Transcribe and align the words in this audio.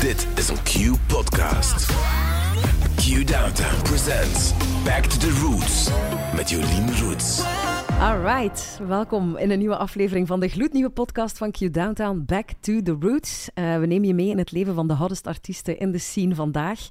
Dit 0.00 0.26
is 0.34 0.48
een 0.48 0.62
Q-podcast. 0.62 1.86
Q 2.96 3.26
Downtown 3.26 3.82
presents 3.82 4.52
Back 4.84 5.04
to 5.04 5.18
the 5.18 5.40
Roots 5.40 5.88
met 6.34 6.50
Jolien 6.50 6.98
Roots. 7.00 7.42
Alright, 7.98 8.80
welkom 8.86 9.36
in 9.36 9.50
een 9.50 9.58
nieuwe 9.58 9.76
aflevering 9.76 10.26
van 10.26 10.40
de 10.40 10.48
gloednieuwe 10.48 10.90
podcast 10.90 11.38
van 11.38 11.50
Q 11.50 11.72
Downtown, 11.72 12.22
Back 12.26 12.48
to 12.60 12.82
the 12.82 12.96
Roots. 13.00 13.50
Uh, 13.54 13.78
we 13.78 13.86
nemen 13.86 14.08
je 14.08 14.14
mee 14.14 14.28
in 14.28 14.38
het 14.38 14.52
leven 14.52 14.74
van 14.74 14.88
de 14.88 14.94
hottest 14.94 15.26
artiesten 15.26 15.78
in 15.78 15.92
de 15.92 15.98
scene 15.98 16.34
vandaag. 16.34 16.88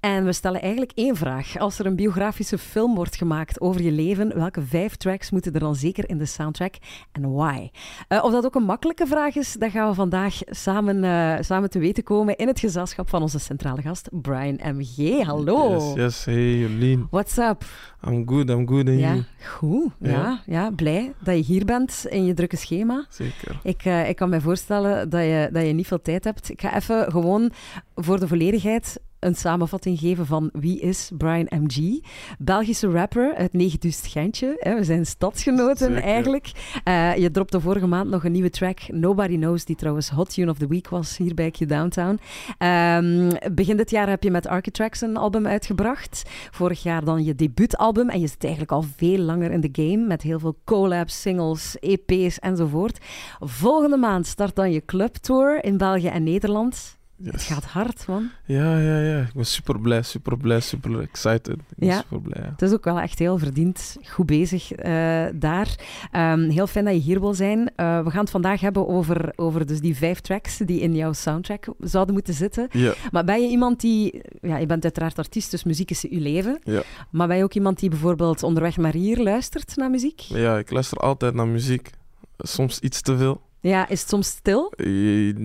En 0.00 0.24
we 0.24 0.32
stellen 0.32 0.60
eigenlijk 0.60 0.92
één 0.94 1.16
vraag. 1.16 1.58
Als 1.58 1.78
er 1.78 1.86
een 1.86 1.96
biografische 1.96 2.58
film 2.58 2.94
wordt 2.94 3.16
gemaakt 3.16 3.60
over 3.60 3.82
je 3.82 3.92
leven, 3.92 4.34
welke 4.34 4.62
vijf 4.62 4.96
tracks 4.96 5.30
moeten 5.30 5.52
er 5.52 5.60
dan 5.60 5.76
zeker 5.76 6.08
in 6.08 6.18
de 6.18 6.26
soundtrack 6.26 6.74
en 7.12 7.32
why? 7.32 7.70
Uh, 8.08 8.24
of 8.24 8.32
dat 8.32 8.44
ook 8.44 8.54
een 8.54 8.62
makkelijke 8.62 9.06
vraag 9.06 9.36
is, 9.36 9.52
dat 9.52 9.70
gaan 9.70 9.88
we 9.88 9.94
vandaag 9.94 10.38
samen, 10.46 11.04
uh, 11.04 11.34
samen 11.40 11.70
te 11.70 11.78
weten 11.78 12.02
komen 12.02 12.36
in 12.36 12.46
het 12.46 12.60
gezelschap 12.60 13.08
van 13.08 13.22
onze 13.22 13.38
centrale 13.38 13.82
gast, 13.82 14.08
Brian 14.12 14.60
M.G. 14.74 15.22
Hallo. 15.22 15.72
Yes, 15.72 15.94
yes, 15.94 16.24
hey 16.24 16.58
Jolien. 16.58 17.06
What's 17.10 17.36
up? 17.36 17.64
I'm 18.06 18.28
good, 18.28 18.48
I'm 18.48 18.68
good. 18.68 18.86
Ja, 18.86 18.92
you? 18.92 19.24
goed. 19.42 19.90
Ja. 19.98 20.10
ja. 20.10 20.49
Ja, 20.50 20.70
blij 20.70 21.12
dat 21.18 21.36
je 21.36 21.42
hier 21.52 21.64
bent 21.64 22.06
in 22.08 22.24
je 22.24 22.34
drukke 22.34 22.56
schema. 22.56 23.06
Zeker. 23.08 23.60
Ik, 23.62 23.84
uh, 23.84 24.08
ik 24.08 24.16
kan 24.16 24.28
me 24.28 24.40
voorstellen 24.40 25.10
dat 25.10 25.22
je, 25.22 25.48
dat 25.52 25.66
je 25.66 25.72
niet 25.72 25.86
veel 25.86 26.02
tijd 26.02 26.24
hebt. 26.24 26.50
Ik 26.50 26.60
ga 26.60 26.76
even 26.76 27.10
gewoon 27.10 27.52
voor 27.94 28.20
de 28.20 28.28
volledigheid 28.28 29.00
een 29.20 29.34
samenvatting 29.34 29.98
geven 29.98 30.26
van 30.26 30.50
wie 30.52 30.80
is 30.80 31.10
Brian 31.18 31.48
MG. 31.50 32.00
Belgische 32.38 32.90
rapper 32.90 33.34
uit 33.34 33.52
9000 33.52 34.06
Gentje. 34.06 34.56
Hè, 34.58 34.74
we 34.74 34.84
zijn 34.84 35.06
stadsgenoten 35.06 35.86
Zeker. 35.86 36.02
eigenlijk. 36.02 36.52
Uh, 36.84 37.16
je 37.16 37.30
dropte 37.30 37.60
vorige 37.60 37.86
maand 37.86 38.10
nog 38.10 38.24
een 38.24 38.32
nieuwe 38.32 38.50
track, 38.50 38.78
Nobody 38.88 39.36
Knows, 39.36 39.64
die 39.64 39.76
trouwens 39.76 40.08
Hot 40.10 40.34
Tune 40.34 40.50
of 40.50 40.58
the 40.58 40.66
Week 40.66 40.88
was 40.88 41.16
hier 41.16 41.34
bij 41.34 41.50
Q 41.50 41.68
Downtown. 41.68 42.20
Um, 42.58 43.28
begin 43.54 43.76
dit 43.76 43.90
jaar 43.90 44.08
heb 44.08 44.22
je 44.22 44.30
met 44.30 44.46
Architrax 44.46 45.00
een 45.00 45.16
album 45.16 45.46
uitgebracht. 45.46 46.22
Vorig 46.50 46.82
jaar 46.82 47.04
dan 47.04 47.24
je 47.24 47.34
debuutalbum. 47.34 48.08
En 48.08 48.20
je 48.20 48.26
zit 48.26 48.42
eigenlijk 48.42 48.72
al 48.72 48.84
veel 48.96 49.18
langer 49.18 49.50
in 49.50 49.60
de 49.60 49.68
game 49.72 50.06
met 50.06 50.22
heel 50.22 50.38
veel 50.38 50.56
collabs, 50.64 51.20
singles, 51.20 51.76
EP's 51.80 52.38
enzovoort. 52.38 52.98
Volgende 53.40 53.96
maand 53.96 54.26
start 54.26 54.56
dan 54.56 54.72
je 54.72 54.84
clubtour 54.84 55.64
in 55.64 55.76
België 55.76 56.08
en 56.08 56.22
Nederland. 56.22 56.98
Yes. 57.22 57.32
Het 57.32 57.42
gaat 57.42 57.64
hard, 57.64 58.06
man. 58.06 58.30
Ja, 58.44 58.78
ja, 58.78 58.98
ja. 58.98 59.20
Ik 59.20 59.32
ben 59.34 59.46
super 59.46 59.80
blij, 59.80 60.02
super 60.02 60.36
blij, 60.36 60.60
super 60.60 61.00
excited. 61.00 61.48
Ik 61.48 61.76
ben 61.76 61.88
Ja. 61.88 61.96
super 61.96 62.20
blij. 62.20 62.42
Ja. 62.42 62.50
Het 62.50 62.62
is 62.62 62.72
ook 62.72 62.84
wel 62.84 63.00
echt 63.00 63.18
heel 63.18 63.38
verdiend. 63.38 63.96
Goed 64.08 64.26
bezig 64.26 64.84
uh, 64.84 65.24
daar. 65.34 65.74
Um, 66.16 66.48
heel 66.48 66.66
fijn 66.66 66.84
dat 66.84 66.94
je 66.94 67.00
hier 67.00 67.20
wil 67.20 67.34
zijn. 67.34 67.58
Uh, 67.58 68.02
we 68.02 68.10
gaan 68.10 68.20
het 68.20 68.30
vandaag 68.30 68.60
hebben 68.60 68.88
over, 68.88 69.32
over 69.36 69.66
dus 69.66 69.80
die 69.80 69.96
vijf 69.96 70.20
tracks 70.20 70.56
die 70.56 70.80
in 70.80 70.94
jouw 70.94 71.12
soundtrack 71.12 71.66
zouden 71.80 72.14
moeten 72.14 72.34
zitten. 72.34 72.68
Ja. 72.70 72.94
Maar 73.10 73.24
ben 73.24 73.42
je 73.42 73.48
iemand 73.48 73.80
die... 73.80 74.20
Ja, 74.40 74.56
je 74.58 74.66
bent 74.66 74.84
uiteraard 74.84 75.18
artiest, 75.18 75.50
dus 75.50 75.64
muziek 75.64 75.90
is 75.90 76.00
je 76.00 76.20
leven. 76.20 76.58
Ja. 76.62 76.82
Maar 77.10 77.26
ben 77.28 77.36
je 77.36 77.42
ook 77.44 77.54
iemand 77.54 77.78
die 77.78 77.90
bijvoorbeeld 77.90 78.42
onderweg 78.42 78.76
naar 78.76 78.92
hier 78.94 79.22
luistert 79.22 79.76
naar 79.76 79.90
muziek? 79.90 80.20
ja, 80.20 80.58
ik 80.58 80.70
luister 80.70 80.98
altijd 80.98 81.34
naar 81.34 81.48
muziek. 81.48 81.90
Soms 82.38 82.78
iets 82.78 83.00
te 83.02 83.16
veel. 83.16 83.40
Ja, 83.62 83.88
is 83.88 84.00
het 84.00 84.08
soms 84.08 84.26
stil? 84.28 84.72
Ik 84.76 85.36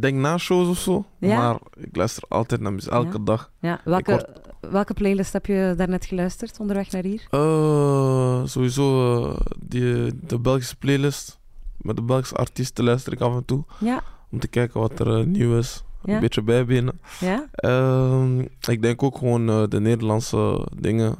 denk 0.00 0.18
na 0.18 0.38
shows 0.38 0.68
of 0.68 0.78
zo. 0.78 1.04
Ja? 1.18 1.36
Maar 1.36 1.58
ik 1.76 1.96
luister 1.96 2.22
altijd 2.28 2.60
naar 2.60 2.72
muziek, 2.72 2.90
elke 2.92 3.18
Ja. 3.18 3.24
dag. 3.24 3.50
Ja. 3.60 3.80
Welke, 3.84 4.10
word- 4.10 4.28
welke 4.72 4.94
playlist 4.94 5.32
heb 5.32 5.46
je 5.46 5.74
daarnet 5.76 6.04
geluisterd 6.06 6.60
onderweg 6.60 6.90
naar 6.90 7.02
hier? 7.02 7.26
Uh, 7.30 8.40
sowieso 8.46 9.18
uh, 9.30 9.36
die, 9.58 10.12
de 10.26 10.38
Belgische 10.40 10.76
playlist. 10.76 11.38
Met 11.76 11.96
de 11.96 12.02
Belgische 12.02 12.34
artiesten 12.34 12.84
luister 12.84 13.12
ik 13.12 13.20
af 13.20 13.34
en 13.34 13.44
toe. 13.44 13.64
Ja. 13.78 14.02
Om 14.30 14.38
te 14.38 14.48
kijken 14.48 14.80
wat 14.80 14.98
er 15.00 15.18
uh, 15.18 15.26
nieuw 15.26 15.58
is. 15.58 15.84
Een 16.04 16.20
beetje 16.20 16.42
bijbenen. 16.42 17.00
Ja? 17.20 17.46
Ehm, 17.52 18.38
ik 18.68 18.82
denk 18.82 19.02
ook 19.02 19.18
gewoon 19.18 19.68
de 19.68 19.80
Nederlandse 19.80 20.66
dingen. 20.78 21.14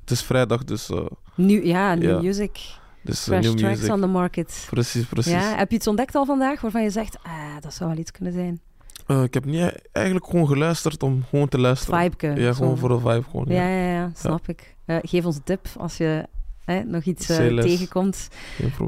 Het 0.00 0.10
is 0.10 0.22
vrijdag, 0.22 0.64
dus, 0.64 0.90
ja, 1.36 1.94
new 1.94 2.22
music. 2.22 2.80
Dus 3.02 3.28
uh, 3.28 3.34
Fresh 3.34 3.44
new 3.44 3.56
tracks 3.56 3.78
music. 3.78 3.94
on 3.94 4.00
the 4.00 4.06
market. 4.06 4.66
Precies, 4.70 5.04
precies. 5.04 5.32
Ja, 5.32 5.56
heb 5.56 5.70
je 5.70 5.76
iets 5.76 5.86
ontdekt 5.86 6.14
al 6.14 6.24
vandaag 6.24 6.60
waarvan 6.60 6.82
je 6.82 6.90
zegt, 6.90 7.18
ah, 7.22 7.32
dat 7.60 7.74
zou 7.74 7.90
wel 7.90 7.98
iets 7.98 8.10
kunnen 8.10 8.32
zijn? 8.32 8.60
Uh, 9.06 9.22
ik 9.22 9.34
heb 9.34 9.44
niet 9.44 9.72
eigenlijk 9.92 10.26
gewoon 10.26 10.46
geluisterd 10.46 11.02
om 11.02 11.24
gewoon 11.30 11.48
te 11.48 11.58
luisteren. 11.58 12.00
Vibeke. 12.00 12.26
Ja, 12.26 12.52
zo. 12.52 12.58
gewoon 12.58 12.78
voor 12.78 12.88
de 12.88 12.98
vibe. 12.98 13.22
Gewoon, 13.30 13.44
Ja, 13.48 13.68
ja. 13.68 13.76
ja, 13.76 13.92
ja, 13.92 14.10
snap 14.14 14.48
ik. 14.48 14.74
Uh, 14.86 14.96
geef 15.02 15.24
ons 15.24 15.36
een 15.36 15.42
tip 15.42 15.66
als 15.76 15.96
je 15.96 16.26
hè, 16.64 16.84
nog 16.84 17.04
iets 17.04 17.30
uh, 17.30 17.60
tegenkomt. 17.60 18.28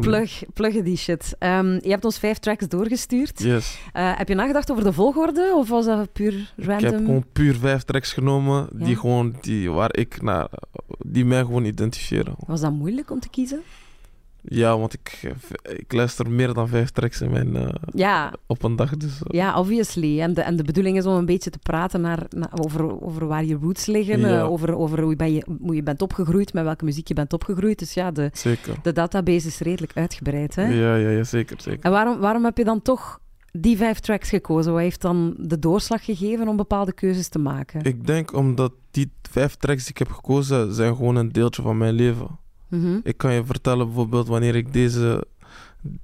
Plug, 0.01 0.43
pluggen 0.53 0.85
die 0.85 0.97
shit. 0.97 1.37
Um, 1.39 1.73
je 1.73 1.91
hebt 1.91 2.05
ons 2.05 2.19
vijf 2.19 2.39
tracks 2.39 2.69
doorgestuurd. 2.69 3.43
Yes. 3.43 3.79
Heb 3.93 4.29
je 4.29 4.35
nagedacht 4.35 4.71
over 4.71 4.85
de 4.85 4.93
volgorde 4.93 5.53
of 5.57 5.69
was 5.69 5.85
dat 5.85 6.13
puur 6.13 6.53
random? 6.57 6.77
Ik 6.77 6.95
heb 6.95 7.05
gewoon 7.05 7.25
puur 7.33 7.55
vijf 7.55 7.83
tracks 7.83 8.13
genomen 8.13 8.69
die 8.73 8.97
gewoon, 8.97 9.37
die, 9.41 9.71
waar 9.71 9.97
ik 9.97 10.23
naar, 10.23 10.49
die 10.99 11.25
mij 11.25 11.41
gewoon 11.41 11.65
identificeren. 11.65 12.35
Was 12.47 12.61
dat 12.61 12.73
moeilijk 12.73 13.11
om 13.11 13.21
te 13.21 13.29
kiezen? 13.29 13.63
Ja, 14.47 14.79
want 14.79 14.93
ik, 14.95 15.33
ik 15.63 15.93
luister 15.93 16.31
meer 16.31 16.55
dan 16.55 16.69
vijf 16.69 16.91
tracks 16.91 17.21
in 17.21 17.31
mijn, 17.31 17.57
uh, 17.57 17.69
Ja, 17.95 18.33
op 18.47 18.63
een 18.63 18.77
dag. 18.77 18.97
Dus, 18.97 19.11
uh, 19.13 19.19
ja 19.27 19.59
obviously. 19.59 20.21
En 20.21 20.35
de, 20.35 20.41
en 20.43 20.57
de 20.57 20.65
bedoeling 20.65 20.97
is 20.97 21.07
om 21.07 21.15
een 21.15 21.27
beetje 21.27 21.51
te 21.51 21.59
praten 21.59 22.01
naar, 22.01 22.27
naar, 22.31 22.51
over, 22.65 23.03
over 23.03 23.27
waar 23.27 23.45
je 23.45 23.55
roots 23.61 23.87
liggen, 23.87 24.21
Ja. 24.21 24.39
uh, 24.39 24.51
over, 24.51 24.77
over 24.77 25.01
hoe, 25.01 25.17
ben 25.17 25.33
je, 25.35 25.47
hoe 25.61 25.75
je 25.75 25.83
bent 25.83 26.03
opgegroeid, 26.03 26.53
met 26.53 26.65
welke 26.65 26.85
muziek 26.85 27.09
je 27.09 27.15
bent 27.15 27.33
opgegroeid. 27.33 27.79
Dus 27.79 27.95
ja, 27.95 28.11
de, 28.11 28.31
Zeker. 28.33 28.75
de 28.83 28.93
database 28.93 29.47
is 29.47 29.59
redelijk 29.59 29.93
uitgebreid. 29.95 30.55
Hè? 30.55 30.67
Ja, 30.67 30.95
ja, 30.97 31.09
ja, 31.11 31.25
zeker, 31.25 31.57
zeker. 31.61 31.85
En 31.85 31.91
waarom, 31.91 32.19
waarom 32.19 32.45
heb 32.45 32.57
je 32.57 32.65
dan 32.65 32.83
toch 32.83 33.21
die 33.53 33.77
vijf 33.77 33.99
tracks 34.01 34.29
gekozen? 34.29 34.73
Wat 34.73 34.81
heeft 34.83 35.01
dan 35.01 35.35
de 35.39 35.59
doorslag 35.59 36.05
gegeven 36.05 36.49
om 36.49 36.57
bepaalde 36.57 36.93
keuzes 36.93 37.29
te 37.29 37.39
maken? 37.39 37.83
Ik 37.83 38.07
denk 38.07 38.33
omdat 38.37 38.73
die 38.91 39.11
vijf 39.31 39.55
tracks 39.55 39.83
die 39.83 39.91
ik 39.91 39.99
heb 39.99 40.11
gekozen, 40.11 40.75
zijn 40.75 40.97
gewoon 40.97 41.17
een 41.17 41.33
deeltje 41.33 41.63
van 41.63 41.79
mijn 41.79 41.95
leven. 41.95 42.43
Mhm. 42.81 42.99
Ik 43.03 43.17
kan 43.17 43.33
je 43.33 43.45
vertellen 43.45 43.87
bijvoorbeeld 43.87 44.29
wanneer 44.29 44.55
ik 44.57 44.73
deze, 44.73 45.27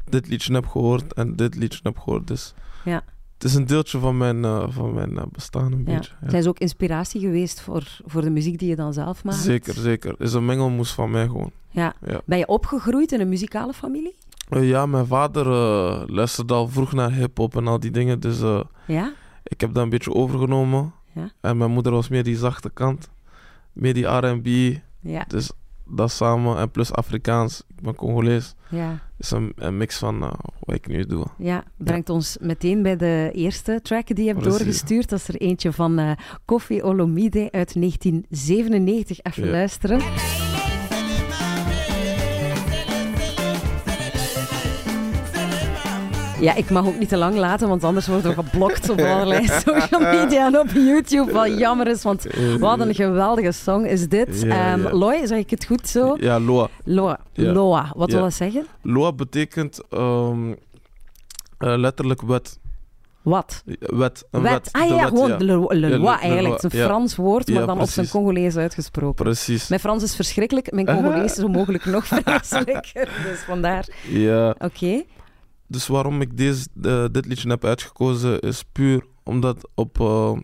dit 0.08 0.28
liedje 0.28 0.54
heb 0.54 0.66
gehoord 0.66 1.12
en 1.14 1.36
dit 1.36 1.54
liedje 1.54 1.80
heb 1.82 1.98
gehoord. 1.98 2.26
Dus 2.26 2.54
Ja. 2.84 3.02
het 3.34 3.44
is 3.44 3.54
een 3.54 3.66
deeltje 3.66 3.98
van 3.98 4.16
mijn, 4.16 4.36
uh, 4.36 4.64
van 4.68 4.94
mijn 4.94 5.10
uh, 5.12 5.22
bestaan 5.32 5.72
een 5.72 5.82
Ja. 5.86 5.94
beetje. 5.94 6.12
Ja. 6.22 6.30
Zijn 6.30 6.42
ze 6.42 6.48
ook 6.48 6.58
inspiratie 6.58 7.20
geweest 7.20 7.60
voor, 7.60 7.98
voor 8.06 8.22
de 8.22 8.30
muziek 8.30 8.58
die 8.58 8.68
je 8.68 8.76
dan 8.76 8.92
zelf 8.92 9.24
maakt? 9.24 9.36
Zeker, 9.38 9.74
zeker. 9.74 10.10
Het 10.10 10.20
is 10.20 10.32
een 10.32 10.44
mengelmoes 10.44 10.92
van 10.92 11.10
mij 11.10 11.26
gewoon. 11.26 11.50
Ja. 11.70 11.94
Ja. 12.06 12.20
Ben 12.24 12.38
je 12.38 12.46
opgegroeid 12.46 13.12
in 13.12 13.20
een 13.20 13.28
muzikale 13.28 13.72
familie? 13.72 14.14
Uh, 14.50 14.68
ja, 14.68 14.86
mijn 14.86 15.06
vader 15.06 15.46
luisterde 16.12 16.54
al 16.54 16.68
vroeg 16.68 16.92
naar 16.92 17.12
hip-hop 17.12 17.56
en 17.56 17.66
al 17.66 17.80
die 17.80 17.90
dingen. 17.90 18.20
Dus 18.20 18.38
Ja? 18.86 19.12
ik 19.42 19.60
heb 19.60 19.74
dat 19.74 19.82
een 19.82 19.88
beetje 19.90 20.14
overgenomen. 20.14 20.92
Ja. 21.14 21.30
En 21.40 21.56
mijn 21.56 21.70
moeder 21.70 21.92
was 21.92 22.08
meer 22.08 22.22
die 22.24 22.36
zachte 22.36 22.70
kant. 22.70 23.08
Meer 23.72 23.94
die 23.94 24.06
RB. 24.06 24.76
Ja. 25.00 25.24
Dus 25.28 25.50
dat 25.90 26.10
samen. 26.10 26.58
En 26.58 26.70
plus 26.70 26.92
Afrikaans. 26.92 27.62
Ik 27.76 27.82
ben 27.82 27.94
Congolees. 27.94 28.54
Ja. 28.68 28.98
is 29.18 29.30
een, 29.30 29.52
een 29.56 29.76
mix 29.76 29.98
van 29.98 30.22
uh, 30.22 30.32
wat 30.60 30.74
ik 30.76 30.86
nu 30.86 31.04
doe. 31.06 31.26
Ja, 31.38 31.64
brengt 31.76 32.08
ons 32.10 32.36
meteen 32.40 32.82
bij 32.82 32.96
de 32.96 33.30
eerste 33.34 33.80
track 33.82 34.06
die 34.06 34.24
je 34.24 34.30
hebt 34.30 34.38
Precies. 34.42 34.58
doorgestuurd. 34.58 35.08
Dat 35.08 35.18
is 35.18 35.28
er 35.28 35.36
eentje 35.36 35.72
van 35.72 36.00
uh, 36.00 36.10
Kofi 36.44 36.82
Olomide 36.82 37.48
uit 37.50 37.74
1997. 37.74 39.18
Even 39.22 39.44
Ja. 39.44 39.50
luisteren. 39.50 40.00
Ja, 46.40 46.54
ik 46.54 46.70
mag 46.70 46.86
ook 46.86 46.98
niet 46.98 47.08
te 47.08 47.16
lang 47.16 47.36
laten, 47.36 47.68
want 47.68 47.84
anders 47.84 48.06
worden 48.06 48.34
we 48.36 48.42
geblokt 48.42 48.90
op 48.90 49.00
allerlei 49.00 49.46
social 49.66 50.00
media 50.00 50.46
en 50.46 50.58
op 50.58 50.68
YouTube. 50.74 51.32
Wat 51.32 51.58
jammer 51.58 51.86
is, 51.86 52.02
want 52.02 52.26
wat 52.58 52.80
een 52.80 52.94
geweldige 52.94 53.52
song 53.52 53.84
is 53.84 54.08
dit. 54.08 54.40
Ja, 54.42 54.72
um, 54.72 54.82
ja. 54.82 54.92
Loy, 54.92 55.26
zeg 55.26 55.38
ik 55.38 55.50
het 55.50 55.64
goed 55.64 55.88
zo? 55.88 56.16
Ja, 56.20 56.40
Loa. 56.40 56.68
Loa. 56.84 57.18
Ja. 57.32 57.52
Loa. 57.52 57.92
Wat 57.96 58.10
wil 58.12 58.20
dat 58.20 58.34
zeggen? 58.34 58.66
Loa 58.82 59.12
betekent 59.12 59.80
um, 59.90 60.48
uh, 60.50 60.54
letterlijk 61.58 62.22
wet. 62.22 62.58
Wat? 63.22 63.62
Wet. 63.78 64.24
Een 64.30 64.42
Wet. 64.42 64.52
wet. 64.52 64.68
Ah 64.72 64.88
De 64.88 64.94
ja, 64.94 64.96
wet, 65.00 65.08
gewoon 65.08 65.44
le, 65.44 65.66
le- 65.88 65.98
loi 65.98 66.16
eigenlijk. 66.18 66.62
Het 66.62 66.72
is 66.72 66.78
een. 66.80 66.86
Frans 66.86 67.16
woord, 67.16 67.48
maar 67.48 67.66
dan 67.66 67.80
op 67.80 67.88
zijn. 67.88 68.08
Congolees 68.08 68.56
uitgesproken. 68.56 69.24
Precies. 69.24 69.68
Mijn 69.68 69.80
Frans 69.80 70.02
is 70.02 70.16
verschrikkelijk, 70.16 70.72
mijn 70.72 70.86
Congolees 70.96 71.24
is 71.24 71.34
zo 71.34 71.48
mogelijk 71.48 71.84
nog 71.84 72.06
vreselijker. 72.12 73.08
Dus 73.24 73.38
vandaar. 73.46 73.86
Ja. 74.08 74.54
Oké. 74.58 75.02
Dus 75.70 75.86
waarom 75.86 76.20
ik 76.20 76.36
deze, 76.36 76.66
eh, 76.82 77.04
dit 77.12 77.26
liedje 77.26 77.48
heb 77.48 77.64
uitgekozen 77.64 78.40
is 78.40 78.62
puur 78.72 79.04
omdat 79.22 79.68
op 79.74 79.98
uh, 79.98 80.38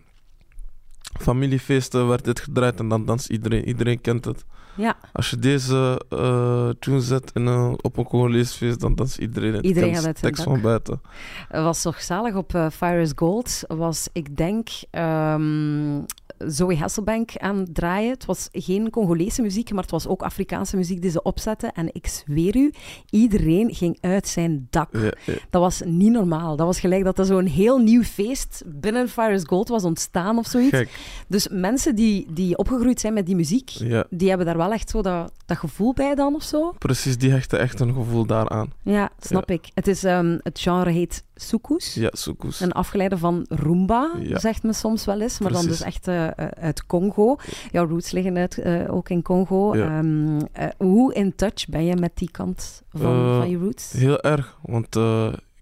familiefeesten 1.20 2.08
werd 2.08 2.24
dit 2.24 2.40
gedraaid 2.40 2.78
en 2.78 2.88
dan 2.88 3.04
danst 3.04 3.30
iedereen. 3.30 3.64
Iedereen 3.64 4.00
kent 4.00 4.24
het. 4.24 4.44
Ja, 4.76 4.96
Als 5.12 5.30
je 5.30 5.36
deze 5.36 6.00
eh 6.08 6.68
tune 6.78 7.00
zet 7.00 7.30
in 7.34 7.46
een, 7.46 7.78
op 7.82 7.96
een 7.96 8.04
Congolees 8.04 8.52
feest, 8.52 8.80
dan 8.80 8.94
danst 8.94 9.18
iedereen 9.18 9.54
het. 9.54 9.64
Iedereen 9.64 9.96
zijn 9.96 10.14
tekst 10.14 10.42
van 10.42 10.60
buiten. 10.60 11.00
Het 11.48 11.62
was 11.62 11.82
toch 11.82 12.02
zalig 12.02 12.34
op 12.34 12.68
Fire 12.72 13.00
is 13.00 13.12
Gold. 13.14 13.62
Was, 13.68 14.08
ik 14.12 14.36
denk, 14.36 14.68
ehm 14.90 16.04
Zoe 16.38 16.76
Hasselbank 16.76 17.36
aan 17.36 17.56
het 17.56 17.74
draaien. 17.74 18.10
Het 18.10 18.24
was 18.24 18.48
geen 18.52 18.90
Congolese 18.90 19.42
muziek, 19.42 19.70
maar 19.72 19.82
het 19.82 19.90
was 19.90 20.06
ook 20.06 20.22
Afrikaanse 20.22 20.76
muziek 20.76 21.02
die 21.02 21.10
ze 21.10 21.22
opzetten. 21.22 21.72
En 21.72 21.88
ik 21.92 22.06
zweer 22.06 22.56
u, 22.56 22.72
iedereen 23.10 23.74
ging 23.74 23.98
uit 24.00 24.28
zijn 24.28 24.66
dak. 24.70 24.88
Ja, 24.92 25.00
ja. 25.24 25.34
Dat 25.50 25.60
was 25.62 25.82
niet 25.84 26.12
normaal. 26.12 26.56
Dat 26.56 26.66
was 26.66 26.80
gelijk 26.80 27.04
dat 27.04 27.18
er 27.18 27.24
zo'n 27.24 27.46
heel 27.46 27.78
nieuw 27.78 28.02
feest 28.02 28.62
binnen 28.66 29.08
Fire 29.08 29.32
is 29.32 29.42
Gold 29.44 29.68
was 29.68 29.84
ontstaan 29.84 30.38
of 30.38 30.46
zoiets. 30.46 30.76
Gek. 30.76 30.90
Dus 31.28 31.48
mensen 31.48 31.94
die, 31.94 32.26
die 32.32 32.56
opgegroeid 32.56 33.00
zijn 33.00 33.14
met 33.14 33.26
die 33.26 33.36
muziek, 33.36 33.68
Ja, 33.68 34.06
die 34.10 34.28
hebben 34.28 34.46
daar 34.46 34.56
wel 34.56 34.65
echt 34.72 34.90
zo 34.90 35.02
dat, 35.02 35.32
dat 35.46 35.56
gevoel 35.56 35.94
bij 35.94 36.14
dan 36.14 36.34
of 36.34 36.42
zo. 36.42 36.72
precies. 36.78 37.18
Die 37.18 37.30
hechten 37.30 37.58
echt 37.58 37.80
een 37.80 37.94
gevoel 37.94 38.26
daaraan. 38.26 38.72
Ja, 38.82 39.10
snap 39.18 39.50
ik. 39.50 39.68
Het, 39.74 39.86
is, 39.86 40.04
ehm, 40.04 40.38
het 40.42 40.58
genre 40.60 40.90
heet 40.90 41.24
soukous. 41.34 41.94
Ja, 41.94 42.08
soekoes. 42.12 42.60
Een 42.60 42.72
afgeleide 42.72 43.18
van 43.18 43.46
Roomba, 43.48 44.10
Ja. 44.20 44.38
zegt 44.38 44.62
men 44.62 44.74
soms 44.74 45.04
wel 45.04 45.20
eens. 45.20 45.38
Maar 45.38 45.52
dan 45.52 45.66
dus 45.66 45.80
echt 45.82 46.08
eh, 46.08 46.26
eh, 46.26 46.32
uit 46.60 46.86
Congo. 46.86 47.36
Jouw 47.70 47.86
roots 47.86 48.10
liggen 48.10 48.36
uit, 48.36 48.58
eh, 48.58 48.94
ook 48.94 49.08
in 49.08 49.22
Congo. 49.22 49.76
Ja. 49.76 49.98
Ehm, 49.98 50.40
eh, 50.52 50.66
hoe 50.78 51.14
in 51.14 51.34
touch 51.34 51.68
ben 51.68 51.84
je 51.84 51.96
met 51.96 52.12
die 52.14 52.30
kant 52.30 52.82
van, 52.92 53.36
van 53.38 53.48
je 53.50 53.56
roots? 53.58 53.92
Heel 53.92 54.20
erg, 54.20 54.58
want 54.62 54.96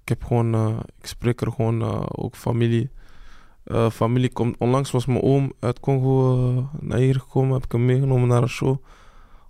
ik 0.02 0.08
heb 0.08 0.24
gewoon, 0.24 0.78
ik 1.00 1.06
spreek 1.06 1.40
er 1.40 1.52
gewoon 1.52 2.08
ook 2.16 2.36
familie. 2.36 2.90
Eh, 3.64 3.90
familie 3.90 4.32
komt, 4.32 4.56
onlangs 4.58 4.90
was 4.90 5.06
mijn 5.06 5.22
oom 5.22 5.52
uit 5.60 5.80
Congo 5.80 6.38
eh, 6.56 6.64
naar 6.80 6.98
hier 6.98 7.14
gekomen, 7.20 7.52
heb 7.54 7.64
ik 7.64 7.72
hem 7.72 7.84
meegenomen 7.84 8.28
naar 8.28 8.42
een 8.42 8.48
show. 8.48 8.76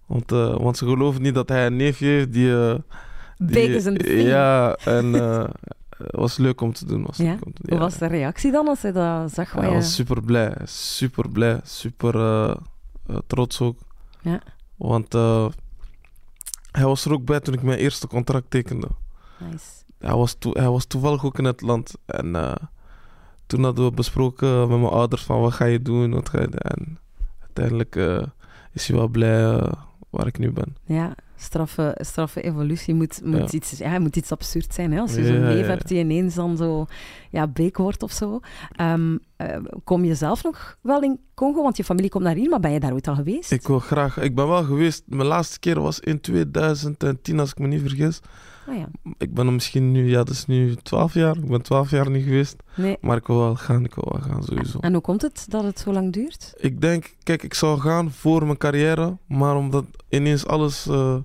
Want, 0.07 0.33
eh, 0.33 0.57
want 0.57 0.77
ze 0.77 0.85
geloven 0.87 1.23
niet 1.23 1.35
dat 1.35 1.49
hij 1.49 1.67
een 1.67 1.77
neefje 1.77 2.07
heeft 2.07 2.33
die... 2.33 2.55
die 3.39 3.69
is 3.75 3.85
een. 3.85 3.97
Ja, 4.27 4.75
en 4.75 5.13
het 5.13 5.51
was 6.11 6.37
leuk 6.37 6.61
om 6.61 6.73
te 6.73 6.87
doen. 6.87 7.05
Was 7.07 7.17
Ja? 7.17 7.25
leuk 7.25 7.45
om 7.47 7.53
te 7.53 7.63
doen, 7.63 7.71
Hoe 7.71 7.79
ja. 7.79 7.91
was 7.91 7.99
de 7.99 8.07
reactie 8.07 8.53
dan 8.53 8.69
als 8.69 8.83
hij 8.83 8.93
dat 8.93 9.33
zag? 9.33 9.53
Hij 9.53 9.69
je- 9.69 9.75
was 9.75 9.95
super 9.95 10.23
blij, 10.23 10.57
super 10.65 11.29
blij, 11.31 11.61
super 11.65 12.57
trots 13.27 13.61
ook. 13.61 13.79
Ja. 14.23 14.41
Want 14.77 15.13
hij 16.73 16.85
was 16.85 17.05
er 17.05 17.13
ook 17.13 17.25
bij 17.25 17.41
toen 17.41 17.55
ik 17.55 17.63
mijn 17.63 17.79
eerste 17.79 18.07
contract 18.07 18.51
tekende. 18.51 18.89
Nice. 19.39 19.65
Hij 19.99 20.15
was, 20.15 20.37
hij 20.53 20.69
was 20.69 20.85
toevallig 20.85 21.25
ook 21.25 21.39
in 21.39 21.45
het 21.45 21.61
land. 21.61 21.95
En 22.07 22.33
toen 23.47 23.65
hadden 23.65 23.85
we 23.85 23.91
besproken 23.93 24.59
met 24.69 24.79
mijn 24.81 24.93
ouders 24.93 25.23
van 25.23 25.41
wat 25.41 25.53
ga 25.53 25.65
je 25.65 25.83
doen, 25.83 26.11
wat 26.11 26.29
ga 26.29 26.41
je 26.41 26.49
doen. 26.49 26.59
En 26.61 26.99
uiteindelijk 27.41 27.97
eh, 27.97 28.23
is 28.73 28.87
hij 28.89 28.97
wel 28.97 29.09
blij 29.09 29.45
eh, 29.45 29.73
waar 30.11 30.27
ik 30.27 30.39
nu 30.39 30.53
ben. 30.53 30.77
Ja, 30.85 31.15
straffe, 31.37 31.97
straffe 32.01 32.41
evolutie 32.43 32.95
moet, 32.95 33.21
moet, 33.25 33.39
Ja. 33.53 33.59
iets, 33.59 33.71
ja, 33.79 33.99
moet 33.99 34.17
iets 34.17 34.31
absurd 34.33 34.75
zijn. 34.75 34.93
Hè? 34.93 35.01
Als 35.01 35.15
je 35.15 35.21
Ja, 35.21 35.27
zo'n 35.27 35.41
neef 35.41 35.61
ja. 35.61 35.71
hebt 35.73 35.89
die 35.89 35.99
ineens 35.99 36.35
dan 36.35 36.57
zo 36.57 36.87
ja, 37.31 37.47
beek 37.47 37.77
wordt 37.77 38.03
of 38.03 38.13
zo. 38.13 38.41
Ehm, 38.73 39.17
eh, 39.37 39.57
kom 39.85 40.05
je 40.05 40.15
zelf 40.15 40.43
nog 40.43 40.77
wel 40.81 41.03
in 41.03 41.21
Congo? 41.35 41.63
Want 41.63 41.77
je 41.77 41.85
familie 41.85 42.11
komt 42.11 42.25
naar 42.25 42.35
hier, 42.35 42.49
maar 42.51 42.61
ben 42.61 42.71
je 42.73 42.81
daar 42.81 42.93
ooit 42.93 43.09
al 43.09 43.15
geweest? 43.15 43.51
Ik 43.53 43.67
wil 43.67 43.79
graag, 43.79 44.19
ik 44.19 44.35
ben 44.35 44.49
wel 44.49 44.65
geweest, 44.65 45.03
mijn 45.07 45.29
laatste 45.29 45.59
keer 45.59 45.81
was 45.81 46.01
in 46.01 46.21
2010 46.21 47.41
als 47.41 47.51
ik 47.51 47.59
me 47.59 47.67
niet 47.67 47.81
vergis. 47.81 48.21
Ah 48.69 48.77
ja, 48.77 48.89
Ik 49.19 49.35
ben 49.35 49.47
er 49.47 49.53
misschien 49.53 49.93
nu, 49.93 50.09
ja 50.11 50.17
dat 50.17 50.31
is 50.35 50.47
nu 50.47 50.75
12 50.75 51.15
jaar, 51.15 51.37
ik 51.37 51.49
ben 51.49 51.63
12 51.63 51.91
jaar 51.91 52.11
niet 52.11 52.25
geweest. 52.25 52.57
nee. 52.75 52.97
Maar 53.01 53.17
ik 53.17 53.27
wil 53.27 53.39
wel 53.39 53.55
gaan, 53.57 53.85
ik 53.85 53.95
wil 53.95 54.09
wel 54.13 54.23
gaan 54.31 54.43
sowieso. 54.43 54.79
En 54.81 54.93
hoe 54.93 55.03
komt 55.03 55.23
het 55.23 55.47
dat 55.49 55.65
het 55.65 55.79
zo 55.79 55.93
lang 55.93 56.13
duurt? 56.13 56.53
Ik 56.57 56.81
denk, 56.81 57.15
kijk, 57.23 57.43
ik 57.43 57.55
zou 57.55 57.81
gaan 57.81 58.11
voor 58.13 58.45
mijn 58.45 58.59
carrière, 58.59 59.17
maar 59.29 59.57
omdat 59.57 59.85
ineens 60.09 60.47
alles, 60.47 60.87
eh, 60.87 61.17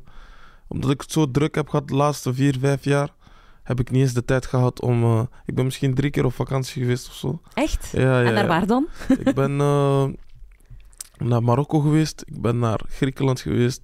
omdat 0.67 0.91
ik 0.91 1.01
het 1.01 1.11
zo 1.11 1.31
druk 1.31 1.55
heb 1.55 1.69
gehad 1.69 1.87
de 1.87 1.95
laatste 1.95 2.33
vier, 2.33 2.55
vijf 2.59 2.83
jaar, 2.83 3.13
heb 3.63 3.79
ik 3.79 3.91
niet 3.91 4.01
eens 4.01 4.13
de 4.13 4.25
tijd 4.25 4.45
gehad 4.45 4.81
om. 4.81 5.03
eh, 5.03 5.21
ik 5.45 5.55
ben 5.55 5.65
misschien 5.65 5.93
drie 5.93 6.09
keer 6.11 6.25
op 6.25 6.33
vakantie 6.33 6.81
geweest 6.81 7.07
of 7.07 7.13
zo. 7.13 7.41
Echt? 7.53 7.89
Ja, 7.91 8.01
ja, 8.01 8.27
en 8.27 8.33
naar 8.33 8.43
ja. 8.43 8.47
waar 8.49 8.67
dan? 8.67 8.87
Ik 9.07 9.33
ben 9.35 9.59
eh, 9.69 10.05
naar 11.17 11.43
Marokko 11.43 11.79
geweest, 11.79 12.23
ik 12.25 12.41
ben 12.41 12.59
naar 12.59 12.79
Griekenland 12.87 13.39
geweest 13.39 13.81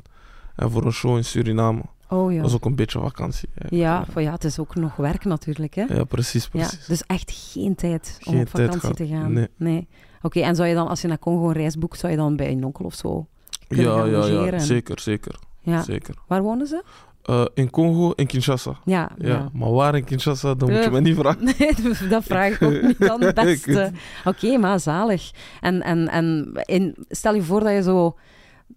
en 0.56 0.72
voor 0.72 0.86
een 0.86 0.92
show 0.92 1.16
in 1.18 1.26
Suriname. 1.26 1.82
Oh 2.16 2.32
ja. 2.32 2.36
Dat 2.42 2.46
was 2.46 2.54
ook 2.56 2.66
een 2.66 2.76
beetje 2.76 3.00
vakantie. 3.00 3.50
Ja, 3.56 3.68
ja. 3.78 4.06
van, 4.10 4.24
ja, 4.24 4.32
het 4.32 4.44
is 4.44 4.60
ook 4.60 4.76
nog 4.76 4.96
werk 4.96 5.24
natuurlijk. 5.26 5.74
Hè? 5.76 5.84
Ja, 5.84 6.04
precies, 6.04 6.44
Ja, 6.44 6.50
precies. 6.60 6.86
dus 6.86 7.04
echt 7.08 7.32
geen 7.52 7.76
tijd 7.76 8.18
om 8.24 8.34
Geen 8.34 8.42
op 8.42 8.50
tijd 8.50 8.74
vakantie 8.74 9.06
te 9.08 9.14
gaan. 9.14 9.48
nee. 9.58 9.88
Oké, 10.22 10.40
en 10.40 10.56
zou 10.56 10.68
je 10.68 10.74
dan, 10.76 10.88
als 10.88 11.02
je 11.02 11.08
naar 11.08 11.20
Congo 11.20 11.48
een 11.48 11.54
reis 11.54 11.78
boekt, 11.78 12.00
zou 12.00 12.12
je 12.12 12.18
dan 12.18 12.36
bij 12.36 12.52
een 12.52 12.64
onkel 12.64 12.86
of 12.86 12.94
zo 12.94 13.28
kunnen 13.68 13.86
Ja, 13.86 13.98
gaan 13.98 14.10
ja, 14.10 14.18
logeren 14.18 14.52
ja, 14.52 14.60
zeker, 14.60 15.00
zeker, 15.00 15.40
Ja. 15.62 15.82
zeker. 15.82 16.16
Waar 16.28 16.42
wonen 16.42 16.68
ze? 16.68 16.84
Eh, 17.24 17.46
in 17.54 17.70
Congo, 17.70 18.12
in 18.12 18.26
Kinshasa. 18.28 18.76
Ja, 18.86 19.12
Ja, 19.18 19.28
ja. 19.28 19.50
maar 19.54 19.72
waar 19.72 19.96
in 19.96 20.04
Kinshasa, 20.04 20.54
dat 20.56 20.70
moet 20.70 20.78
je 20.78 20.84
Eh, 20.84 20.92
me 20.92 21.02
niet 21.02 21.16
vragen. 21.18 21.44
Nee, 21.58 22.08
dat 22.10 22.24
vraag 22.24 22.54
ik 22.54 22.62
ook 22.62 22.82
niet 22.82 23.00
dan 23.00 23.22
het 23.26 23.36
beste. 23.36 23.92
Oké, 24.26 24.58
maar 24.58 24.80
zalig. 24.80 25.32
En, 25.62 25.82
en, 25.82 26.08
en 26.08 26.52
in, 26.66 26.96
stel 27.10 27.34
je 27.36 27.42
voor 27.44 27.60
dat 27.60 27.72
je 27.74 27.84
zo 27.84 28.18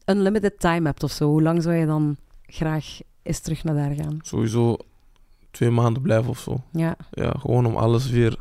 unlimited 0.07 0.61
time 0.61 0.87
hebt 0.87 1.03
of 1.03 1.11
zo. 1.11 1.29
Hoe 1.29 1.43
lang 1.43 1.63
zou 1.63 1.75
je 1.75 1.87
dan 1.87 2.17
graag 2.47 2.99
eens 3.29 3.41
terug 3.41 3.65
naar 3.65 3.75
daar 3.75 3.95
gaan? 3.95 4.19
Sowieso 4.23 4.77
twee 5.51 5.71
maanden 5.71 6.03
blijven 6.03 6.31
of 6.31 6.39
zo. 6.39 6.63
Ja, 6.73 6.97
Ja, 7.11 7.35
gewoon 7.39 7.67
om 7.67 7.77
alles 7.77 8.11
weer 8.11 8.37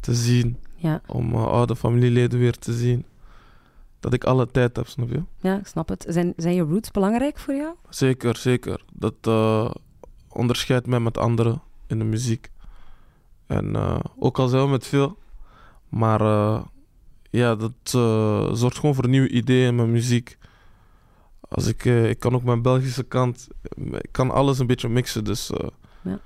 te 0.00 0.14
zien. 0.14 0.56
ja, 0.76 1.00
Om 1.06 1.32
eh, 1.32 1.46
oude 1.46 1.76
familieleden 1.76 2.38
weer 2.38 2.58
te 2.58 2.72
zien. 2.72 3.04
Dat 4.00 4.12
ik 4.12 4.24
alle 4.24 4.46
tijd 4.46 4.76
heb, 4.76 4.86
snap 4.86 5.08
je? 5.10 5.22
ja, 5.40 5.58
ik 5.58 5.66
snap 5.66 5.88
het. 5.88 6.04
Zijn, 6.08 6.32
zijn 6.36 6.54
je 6.54 6.62
roots 6.62 6.90
belangrijk 6.90 7.38
voor 7.38 7.54
jou? 7.54 7.74
Zeker, 7.88 8.36
zeker. 8.36 8.84
Dat 8.92 9.14
eh, 9.20 9.70
onderscheidt 10.28 10.86
mij 10.86 11.00
met 11.00 11.18
anderen 11.18 11.62
in 11.86 11.98
de 11.98 12.04
muziek. 12.04 12.50
En 13.46 13.76
eh, 13.76 13.98
ook 14.18 14.38
al 14.38 14.48
zijn 14.48 14.62
we 14.64 14.68
met 14.70 14.86
veel. 14.86 15.18
Maar 15.88 16.20
ja, 17.30 17.54
dat 17.54 17.72
zorgt 18.58 18.78
gewoon 18.78 18.94
voor 18.94 19.08
nieuwe 19.08 19.28
ideeën 19.28 19.66
in 19.68 19.74
mijn 19.74 19.90
muziek. 19.90 20.38
Als 21.52 21.66
ik, 21.66 21.84
eh, 21.84 22.08
ik 22.08 22.18
kan 22.18 22.34
ook 22.34 22.42
mijn 22.42 22.62
Belgische 22.62 23.02
kant, 23.02 23.48
ik 24.00 24.08
kan 24.12 24.30
alles 24.30 24.58
een 24.58 24.66
beetje 24.66 24.88
mixen, 24.88 25.24
dus 25.24 25.50
eh, 25.50 25.68
Ja. 26.02 26.20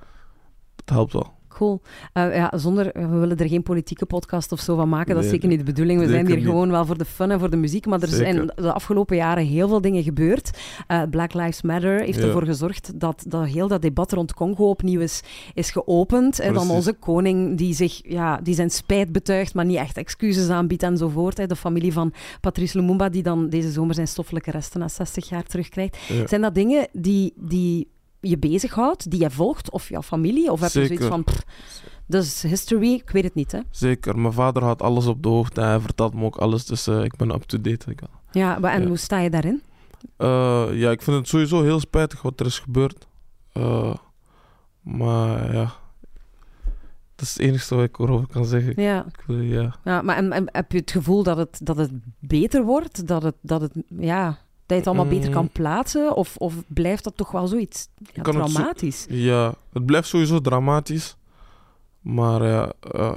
dat 0.77 0.89
helpt 0.95 1.13
wel. 1.13 1.35
Cool. 1.57 1.81
Eh, 2.13 2.35
ja, 2.35 2.53
zonder, 2.57 2.91
we 2.93 3.07
willen 3.19 3.37
er 3.37 3.49
geen 3.49 3.63
politieke 3.63 4.07
podcast 4.07 4.53
of 4.53 4.61
zo 4.61 4.77
van 4.77 4.89
maken. 4.89 5.15
Dat 5.15 5.25
is 5.25 5.31
zeker 5.31 5.49
niet 5.49 5.59
de 5.59 5.65
bedoeling. 5.65 6.01
We 6.01 6.09
zijn 6.09 6.27
hier 6.27 6.37
niet. 6.37 6.45
gewoon 6.45 6.71
wel 6.71 6.87
voor 6.87 6.99
de 6.99 7.05
fun 7.05 7.31
en 7.31 7.39
voor 7.39 7.51
de 7.51 7.57
muziek. 7.57 7.87
Maar 7.87 8.03
er 8.03 8.09
Zeker. 8.09 8.33
zijn 8.35 8.51
de 8.55 8.73
afgelopen 8.73 9.17
jaren 9.17 9.45
heel 9.47 9.69
veel 9.69 9.81
dingen 9.81 10.03
gebeurd. 10.03 10.51
Eh, 10.87 11.03
Black 11.11 11.35
Lives 11.35 11.63
Matter 11.63 12.01
heeft 12.01 12.19
Ja. 12.19 12.25
ervoor 12.25 12.45
gezorgd 12.45 13.01
dat, 13.01 13.25
dat 13.29 13.47
heel 13.47 13.69
dat 13.69 13.83
debat 13.83 14.13
rond 14.13 14.35
Congo 14.35 14.69
opnieuw 14.69 15.01
is, 15.01 15.23
is 15.55 15.71
geopend. 15.71 16.41
En 16.41 16.55
dan 16.55 16.71
onze 16.71 16.93
koning 16.93 17.57
die, 17.59 17.75
zich, 17.75 18.01
ja, 18.03 18.41
die 18.43 18.55
zijn 18.55 18.71
spijt 18.71 19.13
betuigt, 19.13 19.55
maar 19.55 19.65
niet 19.65 19.77
echt 19.77 19.97
excuses 19.97 20.49
aanbiedt 20.49 20.83
enzovoort. 20.83 21.37
Hè. 21.39 21.47
De 21.47 21.57
familie 21.57 21.93
van 21.93 22.13
Patrice 22.41 22.79
Lumumba, 22.79 23.09
die 23.09 23.23
dan 23.23 23.49
deze 23.49 23.71
zomer 23.71 23.95
zijn 23.95 24.09
stoffelijke 24.09 24.51
resten 24.51 24.81
na 24.81 24.89
60 24.89 25.29
jaar 25.29 25.45
terugkrijgt. 25.45 25.97
Ja. 26.09 26.27
Zijn 26.27 26.41
dat 26.41 26.55
dingen 26.55 26.89
die, 26.93 27.33
die 27.37 27.89
je 28.29 28.39
bezighoudt, 28.39 29.11
die 29.11 29.21
je 29.21 29.31
volgt, 29.31 29.71
of 29.71 29.89
jouw 29.89 30.03
familie? 30.03 30.51
Of 30.53 30.61
heb 30.61 30.71
je 30.71 30.87
zoiets 30.87 31.07
van, 31.07 31.25
pff, 31.25 31.45
is 32.09 32.43
history, 32.43 32.93
ik 32.93 33.11
weet 33.11 33.25
het 33.25 33.35
niet, 33.35 33.53
hè? 33.53 33.61
Zeker, 33.71 34.19
mijn 34.19 34.33
vader 34.33 34.65
had 34.65 34.83
alles 34.83 35.07
op 35.07 35.23
de 35.23 35.29
hoogte 35.29 35.61
en 35.61 35.67
hij 35.69 35.81
vertelt 35.81 36.15
me 36.15 36.25
ook 36.25 36.37
alles, 36.37 36.67
dus 36.67 36.87
eh, 36.87 37.05
ik 37.05 37.17
ben 37.17 37.35
up-to-date. 37.35 37.95
Ja, 38.31 38.59
maar 38.59 38.73
en 38.73 38.81
Ja. 38.83 38.87
hoe 38.89 38.97
sta 38.97 39.19
je 39.19 39.31
daarin? 39.31 39.63
Eh, 40.17 40.67
ja, 40.73 40.91
ik 40.91 41.03
vind 41.03 41.17
het 41.17 41.29
sowieso 41.29 41.63
heel 41.63 41.81
spijtig 41.81 42.23
wat 42.23 42.41
er 42.41 42.47
is 42.47 42.59
gebeurd. 42.59 43.07
Eh, 43.53 43.95
maar 44.81 45.55
ja, 45.55 45.73
dat 47.15 47.27
is 47.27 47.33
het 47.33 47.39
enige 47.43 47.75
wat 47.75 47.85
ik 47.85 47.99
erover 47.99 48.27
kan 48.27 48.45
zeggen. 48.45 48.83
Ja, 48.83 49.07
Ik 49.07 49.25
ja. 49.43 49.75
ja 49.85 50.03
maar 50.03 50.17
en, 50.17 50.33
en 50.33 50.45
heb 50.53 50.73
je 50.73 50.79
het 50.79 50.91
gevoel 50.91 51.23
dat 51.23 51.37
het, 51.37 51.61
dat 51.63 51.77
het 51.77 51.91
beter 52.19 52.65
wordt? 52.65 53.07
Dat, 53.07 53.23
het, 53.23 53.35
dat, 53.41 53.61
het, 53.61 53.73
ja, 53.99 54.39
dat 54.67 54.69
je 54.69 54.75
het 54.75 54.87
allemaal 54.87 55.07
beter 55.07 55.29
Mm. 55.29 55.35
kan 55.35 55.49
plaatsen? 55.49 56.17
Of, 56.17 56.37
of 56.37 56.55
blijft 56.67 57.05
dat 57.05 57.17
toch 57.17 57.31
wel 57.31 57.47
zoiets 57.47 57.89
ja, 58.15 58.23
kan 58.23 58.37
het 58.37 58.49
zo- 58.51 58.55
traumatisch? 58.55 59.07
ja, 59.09 59.55
het 59.73 59.87
blijft 59.87 60.09
sowieso 60.09 60.41
dramatisch. 60.41 61.17
Maar 62.01 62.45
ja, 62.45 62.73
eh, 62.81 63.17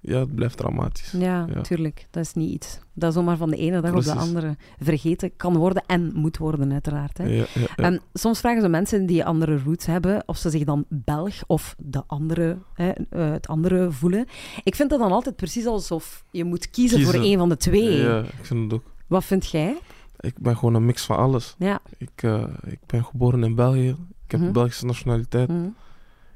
ja 0.00 0.18
het 0.18 0.34
blijft 0.34 0.56
dramatisch. 0.56 1.10
Ja, 1.18 1.46
Ja. 1.54 1.60
tuurlijk. 1.60 2.06
Dat 2.10 2.24
is 2.24 2.34
niet 2.34 2.50
iets 2.52 2.78
dat 2.94 3.12
zomaar 3.12 3.36
van 3.36 3.50
de 3.50 3.56
ene 3.56 3.80
dag 3.80 3.92
op 3.94 4.02
de 4.02 4.12
andere 4.14 4.56
vergeten 4.80 5.36
kan 5.36 5.56
worden 5.56 5.82
en 5.86 6.10
moet 6.14 6.36
worden, 6.38 6.72
uiteraard. 6.72 7.18
Hè? 7.18 7.24
Ja. 7.24 7.44
En 7.76 8.00
soms 8.12 8.40
vragen 8.40 8.62
ze 8.62 8.68
mensen 8.68 9.06
die 9.06 9.24
andere 9.24 9.58
roots 9.64 9.86
hebben 9.86 10.22
of 10.26 10.36
ze 10.36 10.50
zich 10.50 10.64
dan 10.64 10.84
Belg 10.88 11.34
of 11.46 11.74
de 11.78 12.02
andere, 12.06 12.58
hè, 12.74 12.90
eh, 12.90 13.30
het 13.30 13.48
andere 13.48 13.90
voelen. 13.90 14.26
Ik 14.64 14.74
vind 14.74 14.90
dat 14.90 14.98
dan 14.98 15.12
altijd 15.12 15.36
precies 15.36 15.66
alsof 15.66 16.24
je 16.30 16.44
moet 16.44 16.70
kiezen, 16.70 17.02
voor 17.02 17.14
een 17.14 17.38
van 17.38 17.48
de 17.48 17.56
twee. 17.56 17.96
Ja, 18.00 18.18
ik 18.18 18.44
vind 18.44 18.62
het 18.62 18.72
ook. 18.80 18.84
Wat 19.06 19.24
vind 19.24 19.50
jij? 19.50 19.76
Ik 20.22 20.38
ben 20.38 20.56
gewoon 20.56 20.74
een 20.74 20.84
mix 20.86 21.04
van 21.04 21.16
alles. 21.16 21.54
Ja. 21.58 21.80
Ik, 21.98 22.10
eh, 22.22 22.44
ik 22.64 22.78
ben 22.86 23.04
geboren 23.04 23.44
in 23.44 23.54
België. 23.54 23.88
Ik 23.88 24.30
heb 24.30 24.40
Mhm. 24.40 24.46
de 24.48 24.50
Belgische 24.58 24.86
nationaliteit. 24.86 25.48
Hm. 25.48 25.64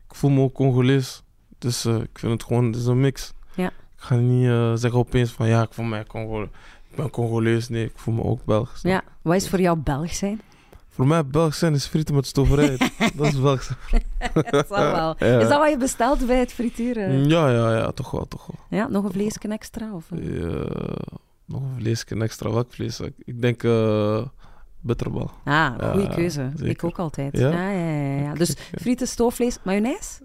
Ik 0.08 0.14
voel 0.14 0.30
me 0.30 0.40
ook 0.42 0.54
Congolees. 0.54 1.22
Dus 1.58 1.84
eh, 1.84 1.94
ik 1.94 2.18
vind 2.18 2.32
het 2.32 2.44
gewoon, 2.44 2.64
het 2.66 2.76
is 2.76 2.86
een 2.86 3.00
mix. 3.00 3.32
Ja. 3.54 3.66
Ik 3.66 3.72
ga 4.02 4.14
niet 4.14 4.46
eh, 4.48 4.72
zeggen 4.74 4.98
opeens 5.00 5.30
van 5.30 5.48
ja, 5.48 5.62
ik 5.62 5.72
voel 5.72 5.84
mij 5.84 6.04
Congo. 6.04 6.48
ben 6.96 7.10
Congolees, 7.10 7.68
nee, 7.68 7.84
ik 7.84 7.92
voel 7.98 8.14
me 8.14 8.22
ook 8.22 8.44
Belgisch. 8.44 8.82
Ja. 8.82 9.02
Wat 9.22 9.34
is 9.34 9.48
voor 9.48 9.60
jou 9.60 9.78
Belg 9.78 10.14
zijn? 10.14 10.40
Voor 10.88 11.06
mij 11.06 11.26
Belgisch 11.26 11.58
zijn 11.58 11.74
is 11.74 11.86
frieten 11.86 12.14
met 12.14 12.26
stoverij. 12.26 12.76
dat 13.16 13.26
is 13.26 13.40
Belgisch. 13.40 13.70
dat 14.50 14.66
zal 14.68 14.90
wel. 14.92 15.14
Ja. 15.18 15.38
Is 15.40 15.48
dat 15.48 15.58
wat 15.58 15.70
je 15.70 15.76
bestelt 15.78 16.26
bij 16.26 16.38
het 16.38 16.52
frituren? 16.52 17.28
Ja, 17.28 17.50
ja, 17.50 17.76
ja, 17.76 17.90
toch 17.92 18.10
wel, 18.10 18.28
toch 18.28 18.46
wel. 18.46 18.78
Ja, 18.80 18.88
nog 18.88 19.04
een 19.04 19.12
vleesje 19.12 19.38
extra? 19.48 19.92
Of? 19.94 20.04
Ja, 20.14 20.64
nog 21.46 21.62
een 21.62 21.74
vleesje, 21.76 22.04
een 22.08 22.22
extra 22.22 22.50
welk 22.50 22.72
vlees? 22.72 23.00
Ik- 23.00 23.40
denk 23.40 23.62
eh 23.62 24.22
bitterbal. 24.80 25.30
Ah, 25.44 25.90
goede 25.90 26.00
Ja, 26.08 26.14
keuze. 26.14 26.52
Ik 26.62 26.84
ook 26.84 26.98
altijd. 26.98 27.38
Ja? 27.38 27.50
Ja, 27.50 27.70
ja, 27.70 27.90
ja, 28.00 28.20
ja. 28.20 28.34
Dus 28.34 28.54
frieten, 28.78 29.06
stoofvlees, 29.08 29.58
mayonaise? 29.64 30.22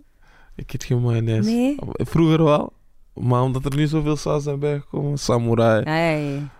Ik 0.55 0.73
eet 0.73 0.83
geen 0.83 1.01
mayonaise. 1.01 1.49
Nee. 1.49 1.75
Vroeger 1.93 2.43
wel, 2.43 2.73
maar 3.13 3.41
omdat 3.41 3.65
er 3.65 3.75
nu 3.75 3.87
zoveel 3.87 4.15
saus 4.15 4.43
zijn 4.43 4.59
bijgekomen, 4.59 5.17
samurai. 5.17 5.83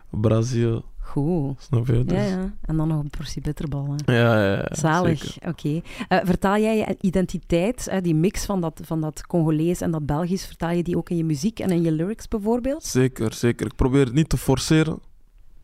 Brazil, 0.10 0.86
Goed. 1.12 1.62
snap 1.62 1.88
je? 1.88 2.04
Dus, 2.04 2.18
Ja, 2.18 2.24
ja. 2.24 2.54
En 2.62 2.78
dan 2.78 2.88
nog 2.88 3.00
een 3.00 3.10
portie 3.10 3.42
bitterbal. 3.42 3.96
Hè. 4.06 4.14
ja, 4.14 4.44
ja, 4.44 4.52
ja, 4.52 4.68
Zalig, 4.72 5.38
oké. 5.48 5.82
Eh, 6.08 6.20
vertaal 6.24 6.58
jij 6.58 6.78
je 6.78 6.98
identiteit, 7.02 7.88
hè, 7.90 8.02
die 8.02 8.16
mix 8.16 8.46
van 8.46 8.62
dat, 8.62 8.82
van 8.84 9.02
dat 9.02 9.28
Congolees 9.28 9.82
en 9.82 9.92
dat 9.92 10.06
Belgisch, 10.06 10.46
vertaal 10.46 10.72
je 10.72 10.84
die 10.84 10.98
ook 10.98 11.10
in 11.10 11.18
je 11.18 11.24
muziek 11.24 11.60
en 11.60 11.70
in 11.70 11.82
je 11.82 11.92
lyrics 11.92 12.28
bijvoorbeeld? 12.28 12.84
Zeker, 12.84 13.34
zeker. 13.34 13.66
Ik 13.66 13.76
probeer 13.76 14.06
het 14.06 14.14
niet 14.14 14.30
te 14.30 14.38
forceren. 14.38 15.00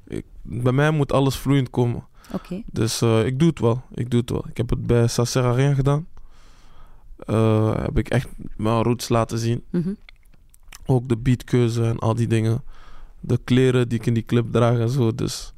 Ik, 0.08 0.26
bij 0.42 0.72
mij 0.72 0.92
moet 0.92 1.12
alles 1.12 1.38
vloeiend 1.38 1.70
komen. 1.70 2.06
Oké. 2.34 2.64
Dus 2.72 3.02
eh, 3.02 3.26
ik 3.26 3.40
doe 3.40 3.50
het 3.50 3.60
wel. 3.60 3.82
Ik 3.94 4.10
doe 4.10 4.20
het 4.20 4.30
wel. 4.30 4.46
Ik 4.50 4.58
heb 4.58 4.70
het 4.70 4.88
bij 4.88 5.08
Sasera 5.08 5.52
Rien 5.52 5.76
gedaan. 5.76 6.08
Eh, 7.18 7.76
heb 7.82 7.98
ik 7.98 8.10
echt 8.10 8.28
mijn 8.56 8.84
roots 8.84 9.10
laten 9.10 9.38
zien. 9.38 9.64
Mhm. 9.70 9.94
Ook 10.86 11.10
de 11.10 11.18
beatkeuze 11.18 11.84
en 11.84 12.00
al 12.00 12.16
die 12.16 12.28
dingen. 12.28 12.64
De 13.20 13.40
kleren 13.44 13.90
die 13.90 14.00
ik 14.00 14.06
in 14.06 14.14
die 14.14 14.26
clip 14.26 14.52
draag 14.52 14.80
en 14.80 14.90
zo. 14.90 15.16
Dus 15.16 15.54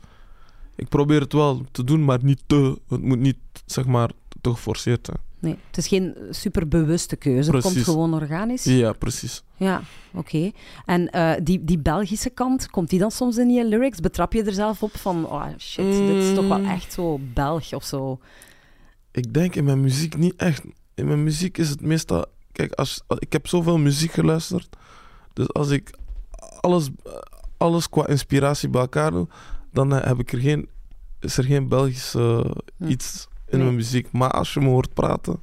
ik 0.75 0.88
probeer 0.89 1.22
het 1.22 1.34
wel 1.34 1.66
te 1.72 1.84
doen, 1.84 2.06
maar 2.06 2.20
niet 2.24 2.42
te. 2.48 2.80
Het 2.88 3.01
moet 3.01 3.20
niet, 3.20 3.38
zeg 3.66 3.86
maar, 3.86 4.12
te 4.42 4.50
geforceerd 4.50 5.06
zijn. 5.06 5.18
Nee, 5.42 5.58
het 5.68 5.78
is 5.78 5.88
geen 5.88 6.16
superbewuste 6.30 7.16
keuze, 7.16 7.51
het 7.51 7.63
komt 7.63 7.78
gewoon 7.78 8.13
organisch. 8.13 8.63
Ja, 8.63 8.94
precies. 8.94 9.44
Ja, 9.56 9.82
oké. 10.13 10.51
En 10.86 11.10
eh, 11.10 11.32
die, 11.44 11.63
die 11.63 11.78
Belgische 11.80 12.30
kant, 12.30 12.70
komt 12.70 12.89
die 12.89 13.00
dan 13.00 13.12
soms 13.12 13.38
in 13.38 13.50
je 13.50 13.66
lyrics? 13.68 14.00
Betrap 14.00 14.34
je 14.34 14.44
er 14.44 14.54
zelf 14.54 14.84
op 14.84 14.98
van, 14.98 15.25
oh 15.25 15.46
shit, 15.58 15.86
dit 15.86 16.24
is 16.24 16.34
toch 16.36 16.48
wel 16.48 16.60
Mm. 16.60 16.66
echt 16.66 16.94
zo 16.94 17.20
Belg 17.34 17.74
of 17.74 17.84
zo? 17.84 18.20
Ik 19.12 19.34
denk 19.34 19.56
in 19.56 19.63
mijn 19.63 19.82
muziek 19.82 20.18
niet 20.18 20.36
echt. 20.36 20.63
In 20.96 21.08
mijn 21.08 21.24
muziek 21.24 21.58
is 21.58 21.70
het 21.70 21.82
meestal. 21.82 22.25
Kijk, 22.51 22.74
als, 22.74 23.01
ik 23.20 23.34
heb 23.34 23.48
zoveel 23.48 23.78
muziek 23.78 24.12
geluisterd. 24.12 24.75
Dus 25.34 25.54
als 25.54 25.70
ik 25.70 25.92
alles, 26.60 26.89
alles 27.60 27.89
qua 27.89 28.08
inspiratie 28.08 28.70
bij 28.70 28.82
elkaar 28.82 29.12
doe, 29.12 29.28
dan 29.72 29.96
eh, 29.96 30.08
heb 30.08 30.20
ik 30.20 30.32
er 30.32 30.39
geen, 30.39 30.70
is 31.20 31.38
er 31.38 31.44
geen 31.44 31.68
Belgisch 31.68 32.16
eh, 32.16 32.39
Hm. 32.78 32.88
iets 32.88 33.28
in 33.48 33.56
Nee. 33.58 33.63
mijn 33.66 33.75
muziek. 33.75 34.12
Maar 34.12 34.32
als 34.32 34.54
je 34.54 34.60
me 34.60 34.68
hoort 34.68 34.94
praten, 34.94 35.39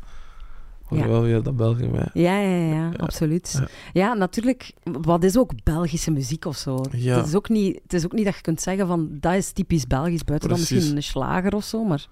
hoor 0.84 0.98
je 0.98 1.04
Ja. 1.04 1.10
wel 1.10 1.22
weer 1.22 1.42
dat 1.42 1.56
België 1.56 1.86
mij. 1.86 2.08
Ja, 2.12 2.38
ja, 2.38 2.74
ja, 2.74 2.90
absoluut. 2.96 3.56
Ja. 3.60 3.68
Ja. 3.92 4.14
natuurlijk, 4.14 4.72
wat 4.82 5.24
is 5.24 5.38
ook 5.38 5.52
Belgische 5.64 6.10
muziek 6.10 6.44
of 6.44 6.56
zo? 6.56 6.84
Ja. 6.90 7.16
Het, 7.16 7.26
is 7.26 7.34
ook 7.34 7.48
niet, 7.48 7.80
het 7.82 7.92
is 7.92 8.04
ook 8.04 8.12
niet 8.12 8.24
dat 8.24 8.34
je 8.34 8.40
kunt 8.40 8.60
zeggen 8.60 8.86
van, 8.86 9.08
dat 9.20 9.34
is 9.34 9.52
typisch 9.52 9.86
Belgisch, 9.86 10.24
buiten 10.24 10.48
dan 10.48 10.58
misschien 10.58 10.96
een 10.96 11.02
slager 11.02 11.54
of 11.54 11.64
zo, 11.64 11.84
maar 11.84 12.06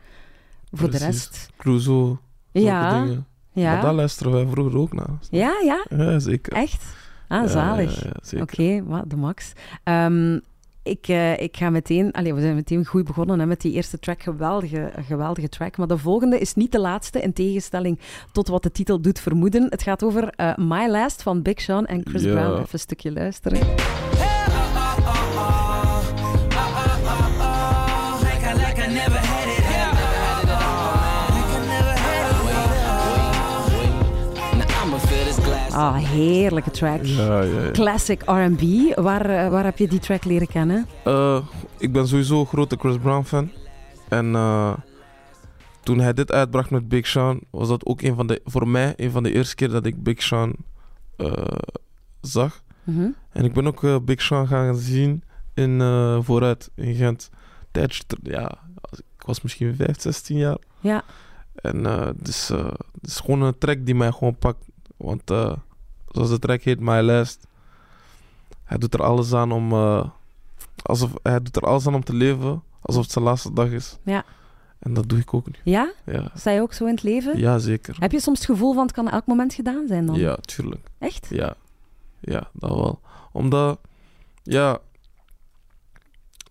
voor 0.72 0.90
de 0.90 0.98
rest... 0.98 1.48
Clouseau, 1.56 2.16
zulke 2.52 2.68
Ja, 2.68 3.00
dingen. 3.02 3.26
Maar 3.52 3.64
daar 3.64 3.82
ja. 3.84 3.92
luisteren 3.92 4.32
wij 4.32 4.46
vroeger 4.46 4.78
ook 4.78 4.92
naar. 4.92 5.18
Ja, 5.30 5.52
ja, 5.64 5.86
Ja, 5.96 6.18
zeker. 6.18 6.52
echt? 6.52 6.84
Ah, 7.28 7.42
Ja, 7.42 7.46
zalig. 7.46 8.02
Ja, 8.02 8.08
ja, 8.08 8.16
zeker. 8.22 8.42
Oké, 8.42 8.84
wat 8.84 9.10
de 9.10 9.16
max. 9.16 9.52
Ehm, 9.82 10.38
ik, 10.82 11.08
eh, 11.08 11.40
ik 11.40 11.56
ga 11.56 11.70
meteen... 11.70 12.12
Allee, 12.12 12.34
we 12.34 12.40
zijn 12.40 12.54
meteen 12.54 12.84
goed 12.86 13.04
begonnen 13.04 13.38
hè, 13.38 13.46
met 13.46 13.60
die 13.60 13.72
eerste 13.72 13.98
track. 13.98 14.22
Geweldige, 14.22 14.90
geweldige 15.06 15.48
track. 15.48 15.76
Maar 15.76 15.86
de 15.86 15.98
volgende 15.98 16.38
is 16.38 16.54
niet 16.54 16.72
de 16.72 16.80
laatste, 16.80 17.20
in 17.20 17.32
tegenstelling 17.32 17.98
tot 18.32 18.48
wat 18.48 18.62
de 18.62 18.70
titel 18.72 19.00
doet 19.00 19.20
vermoeden. 19.20 19.66
Het 19.70 19.82
gaat 19.82 20.02
over 20.04 20.28
eh, 20.36 20.56
My 20.56 20.86
Last 20.88 21.22
van 21.22 21.42
Big 21.42 21.60
Sean 21.60 21.86
en 21.86 22.00
Chris 22.04 22.22
Ja. 22.22 22.32
Brown. 22.32 22.52
Even 22.52 22.68
een 22.72 22.78
stukje 22.78 23.12
luisteren. 23.12 23.58
Ah, 35.74 35.96
heerlijke 35.96 36.70
track. 36.70 37.04
Ja, 37.04 37.40
ja, 37.42 37.60
ja. 37.62 37.70
Classic 37.70 38.22
R&B. 38.22 38.62
Waar, 38.94 39.26
eh, 39.30 39.48
waar 39.48 39.64
heb 39.64 39.78
je 39.78 39.88
die 39.88 39.98
track 39.98 40.24
leren 40.24 40.46
kennen? 40.46 40.86
Eh, 41.04 41.46
ik 41.78 41.92
ben 41.92 42.08
sowieso 42.08 42.40
een 42.40 42.46
grote 42.46 42.76
Chris 42.78 42.96
Brown 42.98 43.24
fan. 43.24 43.50
En 44.08 44.34
eh, 44.34 44.72
toen 45.82 45.98
hij 45.98 46.12
dit 46.12 46.32
uitbracht 46.32 46.70
met 46.70 46.88
Big 46.88 47.06
Sean, 47.06 47.40
was 47.50 47.68
dat 47.68 47.86
ook 47.86 48.02
een 48.02 48.14
van 48.14 48.26
de, 48.26 48.40
voor 48.44 48.68
mij 48.68 48.92
een 48.96 49.10
van 49.10 49.22
de 49.22 49.32
eerste 49.32 49.54
keer 49.54 49.68
dat 49.70 49.86
ik 49.86 50.02
Big 50.02 50.22
Sean 50.22 50.54
zag. 52.20 52.62
Mhm. 52.84 53.08
En 53.32 53.44
ik 53.44 53.52
ben 53.52 53.66
ook 53.66 54.04
Big 54.04 54.22
Sean 54.22 54.46
gaan 54.46 54.76
zien 54.76 55.22
in 55.54 55.78
Vooruit 56.22 56.70
in 56.74 56.94
Gent. 56.94 57.30
Tijdje 57.70 58.02
ter- 58.06 58.18
ja, 58.22 58.50
ik 58.90 59.26
was 59.26 59.40
misschien 59.40 59.74
5, 59.76 60.00
16 60.00 60.36
jaar. 60.36 60.58
Ja. 60.80 61.02
En 61.54 61.82
dus, 62.16 62.48
het 62.48 63.10
is 63.10 63.20
gewoon 63.20 63.42
een 63.42 63.58
track 63.58 63.78
die 63.86 63.94
mij 63.94 64.10
gewoon 64.12 64.36
pakt. 64.36 64.64
Want 65.04 65.30
eh, 65.30 65.52
zoals 66.08 66.28
de 66.30 66.38
track 66.38 66.62
heet, 66.62 66.80
My 66.80 67.00
Last. 67.00 67.46
Hij 68.64 68.78
doet 68.78 68.94
er 68.94 69.02
alles 69.02 69.32
aan 69.32 69.52
om... 69.52 69.72
eh, 69.72 70.08
alsof, 70.82 71.12
hij 71.22 71.42
doet 71.42 71.56
er 71.56 71.62
alles 71.62 71.86
aan 71.86 71.94
om 71.94 72.04
te 72.04 72.14
leven. 72.14 72.62
Alsof 72.80 73.02
het 73.02 73.12
zijn 73.12 73.24
laatste 73.24 73.52
dag 73.52 73.68
is. 73.70 73.98
Ja. 74.04 74.24
En 74.78 74.94
dat 74.94 75.08
doe 75.08 75.18
ik 75.18 75.34
ook 75.34 75.46
nu. 75.46 75.52
Ja? 75.64 75.92
Ja, 76.06 76.30
Sta 76.34 76.50
je 76.50 76.60
ook 76.60 76.72
zo 76.72 76.84
in 76.84 76.90
het 76.94 77.02
leven? 77.02 77.38
ja 77.38 77.58
zeker. 77.58 77.96
Heb 77.98 78.12
je 78.12 78.20
soms 78.20 78.38
het 78.38 78.46
gevoel 78.48 78.74
van 78.74 78.82
het 78.82 78.92
kan 78.92 79.08
elk 79.10 79.26
moment 79.26 79.54
gedaan 79.54 79.86
zijn 79.86 80.06
dan? 80.06 80.14
Ja, 80.14 80.36
tuurlijk. 80.36 80.88
Echt? 80.98 81.26
Ja. 81.30 81.56
Ja, 82.20 82.50
dat 82.52 82.70
wel. 82.70 83.00
Omdat... 83.32 83.80
Ja... 84.42 84.78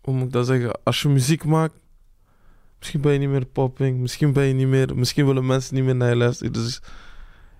Hoe 0.02 0.14
moet 0.14 0.26
ik 0.26 0.32
dat 0.32 0.46
zeggen? 0.46 0.80
Als 0.84 1.02
je 1.02 1.10
muziek 1.10 1.46
maakt... 1.46 1.74
Misschien 2.78 3.02
ben 3.02 3.14
je 3.14 3.20
niet 3.20 3.30
meer 3.30 3.46
popping. 3.46 4.00
Misschien 4.00 4.34
ben 4.34 4.44
je 4.44 4.54
niet 4.54 4.68
meer... 4.68 4.96
Misschien 4.96 5.26
willen 5.26 5.46
mensen 5.46 5.76
niet 5.76 5.84
meer 5.84 5.96
naar 5.96 6.10
je 6.10 6.16
luisteren. 6.16 6.54
Dus... 6.54 6.82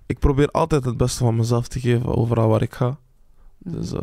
Ik 0.06 0.20
probeer 0.20 0.48
altijd 0.48 0.86
het 0.86 0.98
beste 0.98 1.24
van 1.24 1.36
mezelf 1.36 1.68
te 1.68 1.80
geven 1.80 2.16
overal 2.16 2.48
waar 2.50 2.62
ik 2.62 2.74
ga. 2.74 2.98
Dus, 3.58 3.92
eh, 3.92 4.00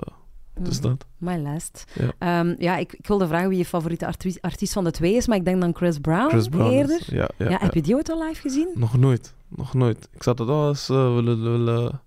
dus 0.61 0.80
Mhm. 0.80 0.88
dat. 0.88 1.07
My 1.19 1.37
last. 1.37 1.85
Ja. 1.95 2.12
Ehm, 2.19 2.54
ja, 2.59 2.76
ik, 2.76 2.92
ik 2.92 3.07
wilde 3.07 3.26
vragen 3.26 3.49
wie 3.49 3.59
je 3.59 3.64
favoriete 3.64 4.07
arti- 4.07 4.38
artiest 4.40 4.73
van 4.73 4.85
de 4.85 4.90
twee 4.90 5.14
is, 5.14 5.26
maar 5.26 5.37
ik 5.37 5.45
denk 5.45 5.61
dan 5.61 5.75
Chris 5.76 5.99
Brown, 5.99 6.28
Chris 6.28 6.49
Brown. 6.49 6.71
eerder. 6.71 7.00
ja, 7.07 7.16
ja, 7.16 7.28
Ja, 7.45 7.50
ja. 7.50 7.59
Heb 7.61 7.75
je 7.75 7.83
die 7.83 7.95
ooit 7.95 8.11
al 8.11 8.26
live 8.26 8.40
gezien? 8.40 8.69
Nog 8.75 8.97
nooit. 8.99 9.35
Nog 9.49 9.75
nooit. 9.75 10.09
Ik 10.12 10.23
zou 10.23 10.37
dat 10.37 10.49
eens 10.69 10.88
eh, 10.88 11.14
willen, 11.14 11.42
willen... 11.42 12.00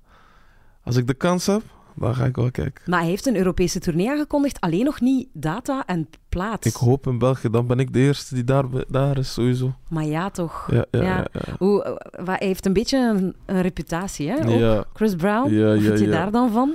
Als 0.83 0.95
ik 0.95 1.07
de 1.07 1.13
kans 1.13 1.45
heb, 1.45 1.61
dan 1.95 2.15
ga 2.15 2.25
ik 2.25 2.35
wel 2.35 2.51
kijken. 2.51 2.83
Maar 2.85 2.99
hij 2.99 3.09
heeft 3.09 3.25
een 3.25 3.35
Europese 3.35 3.79
tournee 3.79 4.09
aangekondigd, 4.09 4.61
alleen 4.61 4.85
nog 4.85 5.01
niet 5.01 5.27
data 5.33 5.83
en 5.85 6.09
plaats. 6.29 6.67
Ik 6.67 6.73
hoop 6.73 7.07
in 7.07 7.17
België, 7.17 7.49
dan 7.49 7.67
ben 7.67 7.79
ik 7.79 7.93
de 7.93 7.99
eerste 7.99 8.35
die 8.35 8.43
daar, 8.43 8.65
daar 8.87 9.17
is, 9.17 9.33
sowieso. 9.33 9.73
Maar 9.89 10.05
ja, 10.05 10.29
toch. 10.29 10.67
Ja, 10.71 10.85
ja, 10.91 11.01
Ja. 11.01 11.27
Hoe, 11.57 11.83
eh, 11.83 12.25
hij 12.25 12.47
heeft 12.47 12.65
een 12.65 12.73
beetje 12.73 12.97
een, 12.97 13.35
een 13.45 13.61
reputatie, 13.61 14.29
hè? 14.29 14.75
ook. 14.77 14.87
Chris 14.93 15.15
Brown, 15.15 15.53
Ja, 15.53 15.89
wat 15.89 15.99
je 15.99 16.09
daar 16.09 16.31
dan 16.31 16.51
van? 16.51 16.73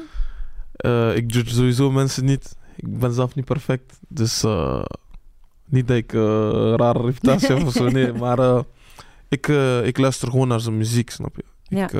Eh, 0.78 1.16
ik 1.16 1.32
judge 1.32 1.54
sowieso 1.54 1.90
mensen 1.90 2.24
niet. 2.24 2.56
Ik 2.76 2.98
ben 2.98 3.12
zelf 3.12 3.34
niet 3.34 3.44
perfect. 3.44 3.98
Dus 4.08 4.42
eh, 4.42 4.84
niet 5.64 5.88
dat 5.88 5.96
ik 5.96 6.12
eh, 6.12 6.20
een 6.20 6.76
rare 6.76 7.02
reputatie 7.02 7.54
heb 7.54 7.66
of 7.66 7.72
zo. 7.72 7.88
Nee, 7.88 8.12
maar 8.24 8.64
ik, 9.28 9.46
ik 9.84 9.98
luister 9.98 10.30
gewoon 10.30 10.48
naar 10.48 10.60
zijn 10.60 10.76
muziek, 10.76 11.10
snap 11.10 11.36
je? 11.36 11.44
Ja. 11.62 11.90
Ik, 11.90 11.92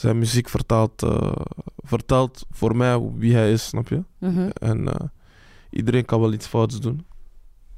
zijn 0.00 0.18
muziek 0.18 0.48
vertaalt, 0.48 1.02
eh, 1.02 1.32
vertelt 1.76 2.46
voor 2.50 2.76
mij 2.76 3.10
wie 3.16 3.34
hij 3.34 3.52
is, 3.52 3.66
snap 3.66 3.88
je? 3.88 4.02
Mhm. 4.18 4.48
En 4.52 4.88
eh, 4.88 5.06
iedereen 5.70 6.04
kan 6.04 6.20
wel 6.20 6.32
iets 6.32 6.46
fouts 6.46 6.80
doen. 6.80 7.06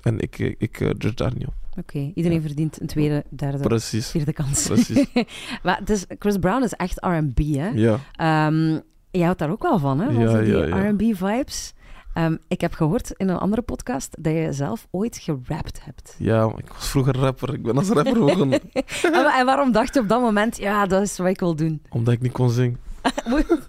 En 0.00 0.20
ik, 0.20 0.38
ik, 0.38 0.54
ik 0.58 0.80
eh, 0.80 0.88
judge 0.88 1.14
daar 1.14 1.32
niet 1.34 1.46
op. 1.46 1.54
Oké, 1.78 2.12
iedereen 2.14 2.42
verdient 2.42 2.80
een 2.80 2.86
tweede, 2.86 3.24
derde, 3.30 3.58
Precies. 3.58 4.10
vierde 4.10 4.32
kans. 4.32 4.66
Precies. 4.66 5.06
maar 5.62 5.80
is, 5.84 6.04
Chris 6.18 6.36
Brown 6.38 6.62
is 6.62 6.72
echt 6.72 6.98
R&B, 7.00 7.38
hè? 7.38 7.68
Ja. 7.68 7.98
Ehm, 8.12 8.78
jij 9.10 9.22
houdt 9.24 9.38
daar 9.38 9.50
ook 9.50 9.62
wel 9.62 9.78
van, 9.78 10.00
hè? 10.00 10.12
Van 10.12 10.22
Ja, 10.22 10.30
zo 10.30 10.42
die 10.42 10.56
ja, 10.56 10.64
ja. 10.66 10.88
R&B-vibes. 10.88 11.74
Ehm, 12.14 12.36
ik 12.48 12.60
heb 12.60 12.72
gehoord 12.74 13.10
in 13.10 13.28
een 13.28 13.38
andere 13.38 13.62
podcast 13.62 14.16
dat 14.20 14.32
je 14.32 14.52
zelf 14.52 14.86
ooit 14.90 15.16
gerapt 15.16 15.84
hebt. 15.84 16.14
ja, 16.18 16.52
ik 16.56 16.72
was 16.72 16.88
vroeger 16.88 17.16
rapper. 17.16 17.54
Ik 17.54 17.62
ben 17.62 17.76
als 17.76 17.88
rapper 17.88 18.24
begonnen. 18.24 18.60
en, 19.02 19.12
wa- 19.12 19.38
en 19.38 19.46
waarom 19.46 19.72
dacht 19.72 19.94
je 19.94 20.00
op 20.00 20.08
dat 20.08 20.20
moment, 20.20 20.56
ja, 20.56 20.86
dat 20.86 21.02
is 21.02 21.18
wat 21.18 21.26
ik 21.28 21.40
wil 21.40 21.54
doen? 21.56 21.82
omdat 21.88 22.14
ik 22.14 22.20
niet 22.20 22.32
kon 22.32 22.50
zingen. 22.50 22.78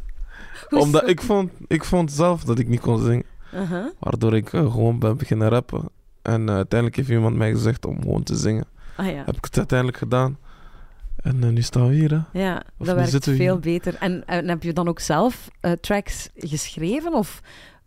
Omdat 0.69 1.07
ik 1.07 1.21
vond, 1.21 1.51
ik 1.67 1.83
vond 1.83 2.11
zelf 2.11 2.43
dat 2.43 2.59
ik 2.59 2.67
niet 2.67 2.79
kon 2.79 3.01
zingen. 3.01 3.23
Uh-huh. 3.53 3.85
Waardoor 3.99 4.35
ik 4.35 4.53
eh, 4.53 4.71
gewoon 4.71 4.99
ben 4.99 5.17
beginnen 5.17 5.49
rappen. 5.49 5.89
En 6.21 6.49
eh, 6.49 6.55
uiteindelijk 6.55 6.95
heeft 6.99 7.09
iemand 7.09 7.35
mij 7.35 7.51
gezegd 7.51 7.85
om 7.85 8.01
gewoon 8.01 8.23
te 8.23 8.35
zingen. 8.35 8.65
Ah 8.95 9.05
ja. 9.05 9.23
Heb 9.25 9.35
ik 9.37 9.45
het 9.45 9.57
uiteindelijk 9.57 9.97
gedaan. 9.97 10.37
En 11.15 11.43
eh, 11.43 11.49
nu 11.49 11.61
staan 11.61 11.87
we 11.87 11.93
hier, 11.95 12.11
hè. 12.31 12.39
Ja, 12.41 12.63
Of 12.77 12.85
dat 12.87 12.95
werkt 12.95 13.23
veel 13.23 13.35
hier. 13.35 13.59
beter. 13.59 13.95
En, 13.99 14.23
en 14.25 14.47
heb 14.47 14.63
je 14.63 14.73
dan 14.73 14.87
ook 14.87 14.99
zelf 14.99 15.49
tracks 15.81 16.29
geschreven? 16.35 17.13
Of 17.13 17.41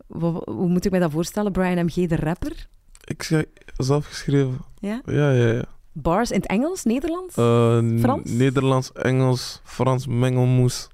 hoe 0.07 0.67
moet 0.67 0.85
ik 0.85 0.91
mij 0.91 0.99
dat 0.99 1.11
voorstellen? 1.11 1.51
Brian 1.51 1.85
MG, 1.85 2.07
de 2.07 2.15
rapper? 2.15 2.67
Ik 3.03 3.23
zeg 3.23 3.43
zelf 3.77 4.05
geschreven. 4.05 4.57
Ja? 4.79 5.01
Ja, 5.05 5.31
ja, 5.31 5.51
ja. 5.51 5.65
Bars 5.91 6.31
in 6.31 6.39
het 6.39 6.47
Engels, 6.49 6.83
Nederlands? 6.83 7.35
Eh, 7.35 7.99
Frans? 7.99 8.31
Nederlands, 8.31 8.91
Engels, 8.91 9.61
Frans, 9.63 10.07
mengelmoes. 10.07 10.87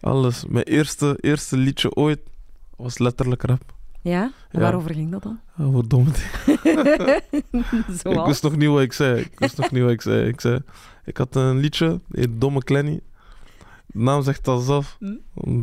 Alles. 0.00 0.44
Mijn 0.48 0.64
eerste, 0.64 1.18
eerste 1.20 1.56
liedje 1.56 1.94
ooit 1.94 2.20
was 2.76 2.98
letterlijk 2.98 3.42
rap. 3.42 3.74
ja? 4.00 4.22
En 4.22 4.32
ja. 4.50 4.60
waarover 4.60 4.94
ging 4.94 5.10
dat 5.10 5.22
dan? 5.22 5.40
Oh, 5.58 5.72
wat 5.74 5.90
domme 5.90 6.10
dingen. 6.10 7.22
Ik 8.20 8.26
wist 8.26 8.42
nog 8.42 8.56
niet 8.56 8.68
wat 8.68 8.80
ik 8.80 8.92
zei. 8.92 9.20
Ik 9.20 9.38
wist 9.38 9.56
nog 9.56 9.70
niet 9.70 9.82
wat 9.82 9.90
ik 9.90 10.02
zei. 10.02 10.28
Ik, 10.28 10.40
zei, 10.40 10.60
ik 11.04 11.16
had 11.16 11.34
een 11.34 11.56
liedje, 11.56 12.00
heet 12.10 12.40
Domme 12.40 12.60
Clenny. 12.64 13.00
De 13.94 14.00
naam 14.00 14.22
zegt 14.22 14.48
al 14.48 14.58
zelf. 14.58 14.96
Hm? 14.98 15.14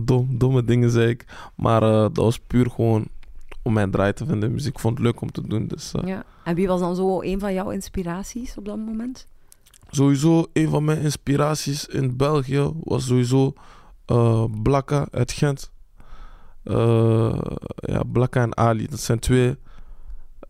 Dom, 0.06 0.38
domme 0.38 0.64
dingen 0.64 0.90
zei 0.92 1.10
ik. 1.10 1.26
Maar 1.56 1.84
eh, 1.84 1.90
dat 1.90 2.16
was 2.16 2.40
puur 2.40 2.70
gewoon 2.70 3.08
om 3.64 3.74
mijn 3.74 3.92
draai 3.92 4.14
te 4.14 4.26
vinden 4.26 4.50
in 4.50 4.56
muziek. 4.56 4.74
Ik 4.74 4.80
vond 4.80 4.98
het 4.98 5.06
leuk 5.06 5.22
om 5.22 5.32
te 5.32 5.48
doen. 5.48 5.68
Dus 5.68 5.92
eh, 5.94 6.08
Ja. 6.08 6.24
En 6.44 6.56
wie 6.56 6.68
was 6.68 6.80
dan 6.80 6.96
zo 6.96 7.22
een 7.22 7.40
van 7.40 7.54
jouw 7.54 7.70
inspiraties 7.70 8.58
op 8.58 8.66
dat 8.66 8.78
moment? 8.78 9.28
sowieso 9.94 10.46
een 10.54 10.70
van 10.70 10.84
mijn 10.84 11.02
inspiraties 11.02 11.86
in 11.86 12.18
België 12.18 12.72
was 12.84 13.06
sowieso 13.06 13.54
eh 14.06 14.46
Blakka 14.62 15.08
uit 15.12 15.32
Gent. 15.32 15.72
Eh, 16.64 17.40
ja, 17.76 18.04
Blakka 18.04 18.42
en 18.42 18.58
Ali. 18.58 18.88
Dat 18.88 19.00
zijn 19.00 19.20
twee 19.20 19.56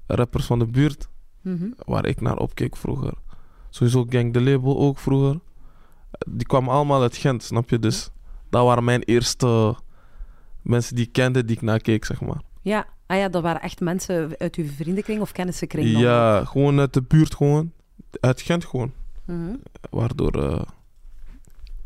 rappers 0.08 0.46
van 0.46 0.60
de 0.60 0.66
buurt. 0.66 1.10
Mhm. 1.42 1.70
waar 1.86 2.06
ik 2.06 2.22
naar 2.22 2.38
opkeek 2.38 2.78
vroeger. 2.78 3.14
Sowieso 3.70 4.06
Gang 4.10 4.34
de 4.34 4.42
Label 4.42 4.78
ook 4.80 4.98
vroeger. 4.98 5.40
Die 6.28 6.48
kwamen 6.48 6.74
allemaal 6.74 7.02
uit 7.02 7.18
Gent, 7.18 7.44
snap 7.44 7.70
je? 7.70 7.80
Dus 7.80 8.10
dat 8.50 8.66
waren 8.66 8.84
mijn 8.84 9.02
eerste 9.02 9.76
mensen 10.62 10.96
die 10.96 11.06
ik 11.06 11.12
kende, 11.12 11.46
die 11.46 11.56
ik 11.56 11.62
naar 11.62 11.80
keek, 11.80 12.06
zeg 12.06 12.22
maar. 12.22 12.42
Ja. 12.62 12.86
Ah 13.06 13.18
ja, 13.18 13.30
dat 13.30 13.42
waren 13.42 13.62
echt 13.62 13.80
mensen 13.80 14.36
uit 14.38 14.56
uw 14.56 14.68
vriendenkring 14.68 15.22
of 15.22 15.32
kennissenkring 15.32 15.92
dan? 15.92 16.02
Ja, 16.02 16.46
gewoon 16.46 16.80
uit 16.80 16.94
de 16.94 17.02
buurt 17.02 17.36
gewoon. 17.36 17.72
Uit 18.20 18.42
Gent 18.42 18.66
gewoon. 18.66 18.92
Mhm. 19.26 19.56
Waardoor 19.90 20.32
eh, 20.32 20.62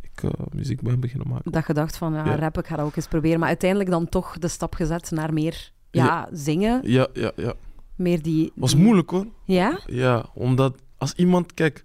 ik 0.01 0.23
eh, 0.23 0.29
muziek 0.53 0.81
ben 0.81 0.99
beginnen 0.99 1.27
maken. 1.27 1.51
Dat 1.51 1.67
je 1.67 1.73
dacht 1.73 1.97
van, 1.97 2.13
ja, 2.13 2.25
Ja. 2.25 2.35
rap, 2.35 2.57
ik 2.57 2.67
ga 2.67 2.75
dat 2.75 2.85
ook 2.85 2.95
eens 2.95 3.07
proberen. 3.07 3.39
Maar 3.39 3.47
uiteindelijk 3.47 3.89
dan 3.89 4.09
toch 4.09 4.37
de 4.37 4.47
stap 4.47 4.73
gezet 4.73 5.11
naar 5.11 5.33
meer 5.33 5.71
ja, 5.91 6.29
zingen. 6.31 6.79
Ja, 6.83 7.07
ja, 7.13 7.31
ja. 7.35 7.53
Meer 7.95 8.21
die... 8.21 8.51
Was 8.55 8.75
moeilijk 8.75 9.09
hoor. 9.09 9.25
Ja? 9.43 9.79
Ja, 9.85 10.25
omdat 10.33 10.75
als 10.97 11.13
iemand, 11.13 11.53
kijk, 11.53 11.84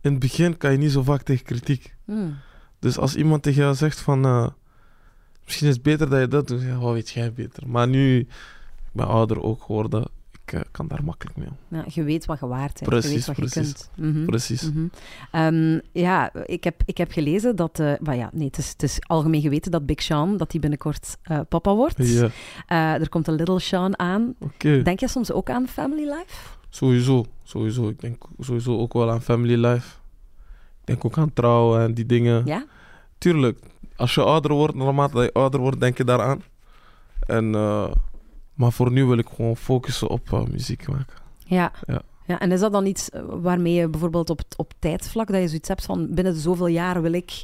in 0.00 0.10
het 0.10 0.18
begin 0.20 0.56
kan 0.56 0.72
je 0.72 0.78
niet 0.78 0.92
zo 0.92 1.02
vaak 1.02 1.22
tegen 1.22 1.44
kritiek. 1.44 1.94
Hmm. 2.04 2.36
Dus 2.78 2.98
als 2.98 3.16
iemand 3.16 3.42
tegen 3.42 3.62
jou 3.62 3.74
zegt 3.74 4.00
van... 4.00 4.24
eh, 4.24 4.46
misschien 5.44 5.68
is 5.68 5.74
het 5.74 5.82
beter 5.82 6.10
dat 6.10 6.20
je 6.20 6.28
dat 6.28 6.46
doet. 6.48 6.62
Ja, 6.62 6.78
wat 6.78 6.92
weet 6.92 7.10
jij 7.10 7.32
beter? 7.32 7.68
Maar 7.68 7.88
nu... 7.88 8.18
Ik 8.18 9.04
ben 9.04 9.06
ouder 9.06 9.42
ook 9.42 9.62
geworden. 9.62 10.08
Ik 10.44 10.52
eh, 10.52 10.60
kan 10.70 10.88
daar 10.88 11.04
makkelijk 11.04 11.36
mee 11.36 11.48
om. 11.48 11.56
Ja, 11.78 11.84
je 11.88 12.02
weet 12.02 12.24
wat 12.26 12.40
je 12.40 12.46
waard 12.46 12.66
bent. 12.66 12.78
je 12.78 12.84
Precies, 12.84 13.12
weet 13.12 13.26
wat 13.26 13.36
precies. 13.36 13.68
je 13.68 13.74
kunt. 13.96 14.14
Mhm. 14.14 14.24
Precies. 14.24 14.62
Mhm. 14.72 14.86
Ehm, 15.32 15.78
ja, 15.92 16.32
ik 16.46 16.64
heb, 16.64 16.82
ik 16.84 16.98
heb 16.98 17.12
gelezen 17.12 17.56
dat... 17.56 17.78
eh 17.80 17.92
maar 18.00 18.16
ja, 18.16 18.30
nee, 18.32 18.46
het 18.46 18.58
is, 18.58 18.68
het 18.68 18.82
is 18.82 18.98
algemeen 19.06 19.40
geweten 19.40 19.70
dat 19.70 19.86
Big 19.86 20.02
Sean 20.02 20.36
dat 20.36 20.50
die 20.50 20.60
binnenkort 20.60 21.16
eh, 21.22 21.40
papa 21.48 21.74
wordt. 21.74 21.96
Ja, 21.98 22.28
Eh, 22.66 22.94
er 23.00 23.08
komt 23.08 23.28
een 23.28 23.34
Little 23.34 23.60
Sean 23.60 23.98
aan. 23.98 24.34
oké. 24.38 24.82
Denk 24.82 25.00
je 25.00 25.08
soms 25.08 25.32
ook 25.32 25.50
aan 25.50 25.68
family 25.68 26.04
life? 26.04 26.56
Sowieso. 26.78 27.24
Sowieso. 27.42 27.88
Ik 27.88 28.00
denk 28.00 28.22
sowieso 28.38 28.78
ook 28.78 28.92
wel 28.92 29.10
aan 29.10 29.22
family 29.22 29.66
life. 29.66 29.96
Ik 30.80 30.86
denk 30.86 31.04
ook 31.04 31.18
aan 31.18 31.32
trouwen 31.32 31.80
en 31.80 31.94
die 31.94 32.06
dingen. 32.06 32.46
Ja? 32.46 32.66
Tuurlijk. 33.18 33.58
Als 33.96 34.14
je 34.14 34.22
ouder 34.22 34.52
wordt, 34.52 34.74
naarmate 34.74 35.14
dat 35.14 35.24
je 35.24 35.32
ouder 35.32 35.60
wordt, 35.60 35.80
denk 35.80 35.96
je 35.96 36.04
daaraan. 36.04 36.42
En... 37.26 37.54
eh, 37.54 37.90
maar 38.54 38.72
voor 38.72 38.92
nu 38.92 39.04
wil 39.04 39.18
ik 39.18 39.28
gewoon 39.34 39.56
focussen 39.56 40.08
op 40.08 40.32
eh, 40.32 40.44
muziek 40.44 40.88
maken. 40.88 41.16
Ja. 41.44 41.72
Ja. 41.86 42.02
ja. 42.26 42.40
En 42.40 42.52
is 42.52 42.60
dat 42.60 42.72
dan 42.72 42.86
iets 42.86 43.10
eh, 43.10 43.22
waarmee 43.26 43.74
je 43.74 43.88
bijvoorbeeld 43.88 44.30
op, 44.30 44.40
op 44.56 44.72
tijdsvlak, 44.78 45.26
dat 45.26 45.40
je 45.40 45.48
zoiets 45.48 45.68
hebt 45.68 45.84
van 45.84 46.14
binnen 46.14 46.34
zoveel 46.34 46.66
jaar 46.66 47.02
wil 47.02 47.12
ik 47.12 47.42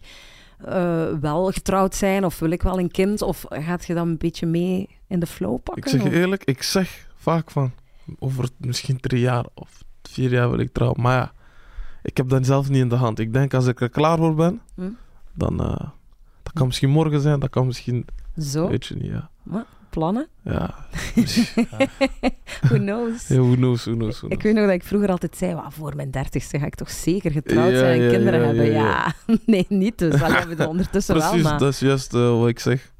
wel 1.20 1.50
getrouwd 1.52 1.94
zijn 1.94 2.24
of 2.24 2.38
wil 2.38 2.50
ik 2.50 2.62
wel 2.62 2.78
een 2.78 2.90
kind? 2.90 3.22
Of 3.22 3.44
gaat 3.48 3.84
je 3.84 3.94
dan 3.94 4.08
een 4.08 4.18
beetje 4.18 4.46
mee 4.46 4.88
in 5.06 5.20
de 5.20 5.26
flow 5.26 5.62
pakken? 5.62 5.84
Ik 5.84 5.88
zeg 5.88 6.02
je 6.02 6.18
eerlijk, 6.18 6.44
ik 6.44 6.62
zeg 6.62 7.08
vaak 7.16 7.50
van 7.50 7.72
over 8.18 8.48
misschien 8.58 9.00
drie 9.00 9.20
jaar 9.20 9.44
of 9.54 9.84
vier 10.02 10.30
jaar 10.30 10.50
wil 10.50 10.58
ik 10.58 10.72
trouwen. 10.72 11.00
Maar 11.02 11.16
ja, 11.16 11.32
ik 12.02 12.16
heb 12.16 12.28
dat 12.28 12.46
zelf 12.46 12.68
niet 12.68 12.80
in 12.80 12.88
de 12.88 12.94
hand. 12.94 13.18
Ik 13.18 13.32
denk 13.32 13.54
als 13.54 13.66
ik 13.66 13.80
er 13.80 13.88
klaar 13.90 14.16
voor 14.18 14.34
ben, 14.34 14.60
Hm? 14.74 14.88
dan 15.32 15.60
eh, 15.60 15.88
dat 16.42 16.52
kan 16.52 16.66
misschien 16.66 16.90
morgen 16.90 17.20
zijn, 17.20 17.40
dat 17.40 17.50
kan 17.50 17.66
misschien, 17.66 18.06
Zo, 18.40 18.68
weet 18.68 18.86
je 18.86 18.94
niet, 18.94 19.10
ja. 19.10 19.66
plannen? 19.90 20.28
Ja, 20.42 20.74
Who 22.68 22.76
knows? 22.78 23.28
ja 23.28 23.36
who 23.40 23.54
knows, 23.54 23.84
who 23.84 23.94
knows, 23.94 24.20
who 24.20 24.28
Ik 24.28 24.42
weet 24.42 24.54
nog 24.54 24.64
dat 24.64 24.74
ik 24.74 24.84
vroeger 24.84 25.08
altijd 25.08 25.36
zei, 25.36 25.54
"Wa, 25.54 25.70
voor 25.70 25.96
mijn 25.96 26.10
dertigste 26.10 26.58
ga 26.58 26.66
ik 26.66 26.74
toch 26.74 26.90
zeker 26.90 27.30
getrouwd 27.30 27.70
Ja, 27.70 27.78
zijn 27.78 27.98
en 28.00 28.04
ja, 28.04 28.10
kinderen 28.10 28.44
hebben. 28.46 28.70
ja, 28.72 29.14
nee, 29.46 29.66
niet 29.68 29.98
dus. 29.98 30.20
Dat 30.20 30.32
hebben 30.32 30.56
we 30.56 30.68
ondertussen 30.68 31.14
wel, 31.16 31.28
Precies, 31.28 31.44
maar... 31.46 31.58
dat 31.58 31.72
is 31.72 31.78
juist 31.78 32.14
eh, 32.14 32.38
wat 32.38 32.48
ik 32.48 32.58
zeg. 32.60 32.92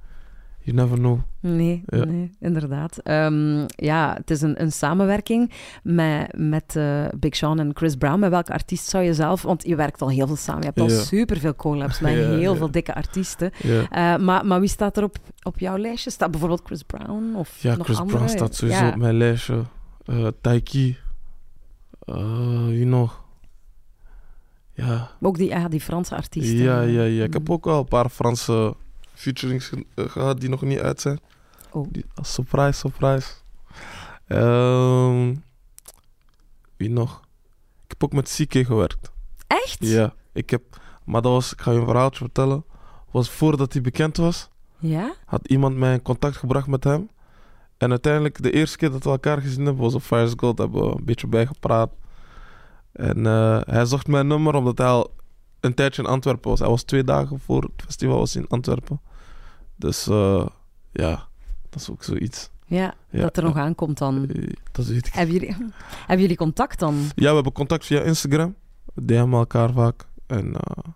You 0.67 0.77
never 0.77 0.97
know. 0.99 1.19
Nee, 1.41 1.83
Ja. 1.87 2.05
nee, 2.05 2.31
inderdaad. 2.41 2.99
Ehm, 2.99 3.65
ja, 3.67 4.15
het 4.17 4.31
is 4.31 4.41
een, 4.43 4.63
een 4.63 4.73
samenwerking 4.73 5.53
met, 5.83 6.35
met 6.37 6.77
eh, 6.77 7.05
Big 7.19 7.37
Sean 7.37 7.59
en 7.59 7.71
Chris 7.75 7.95
Brown. 7.97 8.19
Met 8.19 8.31
welke 8.31 8.53
artiest 8.53 8.89
zou 8.89 9.05
je 9.05 9.15
zelf... 9.15 9.43
Want 9.43 9.67
je 9.67 9.77
werkt 9.77 10.03
al 10.03 10.09
heel 10.11 10.27
veel 10.27 10.37
samen. 10.37 10.61
Je 10.61 10.67
hebt 10.67 10.81
al 10.81 10.89
Ja. 10.89 11.03
superveel 11.03 11.55
collabs 11.55 12.01
met 12.01 12.13
Ja, 12.19 12.31
heel 12.31 12.57
veel 12.57 12.71
dikke 12.71 12.95
artiesten. 12.95 13.51
Eh, 13.91 14.17
maar, 14.17 14.47
maar 14.47 14.61
wie 14.61 14.69
staat 14.69 14.97
er 14.97 15.03
op, 15.03 15.17
op 15.43 15.59
jouw 15.59 15.77
lijstje? 15.77 16.11
Staat 16.11 16.31
bijvoorbeeld 16.31 16.63
Chris 16.65 16.83
Brown? 16.83 17.35
Of 17.37 17.63
ja 17.63 17.77
nog 17.77 17.85
Chris 17.87 17.99
andere? 17.99 18.17
Brown 18.19 18.31
staat 18.33 18.55
sowieso 18.55 18.89
op 18.89 18.97
mijn 18.97 19.17
lijstje. 19.17 19.63
Eh 20.05 20.27
Taiki. 20.41 20.97
Wie 22.67 22.87
nog? 22.87 23.23
Ja, 24.73 25.11
Ook 25.21 25.37
die, 25.37 25.49
ja, 25.49 25.69
die 25.69 25.81
Franse 25.81 26.17
artiesten. 26.17 26.57
Ja, 26.57 26.81
ja, 26.81 27.03
ja. 27.03 27.25
Ik 27.25 27.33
heb 27.33 27.43
Mhm. 27.43 27.53
ook 27.53 27.65
wel 27.65 27.79
een 27.79 27.89
paar 27.89 28.09
Franse 28.09 28.75
featurings 29.15 29.71
eh, 29.95 30.05
gehad 30.09 30.41
die 30.41 30.49
nog 30.49 30.63
niet 30.63 30.79
uit 30.79 31.01
zijn. 31.01 31.21
Oh. 31.71 31.87
Die, 31.91 32.05
surprise, 32.23 32.79
surprise. 32.79 33.29
Ehm, 34.27 35.35
wie 36.77 36.91
nog? 36.91 37.21
Ik 37.85 37.91
heb 37.91 38.05
ook 38.05 38.13
met 38.13 38.37
CK 38.39 38.67
gewerkt. 38.67 39.11
Echt? 39.47 39.77
Ja, 39.79 40.15
ik 40.33 40.51
heb... 40.51 40.63
Maar 41.05 41.23
dat 41.23 41.33
was... 41.33 41.53
Ik 41.53 41.61
ga 41.61 41.71
je 41.71 41.79
een 41.79 41.85
verhaaltje 41.87 42.25
vertellen. 42.25 42.65
Was 43.11 43.31
voordat 43.31 43.73
hij 43.73 43.83
bekend 43.83 44.17
was, 44.17 44.49
Ja? 44.79 45.15
had 45.25 45.49
iemand 45.49 45.77
mij 45.77 45.93
in 45.93 46.03
contact 46.03 46.37
gebracht 46.37 46.67
met 46.67 46.85
hem. 46.85 47.11
En 47.77 47.91
uiteindelijk, 47.91 48.43
de 48.43 48.51
eerste 48.51 48.77
keer 48.77 48.91
dat 48.91 49.05
we 49.05 49.11
elkaar 49.11 49.41
gezien 49.41 49.65
hebben, 49.65 49.83
was 49.83 49.95
op 49.95 50.03
Fires 50.03 50.33
Gold. 50.37 50.59
Hebben 50.59 50.83
we 50.91 50.97
een 50.97 51.05
beetje 51.05 51.27
bijgepraat. 51.27 51.91
En 52.93 53.27
eh, 53.27 53.61
hij 53.65 53.85
zocht 53.85 54.07
mijn 54.07 54.27
nummer 54.27 54.55
omdat 54.55 54.79
hij 54.79 54.87
al 54.87 55.15
een 55.65 55.75
tijdje 55.75 56.03
in 56.03 56.09
Antwerpen 56.09 56.51
was. 56.51 56.59
Hij 56.59 56.69
was 56.69 56.83
twee 56.83 57.05
dagen 57.05 57.41
voor 57.41 57.63
het 57.63 57.83
festival 57.85 58.19
was 58.19 58.37
in 58.37 58.47
Antwerpen. 58.49 59.01
Dus 59.77 60.07
eh, 60.07 60.47
ja, 60.93 61.27
dat 61.71 61.81
is 61.81 61.91
ook 61.91 62.03
zoiets. 62.05 62.51
Ja, 62.67 62.95
Ja, 63.11 63.21
dat 63.21 63.37
er 63.37 63.43
nog 63.43 63.57
aankomt 63.57 63.99
dan. 63.99 64.29
Eh, 64.29 64.49
Dat 64.73 64.87
weet 64.87 65.07
ik. 65.07 65.13
Hebben 65.13 65.35
jullie, 65.35 65.57
hebben 65.99 66.21
jullie 66.21 66.37
contact 66.37 66.79
dan? 66.79 66.95
Ja, 67.15 67.29
we 67.29 67.35
hebben 67.35 67.53
contact 67.53 67.87
via 67.87 68.01
Instagram. 68.01 68.55
We 68.95 69.05
DM'en 69.05 69.33
elkaar 69.33 69.73
vaak. 69.73 70.07
En 70.27 70.55
eh, 70.55 70.91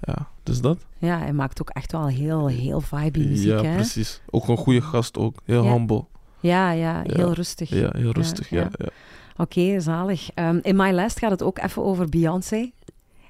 ja, 0.00 0.28
dus 0.42 0.60
dat. 0.60 0.78
Ja, 0.98 1.18
hij 1.18 1.32
maakt 1.32 1.60
ook 1.60 1.70
echt 1.70 1.92
wel 1.92 2.06
heel, 2.06 2.46
heel 2.46 2.80
vibe 2.80 3.18
muziek, 3.18 3.46
ja, 3.48 3.62
hè? 3.62 3.74
precies. 3.74 4.20
Ook 4.30 4.48
een 4.48 4.56
goede 4.56 4.80
gast 4.80 5.18
ook. 5.18 5.40
Heel 5.44 5.64
Ja. 5.64 5.72
humble. 5.72 6.04
Ja, 6.40 6.70
ja, 6.70 7.02
Ja. 7.06 7.14
heel 7.14 7.32
rustig. 7.32 7.68
Ja, 7.68 7.90
heel 7.96 8.12
rustig. 8.12 8.48
Ja, 8.50 8.68
ja. 8.72 8.88
Oké, 9.36 9.80
zalig. 9.80 10.30
Ehm, 10.34 10.58
in 10.62 10.76
My 10.76 10.90
Last 10.92 11.18
gaat 11.18 11.30
het 11.30 11.42
ook 11.42 11.58
even 11.58 11.84
over 11.84 12.08
Beyoncé. 12.08 12.70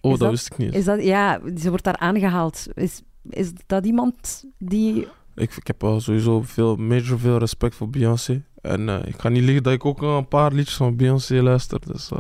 Oh, 0.09 0.13
Is 0.15 0.19
dat, 0.19 0.29
dat- 0.29 0.39
wist 0.39 0.53
ik 0.53 0.59
niet. 0.59 0.75
Is 0.75 0.85
dat, 0.85 1.03
ja, 1.05 1.41
ze 1.61 1.69
wordt 1.69 1.85
daar 1.85 1.97
aangehaald. 1.97 2.67
Is, 2.75 3.03
is 3.31 3.53
dat 3.67 3.87
iemand 3.87 4.45
die... 4.59 5.07
Ik, 5.35 5.57
ik 5.57 5.67
heb 5.67 5.81
wel 5.83 6.01
sowieso 6.01 6.43
veel, 6.43 6.77
major 6.77 7.19
veel 7.19 7.39
respect 7.39 7.75
voor 7.75 7.91
Beyoncé. 7.91 8.43
En 8.61 8.89
eh, 8.89 8.99
ik 9.05 9.21
ga 9.21 9.29
niet 9.29 9.43
liegen 9.43 9.63
dat 9.63 9.73
ik 9.73 9.85
ook 9.85 10.03
een 10.03 10.29
paar 10.29 10.53
liedjes 10.53 10.77
van 10.77 10.97
Beyoncé 10.97 11.43
luister. 11.43 11.81
Dus, 11.87 12.11
eh, 12.11 12.19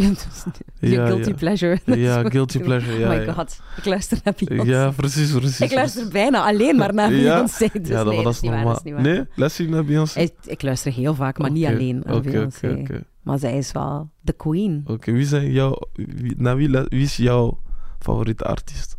Ja, 0.80 1.06
guilty 1.06 1.28
ja. 1.28 1.34
pleasure. 1.34 1.78
ja, 1.84 2.22
guilty 2.30 2.58
pleasure. 2.58 2.98
Ja, 2.98 3.12
oh 3.12 3.26
my 3.26 3.32
god, 3.32 3.60
ik 3.76 3.84
luister 3.84 4.18
naar 4.24 4.34
Beyoncé. 4.44 4.70
ja 4.70 4.90
precies, 4.90 5.30
precies. 5.32 5.60
ik 5.60 5.72
luister 5.72 6.08
bijna 6.08 6.44
alleen 6.44 6.76
maar 6.76 6.94
naar? 6.94 7.08
Beyoncé. 7.20 7.68
Dus 7.72 7.88
ja, 7.88 8.04
dat, 8.04 8.14
nee, 8.14 8.22
dat 8.22 8.32
is 8.34 8.40
niet 8.40 8.50
waar, 8.50 8.64
dat 8.64 8.76
is 8.76 8.82
niet 8.82 8.94
waar. 8.94 9.02
Nee, 9.02 9.24
luister 9.34 9.64
je 9.64 9.70
naar 9.70 9.84
Beyoncé? 9.84 10.20
Ik, 10.20 10.32
ik 10.44 10.62
luister 10.62 10.92
heel 10.92 11.14
vaak, 11.14 11.38
maar 11.38 11.50
niet 11.50 11.66
alleen 11.66 12.02
naar 12.04 12.14
Oké, 12.14 12.30
Beyoncé. 12.30 12.82
Maar 13.22 13.38
zij 13.38 13.56
is 13.58 13.72
wel 13.72 14.10
de 14.20 14.32
queen. 14.32 14.82
Oké, 14.86 15.12
wie 15.12 15.26
zijn 15.26 15.52
jouw... 15.52 15.78
Wie, 15.94 16.34
naar 16.36 16.56
wie, 16.56 16.68
lu- 16.68 16.86
wie 16.88 17.02
is 17.02 17.16
jouw 17.16 17.60
favoriete 17.98 18.44
artiest? 18.44 18.96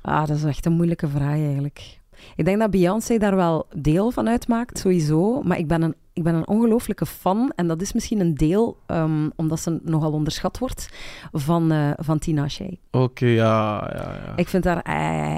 Ah, 0.00 0.26
dat 0.26 0.36
is 0.36 0.44
echt 0.44 0.66
een 0.66 0.72
moeilijke 0.72 1.08
vraag 1.08 1.36
eigenlijk. 1.36 1.99
Ik 2.40 2.46
denk 2.46 2.58
dat 2.58 2.70
Beyoncé 2.70 3.18
daar 3.18 3.36
wel 3.36 3.66
deel 3.74 4.10
van 4.10 4.28
uitmaakt, 4.28 4.78
sowieso. 4.78 5.42
Maar 5.42 5.58
ik 5.58 5.66
ben 5.66 5.82
een, 5.82 5.94
ik 6.12 6.22
ben 6.22 6.34
een 6.34 6.48
ongelooflijke 6.48 7.06
fan. 7.06 7.52
En 7.56 7.66
dat 7.66 7.82
is 7.82 7.92
misschien 7.92 8.20
een 8.20 8.34
deel, 8.34 8.76
ehm, 8.86 9.28
omdat 9.36 9.60
ze 9.60 9.78
nogal 9.82 10.12
onderschat 10.12 10.58
wordt, 10.58 10.88
van, 11.32 11.72
eh, 11.72 11.90
van 11.96 12.18
Tina 12.18 12.48
Shea. 12.48 12.70
Oké, 12.90 13.26
ja, 13.26 13.90
ja, 13.94 14.14
ja. 14.24 14.36
Ik 14.36 14.48
vind 14.48 14.64
haar 14.64 14.82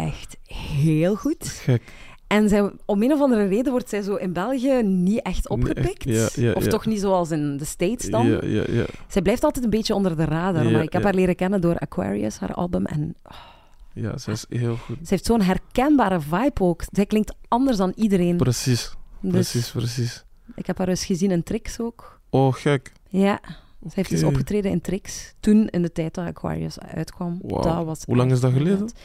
echt 0.08 0.36
heel 0.74 1.16
goed. 1.16 1.46
Gek. 1.46 1.82
En 2.26 2.48
zij, 2.48 2.70
om 2.84 3.02
een 3.02 3.12
of 3.12 3.20
andere 3.20 3.46
reden 3.46 3.72
wordt 3.72 3.88
zij 3.88 4.02
zo 4.02 4.14
in 4.14 4.32
België 4.32 4.82
niet 4.82 5.22
echt 5.22 5.48
opgepikt. 5.48 6.04
ja, 6.04 6.28
ja, 6.34 6.52
of 6.52 6.64
ja. 6.64 6.70
toch 6.70 6.86
niet 6.86 7.00
zoals 7.00 7.30
in 7.30 7.56
de 7.56 7.64
States 7.64 8.10
dan. 8.10 8.26
Ja, 8.26 8.38
ja, 8.42 8.64
ja. 8.68 8.84
Zij 9.08 9.22
blijft 9.22 9.44
altijd 9.44 9.64
een 9.64 9.70
beetje 9.70 9.94
onder 9.94 10.16
de 10.16 10.24
radar. 10.24 10.70
Maar 10.70 10.82
ik 10.82 10.92
heb 10.92 11.02
haar 11.02 11.14
leren 11.14 11.36
kennen 11.36 11.60
door 11.60 11.78
Aquarius, 11.78 12.38
haar 12.38 12.54
album. 12.54 12.86
En 12.86 13.14
oh, 13.24 13.51
Ja, 13.94 14.18
ze 14.18 14.30
is 14.30 14.46
heel 14.48 14.76
goed. 14.76 14.96
ze 14.98 15.06
heeft 15.08 15.24
zo'n 15.24 15.40
herkenbare 15.42 16.20
vibe 16.20 16.60
ook. 16.60 16.82
Zij 16.92 17.06
klinkt 17.06 17.34
anders 17.48 17.76
dan 17.76 17.92
iedereen. 17.96 18.36
Precies, 18.36 18.94
Dus 19.20 19.30
precies, 19.32 19.70
precies. 19.70 20.24
ik 20.54 20.66
heb 20.66 20.78
haar 20.78 20.88
eens 20.88 21.04
gezien 21.04 21.30
in 21.30 21.42
Trix 21.42 21.80
ook. 21.80 22.20
Oh, 22.30 22.54
gek. 22.54 22.92
Ja, 23.08 23.40
ze 23.82 23.90
heeft 23.92 24.10
dus 24.10 24.22
opgetreden 24.22 24.70
in 24.70 24.80
Trix. 24.80 25.34
Toen, 25.40 25.68
in 25.68 25.82
de 25.82 25.92
tijd 25.92 26.14
dat 26.14 26.26
Aquarius 26.26 26.78
uitkwam. 26.80 27.38
Dat 27.46 27.84
was 27.84 28.04
Hoe 28.04 28.16
lang 28.16 28.30
is 28.32 28.40
dat 28.40 28.52
geleden? 28.52 28.72
inderdaad. 28.72 29.00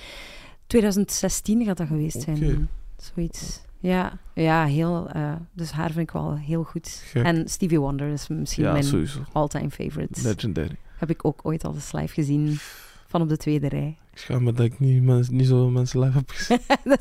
2016 0.67 1.65
gaat 1.65 1.77
dat 1.77 1.87
geweest 1.87 2.21
zijn. 2.21 2.69
Zoiets. 2.97 3.61
Ja, 3.79 4.17
ja 4.33 4.65
heel, 4.65 5.09
eh, 5.09 5.33
dus 5.53 5.71
haar 5.71 5.91
vind 5.91 6.07
ik 6.07 6.11
wel 6.11 6.35
heel 6.37 6.63
goed. 6.63 6.87
Gek. 7.05 7.23
En 7.25 7.47
Stevie 7.49 7.79
Wonder 7.79 8.07
is 8.07 8.27
misschien 8.27 8.63
ja, 8.63 8.71
mijn 8.71 9.07
all-time 9.31 9.69
favorite. 9.69 10.21
Legendary. 10.21 10.75
Heb 10.97 11.09
ik 11.09 11.25
ook 11.25 11.39
ooit 11.43 11.63
al 11.63 11.73
eens 11.73 11.91
live 11.91 12.13
gezien. 12.13 12.55
Van 13.07 13.21
op 13.21 13.29
de 13.29 13.37
tweede 13.37 13.67
rij. 13.67 13.97
Ik 14.17 14.23
schaam 14.23 14.43
me 14.43 14.53
dat 14.53 14.65
ik 14.65 14.79
niet, 14.79 15.03
mens, 15.03 15.29
niet 15.29 15.47
zoveel 15.47 15.69
mensen 15.69 15.99
live 15.99 16.17
heb 16.17 16.29
gezien. 16.29 16.59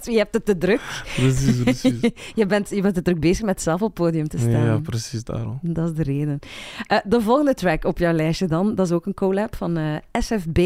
je 0.15 0.19
hebt 0.19 0.35
het 0.35 0.45
te 0.45 0.59
druk. 0.59 0.81
precies, 1.17 1.63
precies. 1.63 2.01
je, 2.35 2.47
bent, 2.47 2.71
je 2.71 2.83
bent 2.83 2.95
te 2.95 3.03
druk 3.03 3.21
bezig 3.21 3.45
met 3.45 3.63
zelf 3.63 3.83
op 3.83 3.87
het 3.87 4.07
podium 4.07 4.29
te 4.29 4.39
staan. 4.39 4.51
Ja, 4.51 4.79
precies 4.79 5.25
daarom. 5.25 5.59
Dat 5.63 5.89
is 5.89 5.95
de 5.95 6.03
reden. 6.03 6.39
Eh, 6.87 6.99
de 7.05 7.21
volgende 7.21 7.55
track 7.55 7.85
op 7.85 7.99
jouw 7.99 8.13
lijstje 8.13 8.47
dan, 8.47 8.75
dat 8.75 8.87
is 8.87 8.93
ook 8.93 9.07
een 9.07 9.15
collab 9.15 9.57
van 9.57 9.77
eh, 9.77 9.97
SFB 10.13 10.59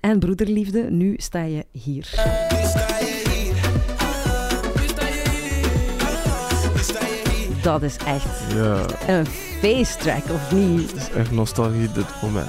en 0.00 0.18
Broederliefde. 0.18 0.90
Nu 0.90 1.14
sta 1.16 1.42
je 1.42 1.66
hier. 1.72 2.08
Dat 7.62 7.82
is 7.82 7.96
echt 7.96 8.52
Ja, 8.54 8.84
een 9.08 9.26
feesttrack, 9.60 10.22
of 10.32 10.52
niet? 10.52 10.92
het 10.92 11.00
is 11.00 11.10
echt 11.10 11.30
nostalgie 11.30 11.92
dit 11.92 12.06
voor 12.06 12.30
mij. 12.30 12.46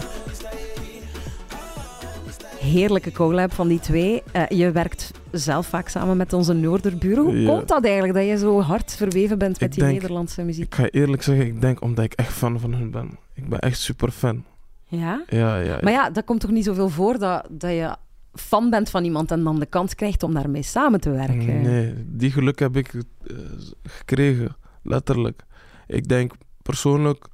Heerlijke 2.62 3.12
collab 3.12 3.54
van 3.54 3.67
die 3.67 3.80
twee. 3.80 4.24
Eh, 4.32 4.47
je 4.50 4.71
werkt 4.71 5.12
zelf 5.32 5.67
vaak 5.67 5.88
samen 5.88 6.17
met 6.17 6.34
onze 6.34 6.54
Noorderburen. 6.54 7.24
Hoe 7.24 7.39
Ja. 7.41 7.50
komt 7.50 7.67
dat 7.67 7.84
eigenlijk, 7.86 8.13
dat 8.13 8.26
je 8.26 8.38
zo 8.38 8.62
hard 8.62 8.95
verweven 8.95 9.38
bent 9.38 9.60
met 9.60 9.69
Ik 9.69 9.71
die 9.76 9.84
denk- 9.84 9.93
Nederlandse 9.93 10.43
muziek? 10.43 10.65
Ik 10.65 10.76
ga 10.76 10.89
eerlijk 10.89 11.24
zeggen, 11.24 11.45
ik 11.45 11.62
denk 11.62 11.82
omdat 11.82 12.06
ik 12.06 12.13
echt 12.13 12.34
fan 12.34 12.60
van 12.60 12.74
hun 12.74 12.91
ben. 12.91 13.17
Ik 13.34 13.50
ben 13.50 13.60
echt 13.60 13.80
super 13.80 14.12
fan. 14.12 14.43
Ja? 14.88 15.24
Ja, 15.28 15.58
ja. 15.60 15.78
Maar 15.82 15.91
ja, 15.91 16.10
dat 16.10 16.24
komt 16.26 16.39
toch 16.39 16.52
niet 16.52 16.63
zoveel 16.65 16.89
voor 16.89 17.17
dat, 17.19 17.47
dat 17.50 17.71
je 17.71 17.95
fan 18.34 18.69
bent 18.69 18.89
van 18.89 19.04
iemand 19.04 19.32
en 19.32 19.43
dan 19.43 19.60
de 19.60 19.65
kans 19.65 19.95
krijgt 19.95 20.24
om 20.24 20.34
daarmee 20.34 20.63
samen 20.63 21.02
te 21.02 21.10
werken. 21.10 21.62
Nee, 21.62 21.93
die 22.08 22.32
geluk 22.32 22.60
heb 22.60 22.76
ik 22.78 22.93
eh, 22.93 23.36
gekregen, 23.84 24.56
letterlijk. 24.84 25.43
Ik 25.88 26.08
denk 26.08 26.34
persoonlijk, 26.62 27.26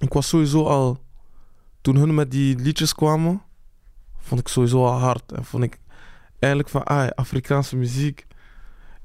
ik 0.00 0.12
was 0.12 0.28
sowieso 0.28 0.64
al, 0.64 0.98
toen 1.80 1.96
hun 1.96 2.14
met 2.14 2.30
die 2.30 2.56
liedjes 2.58 2.94
kwamen, 2.94 3.42
vond 4.28 4.40
ik 4.40 4.48
sowieso 4.48 4.84
al 4.86 4.98
hard. 4.98 5.32
En 5.32 5.44
vond 5.44 5.64
ik 5.64 5.78
eigenlijk 6.38 6.72
van, 6.72 6.84
ah, 6.84 7.08
Afrikaanse 7.14 7.76
muziek, 7.76 8.26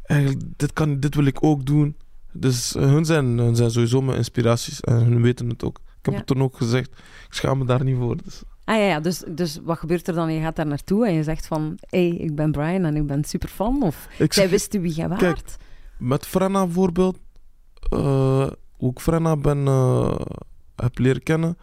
eigenlijk, 0.04 0.42
dit, 0.58 0.74
kan, 0.74 1.00
dit 1.00 1.16
wil 1.16 1.26
ik 1.26 1.44
ook 1.44 1.66
doen. 1.66 1.96
Dus 2.32 2.74
hun, 2.74 3.06
zijn, 3.06 3.38
hun 3.38 3.56
zijn 3.56 3.72
sowieso 3.72 4.02
mijn 4.02 4.18
inspiraties 4.18 4.82
en 4.82 4.94
hun 4.96 5.22
weten 5.22 5.50
het 5.50 5.64
ook. 5.64 5.78
Ik 5.78 6.06
heb 6.06 6.14
Ja. 6.14 6.20
het 6.20 6.28
toen 6.28 6.42
ook 6.42 6.58
gezegd, 6.58 6.90
ik 7.28 7.34
schaam 7.34 7.58
me 7.58 7.66
daar 7.66 7.84
niet 7.84 7.98
voor. 7.98 8.18
Dus. 8.24 8.42
Ah 8.66 8.76
ja, 8.76 8.84
ja 8.84 9.00
dus, 9.00 9.24
dus 9.28 9.60
wat 9.64 9.78
gebeurt 9.78 10.08
er 10.08 10.14
dan? 10.14 10.34
Je 10.34 10.42
gaat 10.42 10.56
daar 10.56 10.66
naartoe 10.68 11.08
en 11.08 11.14
je 11.14 11.24
zegt 11.24 11.48
van... 11.48 11.78
Hé, 11.90 12.08
hey, 12.08 12.18
ik 12.18 12.36
ben 12.36 12.52
Brian 12.52 12.84
en 12.86 12.96
ik 12.96 13.08
ben 13.08 13.24
super 13.24 13.50
fan. 13.50 13.82
Of 13.84 14.08
Ik 14.18 14.34
zij 14.34 14.50
wisten 14.50 14.82
wie 14.82 14.94
jij 14.94 15.08
Kijk, 15.08 15.22
waart. 15.22 15.58
Met 15.98 16.26
Frenna 16.26 16.66
bijvoorbeeld, 16.66 17.18
eh, 17.90 18.48
hoe 18.72 18.92
ik 18.92 19.00
Frenna 19.00 19.38
ben, 19.38 19.68
eh, 19.68 20.16
heb 20.76 20.98
leren 20.98 21.24
kennen, 21.24 21.58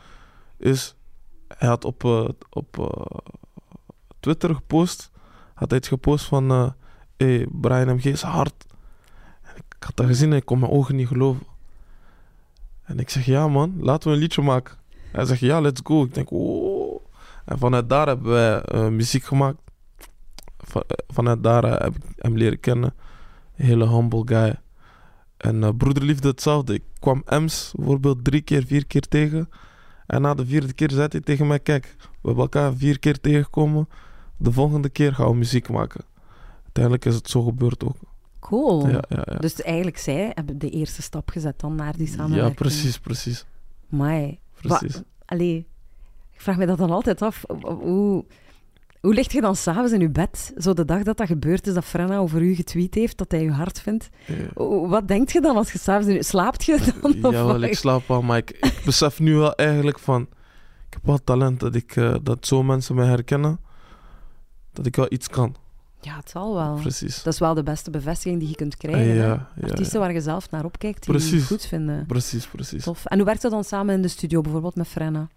is 0.59 0.95
hij 1.49 1.69
had 1.69 1.85
op, 1.85 2.05
eh, 2.05 2.29
op 2.51 2.77
Twitter 4.21 4.55
gepost, 4.55 5.11
had 5.55 5.71
hij 5.71 5.81
gepost 5.83 6.25
van, 6.25 6.51
eh 6.51 6.71
hey, 7.17 7.47
Brian 7.51 7.95
MG 7.95 8.05
is 8.05 8.23
hard. 8.23 8.67
En 9.43 9.53
ik 9.57 9.77
had 9.79 9.97
dat 9.97 10.07
gezien 10.07 10.31
en 10.31 10.37
ik 10.37 10.45
kon 10.45 10.59
mijn 10.59 10.73
ogen 10.73 10.97
niet 10.97 11.07
geloven. 11.09 11.47
En 12.83 12.99
ik 12.99 13.11
zeg, 13.11 13.25
ja 13.25 13.49
man, 13.49 13.75
laten 13.81 14.09
we 14.09 14.15
een 14.15 14.21
liedje 14.21 14.43
maken. 14.43 14.75
Hij 15.13 15.25
zegt, 15.25 15.41
ja, 15.41 15.61
let's 15.61 15.81
go. 15.85 16.03
Ik 16.05 16.15
denk, 16.15 16.31
oh. 16.31 17.05
En 17.45 17.59
vanuit 17.59 17.89
daar 17.89 18.07
hebben 18.07 18.33
wij 18.33 18.61
eh, 18.61 18.89
muziek 18.89 19.25
gemaakt. 19.25 19.59
Va- 20.59 20.85
eh, 20.87 20.97
vanuit 21.09 21.43
daar 21.43 21.83
heb 21.83 21.97
ik 21.97 22.03
hem 22.17 22.37
leren 22.37 22.61
kennen. 22.61 22.95
Een 23.57 23.65
hele 23.67 23.89
humble 23.89 24.23
guy. 24.25 24.61
En 25.37 25.65
eh, 25.65 25.71
broederliefde 25.77 26.29
hetzelfde. 26.29 26.75
Ik 26.75 26.83
kwam 26.99 27.23
Ems 27.27 27.73
bijvoorbeeld 27.77 28.25
drie 28.25 28.41
keer, 28.41 28.67
vier 28.67 28.87
keer 28.87 29.09
tegen. 29.09 29.49
En 30.07 30.23
na 30.23 30.35
de 30.35 30.47
vierde 30.47 30.73
keer 30.73 30.91
zei 30.91 31.07
hij 31.11 31.21
tegen 31.21 31.47
mij: 31.47 31.59
Kijk, 31.59 31.97
we 31.99 32.07
hebben 32.23 32.43
elkaar 32.43 32.75
vier 32.75 32.99
keer 32.99 33.21
tegengekomen. 33.21 33.89
De 34.43 34.53
volgende 34.53 34.89
keer 34.89 35.15
gaan 35.15 35.29
we 35.31 35.35
muziek 35.35 35.69
maken. 35.69 36.05
Uiteindelijk 36.63 37.05
is 37.05 37.15
het 37.15 37.31
zo 37.31 37.43
gebeurd 37.43 37.85
ook. 37.85 37.97
Cool. 38.39 38.89
Ja, 38.89 39.03
ja, 39.09 39.23
ja. 39.25 39.39
Dus 39.39 39.63
eigenlijk 39.63 39.99
zij 39.99 40.31
hebben 40.35 40.59
de 40.59 40.71
eerste 40.71 41.03
stap 41.03 41.31
gezet 41.31 41.61
dan 41.61 41.75
naar 41.75 41.97
die 41.97 42.07
ja, 42.07 42.13
samenwerking. 42.13 42.57
precies, 42.57 42.99
precies. 42.99 43.45
Mai. 43.89 44.39
precies. 44.61 45.03
Allee, 45.25 45.67
ik 46.33 46.41
vraag 46.41 46.57
me 46.57 46.67
dat 46.67 46.79
dan 46.79 46.91
altijd 46.91 47.23
af. 47.23 47.45
Hoe, 47.63 48.25
hoe 49.01 49.15
ligt 49.15 49.33
je 49.33 49.41
dan 49.41 49.57
s'avonds 49.57 49.93
in 49.93 50.01
je 50.01 50.11
bed, 50.11 50.53
zo 50.57 50.73
de 50.73 50.85
dag 50.85 51.03
dat 51.03 51.17
dat 51.17 51.27
gebeurd 51.27 51.67
is, 51.67 51.75
dat 51.75 51.85
Frenna 51.85 52.17
over 52.17 52.43
u 52.43 52.55
getweet 52.55 52.95
heeft, 52.95 53.19
dat 53.19 53.31
hij 53.31 53.43
je 53.43 53.51
hard 53.51 53.81
vindt? 53.81 54.09
Ja. 54.27 54.65
Wat 54.87 55.09
denk 55.09 55.29
je 55.29 55.41
dan 55.41 55.57
als 55.57 55.73
je 55.73 55.79
s'avonds 55.79 56.09
in 56.09 56.15
je... 56.15 56.23
Slaapt 56.23 56.65
je 56.65 56.93
dan? 57.01 57.11
of 57.11 57.33
Jawel, 57.33 57.47
wat? 57.47 57.63
ik 57.63 57.77
slaap 57.77 58.11
al, 58.11 58.23
maar 58.23 58.37
ik, 58.37 58.51
ik 58.51 58.83
besef 58.85 59.21
nu 59.21 59.35
wel 59.35 59.55
eigenlijk 59.55 59.99
van... 59.99 60.23
Ik 60.87 60.97
heb 60.97 61.07
wel 61.07 61.25
talent 61.25 61.61
dat, 61.61 61.75
ik, 61.75 61.97
eh, 61.97 62.15
dat 62.23 62.47
zo 62.47 62.63
mensen 62.63 62.95
mij 62.95 63.07
herkennen. 63.07 63.61
Dat 64.73 64.87
ik 64.87 64.97
wel 64.97 65.07
iets 65.13 65.29
kan. 65.29 65.57
Ja, 66.01 66.17
het 66.17 66.31
zal 66.31 66.55
wel. 66.55 66.75
Precies. 66.75 67.23
Dat 67.23 67.33
is 67.33 67.39
wel 67.39 67.55
de 67.55 67.63
beste 67.63 67.91
bevestiging 67.91 68.41
die 68.41 68.49
je 68.49 68.55
kunt 68.55 68.77
krijgen. 68.77 69.17
hè? 69.17 69.25
ja, 69.27 69.51
ja, 69.57 69.63
Artiesten 69.63 69.99
ja. 70.01 70.05
waar 70.07 70.15
je 70.15 70.21
zelf 70.21 70.51
naar 70.51 70.65
opkijkt, 70.65 71.05
die 71.05 71.15
je 71.15 71.19
Precies. 71.19 71.47
goed 71.47 71.67
vinden. 71.67 72.07
Precies, 72.07 72.47
precies. 72.47 72.85
Tof. 72.85 73.05
En 73.05 73.17
hoe 73.17 73.27
werkt 73.27 73.43
dat 73.43 73.51
dan 73.51 73.65
samen 73.65 73.95
in 73.95 74.03
de 74.03 74.09
studio, 74.09 74.41
bijvoorbeeld 74.41 74.75
met 74.75 74.87
Frenna? 74.89 75.29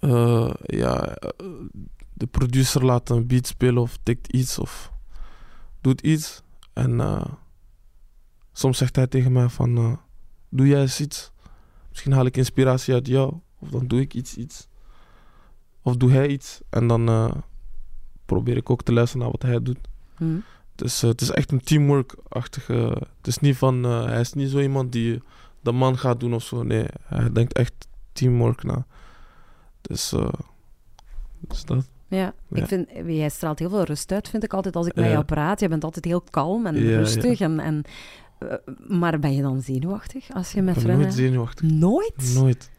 Eh, 0.00 0.50
ja, 0.62 1.06
eh, 1.06 1.28
de 2.12 2.26
producer 2.26 2.84
laat 2.84 3.10
een 3.10 3.26
beat 3.26 3.46
spelen 3.46 3.82
of 3.82 3.98
tikt 4.02 4.32
iets 4.32 4.58
of 4.58 4.92
doet 5.80 6.00
iets. 6.00 6.42
En 6.72 7.00
eh, 7.00 7.24
soms 8.52 8.78
zegt 8.78 8.96
hij 8.96 9.06
tegen 9.06 9.32
mij 9.32 9.48
van, 9.48 10.00
doe 10.48 10.66
jij 10.66 10.80
eens 10.80 11.00
iets? 11.00 11.32
Misschien 11.90 12.12
haal 12.12 12.26
ik 12.26 12.36
inspiratie 12.36 12.94
uit 12.94 13.06
jou. 13.06 13.34
Of 13.58 13.68
dan 13.68 13.86
doe 13.86 14.00
ik 14.00 14.14
iets, 14.14 14.36
iets. 14.36 14.68
Of 15.82 15.96
doe 15.96 16.10
hij 16.10 16.28
iets. 16.28 16.60
En 16.70 16.86
dan 16.86 17.08
probeer 18.26 18.56
ik 18.56 18.70
ook 18.70 18.82
te 18.82 18.92
luisteren 18.92 19.22
naar 19.22 19.32
wat 19.38 19.42
hij 19.42 19.62
doet. 19.62 19.78
Dus 20.74 21.00
het 21.00 21.20
is 21.20 21.30
echt 21.30 21.52
een 21.52 21.60
teamwork-achtige... 21.60 22.72
Het 23.16 23.26
is 23.26 23.38
niet 23.38 23.56
van... 23.56 23.84
eh, 23.84 24.04
hij 24.04 24.20
is 24.20 24.32
niet 24.32 24.50
zo 24.50 24.58
iemand 24.60 24.92
die 24.92 25.22
de 25.60 25.72
man 25.72 25.98
gaat 25.98 26.20
doen 26.20 26.34
of 26.34 26.42
zo. 26.42 26.62
Nee, 26.62 26.86
hij 27.04 27.32
denkt 27.32 27.52
echt 27.52 27.72
teamwork 28.12 28.62
na. 28.62 28.86
Dus... 29.80 30.12
eh 30.12 30.28
dus 31.48 31.64
dat. 31.64 31.88
Ja, 32.08 32.32
Ja. 32.48 32.60
ik 32.62 32.66
vind, 32.66 32.88
jij 33.06 33.28
straalt 33.28 33.58
heel 33.58 33.70
veel 33.70 33.82
rust 33.82 34.12
uit, 34.12 34.28
vind 34.28 34.44
ik 34.44 34.52
altijd, 34.54 34.76
als 34.76 34.86
ik 34.86 34.94
met 34.94 35.04
Ja. 35.04 35.10
jou 35.10 35.24
praat. 35.24 35.60
Je 35.60 35.68
bent 35.68 35.84
altijd 35.84 36.04
heel 36.04 36.20
kalm 36.30 36.66
en 36.66 36.74
Ja, 36.76 36.96
rustig. 36.96 37.40
En, 37.40 37.60
en, 37.60 37.82
maar 38.88 39.18
ben 39.18 39.34
je 39.34 39.42
dan 39.42 39.60
zenuwachtig 39.60 40.32
als 40.34 40.52
je 40.52 40.62
met 40.62 40.78
Frenna... 40.78 40.96
nooit 41.02 41.14
zenuwachtig. 41.14 41.70
Nooit? 41.70 42.32
Nooit. 42.34 42.70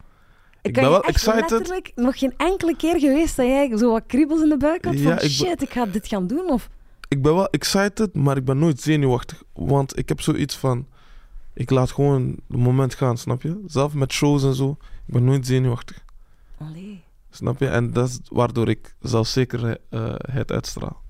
Ik 0.66 0.74
ben 0.74 0.90
wel 0.90 1.04
excited. 1.04 1.50
letterlijk 1.50 1.92
nog 1.96 2.20
geen 2.20 2.34
enkele 2.38 2.76
keer 2.76 3.00
geweest 3.00 3.36
dat 3.36 3.46
jij 3.46 3.78
zo 3.78 3.92
wat 3.92 4.04
kriebels 4.08 4.42
in 4.42 4.50
de 4.50 4.58
buik 4.58 4.86
had 4.86 4.94
Ja, 5.00 5.04
van 5.04 5.14
ik 5.14 5.30
shit, 5.30 5.62
ik 5.62 5.70
ga 5.70 5.86
dit 5.86 6.08
gaan 6.08 6.28
doen. 6.28 6.50
Of... 6.50 6.70
Ik 7.08 7.22
ben 7.22 7.36
wel 7.36 7.50
excited, 7.50 8.14
maar 8.14 8.38
ik 8.38 8.46
ben 8.46 8.58
nooit 8.58 8.82
zenuwachtig. 8.82 9.44
Want 9.54 9.98
ik 9.98 10.10
heb 10.10 10.22
zoiets 10.22 10.58
van... 10.58 10.88
Ik 11.54 11.70
laat 11.70 11.92
gewoon 11.92 12.36
het 12.48 12.58
moment 12.58 12.94
gaan, 12.94 13.18
snap 13.18 13.42
je? 13.42 13.64
Zelf 13.66 13.94
met 13.94 14.12
shows 14.14 14.44
en 14.44 14.54
zo. 14.54 14.78
Ik 15.08 15.14
ben 15.14 15.24
nooit 15.24 15.46
zenuwachtig. 15.48 16.04
Allee. 16.58 17.04
Snap 17.30 17.60
je? 17.60 17.68
En 17.68 17.94
dat 17.94 18.10
is 18.10 18.20
waardoor 18.30 18.70
ik 18.70 18.96
zelfzekerheid 19.02 20.52
uitstraal. 20.52 21.02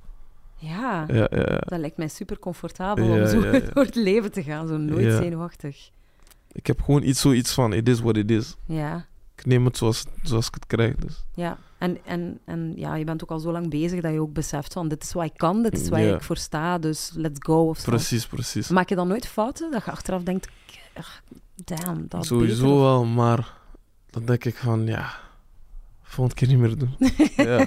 Ja, 0.58 1.06
Ja, 1.08 1.16
ja, 1.16 1.28
ja. 1.32 1.62
dat 1.66 1.80
lijkt 1.80 1.98
mij 1.98 2.08
super 2.08 2.40
comfortabel 2.40 3.10
om 3.10 3.28
zo 3.28 3.42
door 3.42 3.84
het 3.84 3.96
leven 3.96 4.32
te 4.32 4.44
gaan, 4.44 4.68
zo 4.68 4.78
nooit 4.78 5.14
zenuwachtig. 5.14 5.90
Ik 6.52 6.68
heb 6.68 6.82
gewoon 6.82 7.04
iets 7.04 7.22
zoiets 7.22 7.54
van, 7.54 7.74
it 7.74 7.90
is 7.90 8.00
what 8.00 8.18
it 8.18 8.32
is. 8.32 8.56
Ja, 8.66 9.06
Ik 9.36 9.46
neem 9.46 9.66
het 9.66 9.78
zoals, 9.78 10.06
zoals 10.24 10.48
ik 10.48 10.54
het 10.54 10.66
krijg. 10.68 10.96
Dus. 10.96 11.24
ja. 11.34 11.58
En, 11.78 11.98
en, 12.06 12.40
en 12.46 12.74
ja, 12.76 12.96
je 12.96 13.04
bent 13.04 13.24
ook 13.24 13.32
al 13.32 13.40
zo 13.40 13.52
lang 13.52 13.70
bezig 13.70 14.02
dat 14.02 14.14
je 14.14 14.20
ook 14.22 14.34
beseft 14.34 14.74
van 14.74 14.88
dit 14.88 15.04
is 15.04 15.14
wat 15.14 15.26
ik 15.26 15.34
kan, 15.36 15.64
dit 15.64 15.78
is 15.82 15.90
waar 15.90 16.02
Ja. 16.02 16.16
ik 16.16 16.22
voor 16.24 16.38
sta, 16.38 16.78
dus 16.78 17.12
let's 17.16 17.40
go 17.40 17.68
of 17.70 17.78
zo. 17.80 17.90
Precies, 17.90 18.28
precies. 18.28 18.68
Maak 18.70 18.90
je 18.90 18.96
dan 18.96 19.08
nooit 19.08 19.28
fouten? 19.28 19.72
Dat 19.72 19.86
je 19.86 19.92
achteraf 19.92 20.24
denkt, 20.24 20.48
damn, 21.56 22.06
dat 22.10 22.26
Sowieso 22.26 22.62
beter, 22.64 22.80
wel, 22.80 23.06
maar 23.06 23.54
dan 24.10 24.26
denk 24.26 24.46
ik 24.46 24.56
van, 24.56 24.86
ja, 24.86 25.14
volgende 26.04 26.40
keer 26.40 26.48
niet 26.48 26.58
meer 26.58 26.78
doen. 26.78 26.96
ja. 27.48 27.66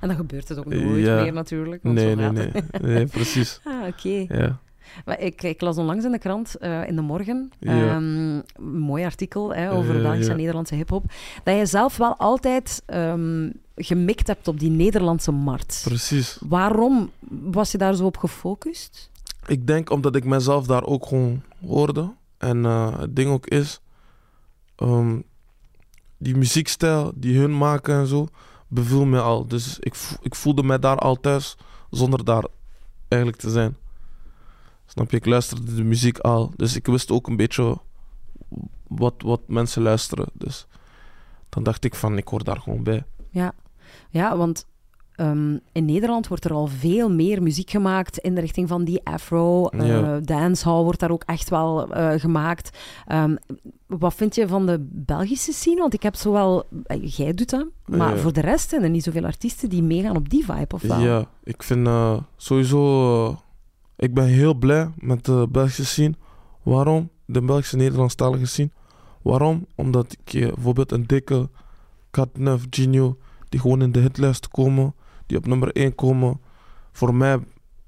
En 0.00 0.08
dan 0.08 0.16
gebeurt 0.16 0.48
het 0.48 0.58
ook 0.58 0.64
nooit 0.66 1.04
Ja. 1.04 1.22
meer 1.22 1.32
natuurlijk. 1.32 1.82
Nee, 1.82 2.14
nee, 2.16 2.30
nee. 2.30 2.50
Nee, 2.80 3.06
precies. 3.06 3.60
Ah, 3.64 3.86
oké. 3.86 4.24
Ja. 4.28 4.58
Maar 5.04 5.20
ik, 5.20 5.42
ik 5.42 5.60
las 5.60 5.76
onlangs 5.76 6.04
in 6.04 6.10
de 6.10 6.18
krant, 6.18 6.54
eh, 6.56 6.88
in 6.88 6.96
de 6.96 7.02
morgen, 7.02 7.50
Ja. 7.58 7.72
ehm, 7.72 7.96
een 7.96 8.44
mooi 8.78 9.04
artikel 9.04 9.54
hè, 9.54 9.72
over 9.72 9.94
Ja, 9.96 10.02
Belgische 10.02 10.30
en 10.30 10.36
Nederlandse 10.36 10.74
hip-hop, 10.74 11.04
dat 11.44 11.56
je 11.56 11.66
zelf 11.66 11.96
wel 11.96 12.16
altijd 12.16 12.82
ehm, 12.86 13.50
gemikt 13.76 14.26
hebt 14.26 14.48
op 14.48 14.58
die 14.60 14.70
Nederlandse 14.70 15.32
markt. 15.32 15.80
Precies. 15.84 16.38
Waarom 16.48 17.10
was 17.28 17.72
je 17.72 17.78
daar 17.78 17.94
zo 17.94 18.04
op 18.04 18.16
gefocust? 18.16 19.10
Ik 19.46 19.66
denk 19.66 19.90
omdat 19.90 20.16
ik 20.16 20.24
mezelf 20.24 20.66
daar 20.66 20.84
ook 20.84 21.06
gewoon 21.06 21.42
hoorde. 21.66 22.12
En 22.38 22.64
eh, 22.64 22.98
het 22.98 23.16
ding 23.16 23.30
ook 23.30 23.46
is, 23.46 23.80
ehm, 24.76 25.18
die 26.18 26.36
muziekstijl 26.36 27.12
die 27.14 27.38
hun 27.38 27.58
maken 27.58 27.94
en 27.94 28.06
zo, 28.06 28.28
beviel 28.68 29.04
me 29.04 29.20
al. 29.20 29.46
Dus 29.46 29.78
ik, 29.80 29.94
ik 30.22 30.34
voelde 30.34 30.62
me 30.62 30.78
daar 30.78 30.98
al 30.98 31.14
thuis 31.20 31.56
zonder 31.90 32.24
daar 32.24 32.44
eigenlijk 33.08 33.40
te 33.42 33.50
zijn. 33.50 33.76
Snap 34.86 35.10
je? 35.10 35.16
Ik 35.16 35.26
luisterde 35.26 35.74
de 35.74 35.84
muziek 35.84 36.18
al. 36.18 36.52
Dus 36.56 36.76
ik 36.76 36.86
wist 36.86 37.10
ook 37.10 37.26
een 37.26 37.36
beetje 37.36 37.78
wat, 38.88 39.14
wat 39.18 39.40
mensen 39.46 39.82
luisteren. 39.82 40.26
Dus 40.32 40.66
dan 41.48 41.62
dacht 41.62 41.84
ik 41.84 41.94
van, 41.94 42.16
ik 42.16 42.28
hoor 42.28 42.44
daar 42.44 42.60
gewoon 42.60 42.82
bij. 42.82 43.04
Ja, 43.30 43.52
ja 44.10 44.36
want 44.36 44.66
ehm, 45.14 45.56
in 45.72 45.84
Nederland 45.84 46.28
wordt 46.28 46.44
er 46.44 46.52
al 46.52 46.66
veel 46.66 47.10
meer 47.10 47.42
muziek 47.42 47.70
gemaakt 47.70 48.18
in 48.18 48.34
de 48.34 48.40
richting 48.40 48.68
van 48.68 48.84
die 48.84 49.00
afro. 49.04 49.66
eh 49.68 49.88
Ja. 49.88 50.20
dancehall 50.20 50.82
wordt 50.82 51.00
daar 51.00 51.10
ook 51.10 51.22
echt 51.26 51.48
wel 51.50 51.92
eh, 51.92 52.20
gemaakt. 52.20 52.78
Ehm, 53.06 53.36
wat 53.86 54.14
vind 54.14 54.34
je 54.34 54.48
van 54.48 54.66
de 54.66 54.86
Belgische 54.90 55.52
scene? 55.52 55.80
Want 55.80 55.94
ik 55.94 56.02
heb 56.02 56.14
zowel... 56.14 56.64
eh, 56.86 57.16
Jij 57.16 57.34
doet 57.34 57.50
dat, 57.50 57.66
maar 57.86 58.14
Ja. 58.14 58.20
voor 58.20 58.32
de 58.32 58.40
rest 58.40 58.68
zijn 58.68 58.82
er 58.82 58.90
niet 58.90 59.02
zoveel 59.04 59.24
artiesten 59.24 59.68
die 59.68 59.82
meegaan 59.82 60.16
op 60.16 60.28
die 60.28 60.44
vibe, 60.44 60.74
of 60.74 60.82
wel? 60.82 61.00
Ja, 61.00 61.24
ik 61.44 61.62
vind 61.62 61.88
sowieso. 62.36 63.38
Ik 63.96 64.14
ben 64.14 64.26
heel 64.26 64.54
blij 64.54 64.90
met 64.96 65.24
de 65.24 65.48
Belgische 65.50 65.84
scene. 65.84 66.14
Waarom? 66.62 67.10
De 67.24 67.42
Belgische 67.42 67.76
Nederlandstalige 67.76 68.46
scene. 68.46 68.70
Waarom? 69.22 69.66
Omdat 69.74 70.16
ik 70.24 70.34
eh, 70.34 70.52
bijvoorbeeld 70.52 70.92
een 70.92 71.06
dikke 71.06 71.48
Katneuf, 72.10 72.66
Genio, 72.70 73.18
die 73.48 73.60
gewoon 73.60 73.82
in 73.82 73.92
de 73.92 74.00
hitlijst 74.00 74.48
komen, 74.48 74.94
die 75.26 75.38
op 75.38 75.46
nummer 75.46 75.72
1 75.72 75.94
komen. 75.94 76.40
Voor 76.92 77.14
mij 77.14 77.38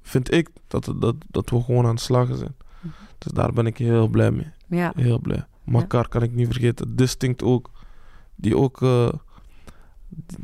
vind 0.03 0.33
ik 0.33 0.49
dat, 0.67 0.93
dat, 0.97 1.15
dat 1.29 1.51
we 1.51 1.63
gewoon 1.63 1.85
aan 1.85 1.95
het 1.95 2.01
slagen 2.01 2.37
zijn. 2.37 2.55
Mhm. 2.81 2.93
Dus 3.19 3.33
daar 3.33 3.53
ben 3.53 3.67
ik 3.67 3.79
heel 3.79 4.09
blij 4.09 4.31
mee. 4.31 4.53
Ja, 4.67 4.93
Heel 4.97 5.19
blij. 5.19 5.47
Makar 5.65 6.09
kan 6.09 6.23
ik 6.23 6.35
niet 6.35 6.47
vergeten. 6.47 6.97
Distinct 6.97 7.43
ook. 7.43 7.71
Die 8.35 8.57
ook, 8.57 8.83
eh, 8.83 9.09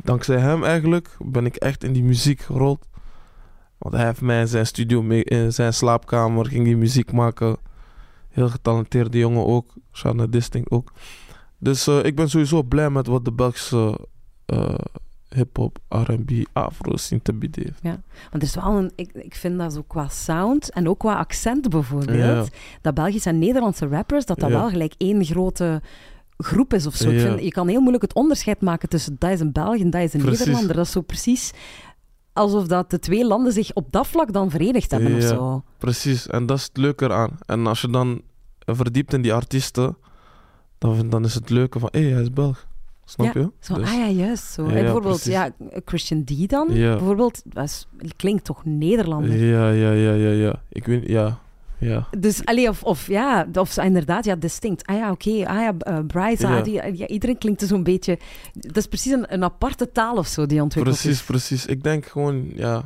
dankzij 0.03 0.39
hem 0.39 0.65
eigenlijk, 0.65 1.17
ben 1.25 1.47
ik 1.47 1.57
echt 1.57 1.85
in 1.85 1.93
die 1.93 2.03
muziek 2.03 2.41
gerold. 2.41 2.87
Want 3.85 3.97
hij 3.97 4.05
heeft 4.07 4.21
mij 4.21 4.41
in 4.41 4.49
zijn 4.49 4.67
studio, 4.67 5.03
mee, 5.03 5.25
in 5.25 5.53
zijn 5.53 5.73
slaapkamer, 5.75 6.47
ging 6.47 6.65
die 6.65 6.77
muziek 6.77 7.13
maken. 7.13 7.57
Heel 8.29 8.49
getalenteerde 8.49 9.19
jongen 9.19 9.47
ook. 9.47 9.75
Shout 9.93 10.15
naar 10.15 10.31
Distinct 10.31 10.71
ook. 10.71 10.93
Dus 11.59 11.87
eh, 11.87 12.05
ik 12.05 12.17
ben 12.17 12.29
sowieso 12.31 12.63
blij 12.63 12.91
met 12.91 13.07
wat 13.07 13.25
de 13.25 13.33
Belgische 13.33 13.99
eh, 14.47 14.75
hip-hop, 15.29 15.79
RB, 15.89 16.31
afro 16.53 16.97
scene 16.97 17.23
te 17.23 17.33
bieden 17.33 17.63
heeft. 17.65 17.83
want 18.31 18.43
er 18.43 18.43
is 18.43 18.55
wel 18.55 18.77
een... 18.79 18.93
Ik, 18.95 19.13
ik 19.13 19.35
vind 19.35 19.59
dat 19.59 19.73
zo 19.73 19.83
qua 19.87 20.09
sound 20.09 20.71
en 20.71 20.89
ook 20.89 20.99
qua 20.99 21.15
accent 21.15 21.69
bijvoorbeeld, 21.69 22.19
Ja. 22.19 22.45
dat 22.81 22.95
Belgische 22.95 23.29
en 23.29 23.39
Nederlandse 23.39 23.87
rappers, 23.87 24.25
dat 24.27 24.39
dat 24.39 24.51
Ja. 24.51 24.57
wel 24.57 24.69
gelijk 24.69 24.95
één 24.99 25.25
grote 25.25 25.83
groep 26.37 26.75
is 26.75 26.87
of 26.87 26.95
zo. 26.95 27.09
Ik 27.11 27.15
Ja. 27.21 27.21
vind, 27.27 27.43
je 27.43 27.51
kan 27.51 27.69
heel 27.69 27.81
moeilijk 27.81 28.03
het 28.03 28.15
onderscheid 28.15 28.61
maken 28.61 28.89
tussen 28.89 29.17
dat 29.19 29.31
is 29.31 29.41
een 29.41 29.53
Belg 29.53 29.79
en 29.81 29.91
dat 29.91 30.01
is 30.03 30.15
een 30.15 30.21
Precies. 30.21 30.39
Nederlander. 30.39 30.77
Dat 30.77 30.87
is 30.87 30.93
zo 30.93 31.01
precies 31.01 31.53
alsof 32.35 32.67
dat 32.67 32.91
de 32.91 32.99
twee 32.99 33.27
landen 33.27 33.53
zich 33.53 33.73
op 33.75 33.87
dat 33.91 34.07
vlak 34.07 34.33
dan 34.33 34.51
verenigd 34.51 34.91
hebben 34.91 35.15
of 35.15 35.21
Ja. 35.23 35.29
zo. 35.29 35.63
Precies, 35.79 36.27
en 36.27 36.47
dat 36.47 36.59
is 36.59 36.65
het 36.65 36.77
leuke 36.77 37.05
eraan. 37.05 37.39
En 37.47 37.67
als 37.67 37.81
je 37.81 37.89
dan 37.91 38.23
verdiept 38.59 39.13
in 39.13 39.23
die 39.23 39.35
artiesten, 39.35 39.97
dan, 40.79 41.09
dan 41.11 41.25
is 41.25 41.35
het 41.35 41.51
leuke 41.51 41.79
van, 41.79 41.89
hé, 41.93 42.11
hij 42.11 42.23
is 42.23 42.31
Belg. 42.33 42.67
Snap 43.05 43.35
je? 43.35 43.51
Zo, 43.61 43.75
Dus- 43.75 43.89
ah 43.89 43.95
ja, 43.95 44.09
juist 44.09 44.45
zo. 44.53 44.63
Ja, 44.69 44.69
En 44.75 44.83
bijvoorbeeld, 44.83 45.25
ja, 45.25 45.51
Christian 45.85 46.25
D 46.25 46.49
dan, 46.49 46.69
Ja. 46.73 46.97
bijvoorbeeld, 46.97 47.43
is, 47.55 47.87
klinkt 48.17 48.45
toch 48.45 48.65
Nederlander? 48.65 49.45
Ja, 49.45 49.71
ja, 49.71 49.91
ja, 49.91 50.13
ja, 50.13 50.31
ja. 50.31 50.63
Ik 50.69 50.87
weet, 50.87 51.07
ja, 51.09 51.39
ja. 51.85 52.09
Dus, 52.19 52.45
allee, 52.45 52.69
of, 52.69 52.83
of 52.83 53.07
ja, 53.07 53.47
of 53.53 53.77
inderdaad, 53.77 54.25
ja, 54.25 54.35
distinct. 54.37 54.87
Ah 54.87 54.97
ja, 54.97 55.11
oké, 55.11 55.31
ah 55.31 55.61
ja, 55.61 55.75
eh, 55.79 55.99
Bryce, 56.07 56.47
ah, 56.47 56.65
die, 56.65 56.73
ja, 56.97 57.07
iedereen 57.07 57.39
klinkt 57.39 57.61
er 57.63 57.67
zo'n 57.69 57.83
beetje... 57.83 58.19
Dat 58.53 58.77
is 58.77 58.87
precies 58.87 59.13
een, 59.13 59.33
een 59.33 59.45
aparte 59.45 59.93
taal 59.93 60.17
of 60.17 60.27
zo 60.27 60.47
die 60.47 60.63
ontwikkeld 60.63 60.97
Precies, 60.97 61.19
is. 61.21 61.25
precies. 61.27 61.67
Ik 61.67 61.83
denk 61.83 62.07
gewoon, 62.07 62.51
ja. 62.55 62.83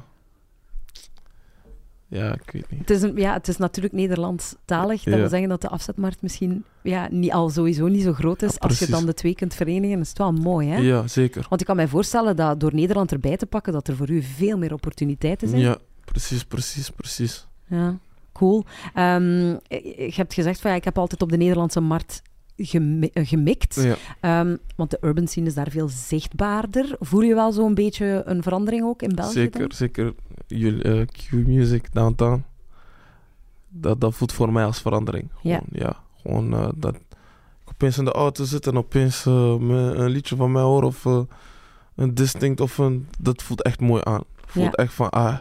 Ja, 2.11 2.33
ik 2.35 2.51
weet 2.51 2.71
niet. 2.71 2.81
Het 2.81 2.91
is, 2.91 3.03
een, 3.03 3.17
ja, 3.17 3.33
het 3.33 3.49
is 3.49 3.57
natuurlijk 3.57 3.95
Nederlandstalig. 3.95 5.03
Dat 5.03 5.15
Ja. 5.15 5.21
wil 5.21 5.29
zeggen 5.29 5.49
dat 5.49 5.61
de 5.61 5.69
afzetmarkt 5.69 6.23
misschien 6.23 6.65
ja, 6.83 7.09
niet, 7.11 7.33
al 7.33 7.49
sowieso 7.51 7.87
niet 7.87 8.03
zo 8.03 8.13
groot 8.13 8.43
is. 8.43 8.53
Ja, 8.53 8.59
Als 8.59 8.79
je 8.79 8.87
dan 8.87 9.07
de 9.07 9.15
twee 9.15 9.35
kunt 9.35 9.55
verenigen, 9.55 10.01
is 10.01 10.09
het 10.09 10.19
wel 10.19 10.33
mooi, 10.33 10.69
hè? 10.69 10.77
Ja, 10.77 11.07
zeker. 11.07 11.47
Want 11.49 11.61
ik 11.61 11.67
kan 11.67 11.77
mij 11.77 11.89
voorstellen 11.89 12.37
dat 12.37 12.61
door 12.61 12.75
Nederland 12.75 13.13
erbij 13.13 13.37
te 13.37 13.47
pakken, 13.47 13.73
dat 13.73 13.89
er 13.89 13.97
voor 13.97 14.11
u 14.11 14.23
veel 14.23 14.59
meer 14.59 14.73
opportuniteiten 14.73 15.49
zijn. 15.49 15.61
Ja, 15.61 15.79
precies, 16.05 16.45
precies, 16.45 16.91
precies. 16.91 17.47
Ja, 17.67 17.99
cool. 18.39 18.65
Ehm, 18.95 19.47
je 19.69 20.13
hebt 20.17 20.35
gezegd 20.35 20.61
van 20.61 20.71
ja, 20.71 20.77
ik 20.77 20.85
heb 20.85 20.99
altijd 20.99 21.23
op 21.23 21.31
de 21.31 21.37
Nederlandse 21.37 21.81
markt 21.81 22.23
gemi- 22.57 23.11
eh, 23.13 23.27
gemikt. 23.27 23.75
Ja. 23.75 23.95
Ehm, 24.21 24.57
want 24.77 24.91
de 24.91 24.99
urban 25.01 25.27
scene 25.27 25.47
is 25.47 25.55
daar 25.55 25.71
veel 25.71 25.89
zichtbaarder. 25.89 26.97
Voel 27.01 27.21
je 27.23 27.35
wel 27.35 27.53
zo'n 27.53 27.75
beetje 27.75 28.23
een 28.25 28.43
verandering 28.43 28.85
ook 28.85 29.03
in 29.03 29.15
België? 29.15 29.33
Zeker, 29.33 29.61
dan? 29.61 29.73
zeker. 29.73 30.15
Jullie, 30.47 30.83
eh, 30.83 31.07
Q-Music, 31.07 31.93
Downtown. 31.93 32.45
Dat, 33.69 34.01
dat 34.01 34.15
voelt 34.15 34.33
voor 34.33 34.53
mij 34.53 34.65
als 34.65 34.81
verandering. 34.81 35.29
Ja. 35.43 35.57
Gewoon, 35.59 35.69
ja. 35.73 35.97
Gewoon 36.23 36.53
eh, 36.55 36.69
dat 36.77 36.95
ik 36.95 37.03
opeens 37.65 37.99
in 37.99 38.05
de 38.05 38.13
auto 38.13 38.45
zit 38.45 38.67
en 38.67 38.77
opeens 38.77 39.25
een 39.25 40.09
liedje 40.09 40.37
van 40.37 40.53
mij 40.53 40.63
hoor 40.63 40.83
of 40.83 41.05
een 41.95 42.15
distinct 42.15 42.61
of 42.61 42.79
een... 42.79 43.09
Dat 43.19 43.43
voelt 43.43 43.63
echt 43.63 43.81
mooi 43.81 44.01
aan. 44.05 44.23
Voelt 44.47 44.67
Ja. 44.67 44.73
echt 44.85 44.93
van, 44.95 45.11
ah, 45.11 45.39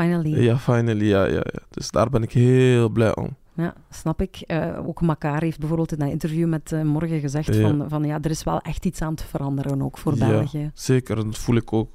Finally. 0.00 0.42
ja, 0.42 0.58
finally, 0.58 1.04
ja, 1.08 1.24
ja, 1.24 1.32
ja. 1.52 1.60
Dus 1.70 1.90
daar 1.90 2.10
ben 2.10 2.22
ik 2.22 2.32
heel 2.32 2.88
blij 2.88 3.16
om. 3.16 3.36
Ja, 3.56 3.74
snap 3.90 4.20
ik. 4.20 4.36
Eh, 4.46 4.86
ook 4.86 5.00
Makar 5.00 5.42
heeft 5.42 5.58
bijvoorbeeld 5.58 5.92
in 5.92 5.98
dat 5.98 6.08
interview 6.10 6.48
met 6.48 6.72
eh, 6.72 6.82
Morgen 6.82 7.20
gezegd 7.20 7.54
Ja. 7.54 7.60
van, 7.60 7.88
van 7.88 8.04
ja, 8.04 8.18
er 8.22 8.30
is 8.30 8.44
wel 8.44 8.60
echt 8.60 8.84
iets 8.84 9.02
aan 9.02 9.10
het 9.12 9.22
veranderen 9.22 9.82
ook 9.82 9.98
voor 9.98 10.16
Ja. 10.16 10.28
België. 10.28 10.70
Zeker, 10.74 11.16
dat 11.16 11.38
voel 11.38 11.56
ik 11.56 11.72
ook. 11.72 11.90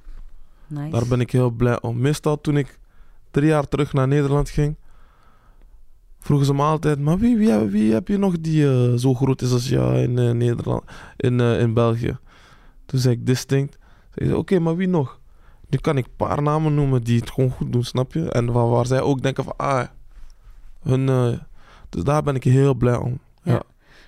Nice. 0.68 0.90
Daar 0.90 1.08
ben 1.08 1.20
ik 1.20 1.32
heel 1.32 1.50
blij 1.50 1.82
om. 1.82 1.98
Meestal 2.02 2.42
toen 2.42 2.58
ik 2.58 2.80
drie 3.32 3.48
jaar 3.48 3.68
terug 3.68 3.94
naar 3.94 4.08
Nederland 4.08 4.50
ging, 4.50 4.76
vroegen 6.20 6.46
ze 6.46 6.54
me 6.54 6.62
altijd: 6.64 7.00
maar 7.00 7.18
wie, 7.18 7.38
wie, 7.38 7.54
wie 7.58 7.94
heb 7.94 8.08
je 8.08 8.18
nog 8.18 8.40
die 8.40 8.68
eh, 8.70 8.94
zo 8.96 9.14
groot 9.14 9.42
is 9.42 9.52
als 9.52 9.70
jou 9.70 9.96
in 9.98 10.38
Nederland, 10.38 10.84
in, 11.18 11.40
in 11.40 11.74
België? 11.74 12.18
Toen 12.86 13.00
zei 13.00 13.16
ik 13.16 13.26
distinct. 13.26 13.78
Oké, 14.34 14.60
maar 14.60 14.76
wie 14.76 14.88
nog? 14.88 15.19
Nu 15.70 15.78
kan 15.78 15.98
ik 15.98 16.06
een 16.06 16.16
paar 16.16 16.42
namen 16.42 16.74
noemen 16.76 17.04
die 17.04 17.20
het 17.20 17.32
gewoon 17.32 17.50
goed 17.50 17.72
doen, 17.72 17.84
snap 17.84 18.14
je? 18.14 18.32
En 18.32 18.52
waar, 18.52 18.70
waar 18.70 18.86
zij 18.86 19.02
ook 19.02 19.22
denken 19.22 19.44
van, 19.44 19.54
ah, 19.58 19.88
hun, 20.82 21.10
eh, 21.10 21.40
dus 21.90 22.04
daar 22.04 22.24
ben 22.24 22.36
ik 22.36 22.44
heel 22.44 22.74
blij 22.76 22.96
om. 22.96 23.20
Ja, 23.44 23.62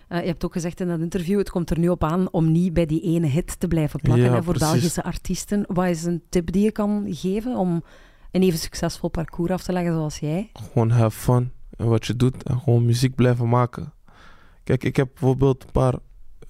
Eh, 0.07 0.19
je 0.21 0.25
hebt 0.27 0.45
ook 0.45 0.51
gezegd 0.53 0.79
in 0.79 0.87
dat 0.87 0.99
interview, 0.99 1.37
het 1.37 1.49
komt 1.49 1.69
er 1.69 1.79
nu 1.79 1.89
op 1.89 2.03
aan 2.03 2.31
om 2.31 2.51
niet 2.51 2.73
bij 2.73 2.85
die 2.85 3.01
ene 3.01 3.27
hit 3.27 3.59
te 3.59 3.67
blijven 3.67 3.99
plakken 3.99 4.25
Ja, 4.25 4.33
hè, 4.33 4.43
voor 4.43 4.53
precies. 4.53 4.71
Belgische 4.71 5.03
artiesten. 5.03 5.63
Wat 5.67 5.87
is 5.87 6.03
een 6.03 6.21
tip 6.29 6.51
die 6.51 6.63
je 6.63 6.71
kan 6.71 7.05
geven 7.07 7.55
om 7.55 7.83
een 8.31 8.41
even 8.41 8.59
succesvol 8.59 9.09
parcours 9.09 9.51
af 9.51 9.63
te 9.63 9.71
leggen 9.73 9.93
zoals 9.93 10.19
jij? 10.19 10.49
gewoon 10.53 10.89
have 10.89 11.17
fun 11.19 11.51
in 11.77 11.85
wat 11.85 12.05
je 12.05 12.15
doet 12.15 12.43
en 12.43 12.59
gewoon 12.59 12.85
muziek 12.85 13.15
blijven 13.15 13.49
maken. 13.49 13.93
Kijk, 14.63 14.83
ik 14.83 14.95
heb 14.95 15.09
bijvoorbeeld 15.13 15.63
een 15.63 15.71
paar 15.71 15.95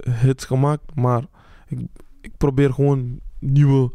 hits 0.10 0.46
gemaakt, 0.46 0.96
maar 0.96 1.24
ik, 1.68 1.80
ik 2.22 2.38
probeer 2.38 2.74
gewoon 2.74 3.20
nieuwe, 3.40 3.92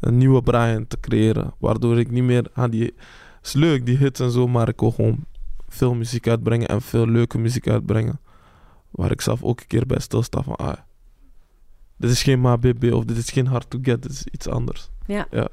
een 0.00 0.18
nieuwe 0.18 0.42
Brian 0.42 0.86
te 0.86 1.00
creëren. 1.00 1.54
Waardoor 1.58 1.98
ik 1.98 2.10
niet 2.10 2.22
meer 2.24 2.50
aan 2.52 2.70
die. 2.70 2.84
Het 2.84 2.94
is 3.48 3.52
leuk, 3.52 3.86
die 3.86 3.96
hits 3.96 4.20
en 4.20 4.30
zo, 4.30 4.48
maar 4.48 4.68
ik 4.68 4.80
wil 4.80 4.90
gewoon 4.90 5.24
veel 5.68 5.94
muziek 5.94 6.28
uitbrengen 6.28 6.68
en 6.68 6.82
veel 6.82 7.06
leuke 7.06 7.38
muziek 7.38 7.68
uitbrengen. 7.68 8.20
Waar 8.90 9.10
ik 9.10 9.20
zelf 9.20 9.42
ook 9.42 9.60
een 9.60 9.66
keer 9.66 9.86
bij 9.86 9.98
stilsta 9.98 10.42
van, 10.42 10.56
ah, 10.56 10.76
dit 11.96 12.10
is 12.10 12.22
geen 12.22 12.40
MABB 12.40 12.92
of 12.92 13.04
dit 13.04 13.16
is 13.16 13.30
geen 13.30 13.46
Hard 13.46 13.70
to 13.70 13.78
Get, 13.82 14.02
dit 14.02 14.12
is 14.12 14.24
iets 14.24 14.48
anders. 14.48 14.90
Ja. 15.06 15.26
Ja. 15.30 15.48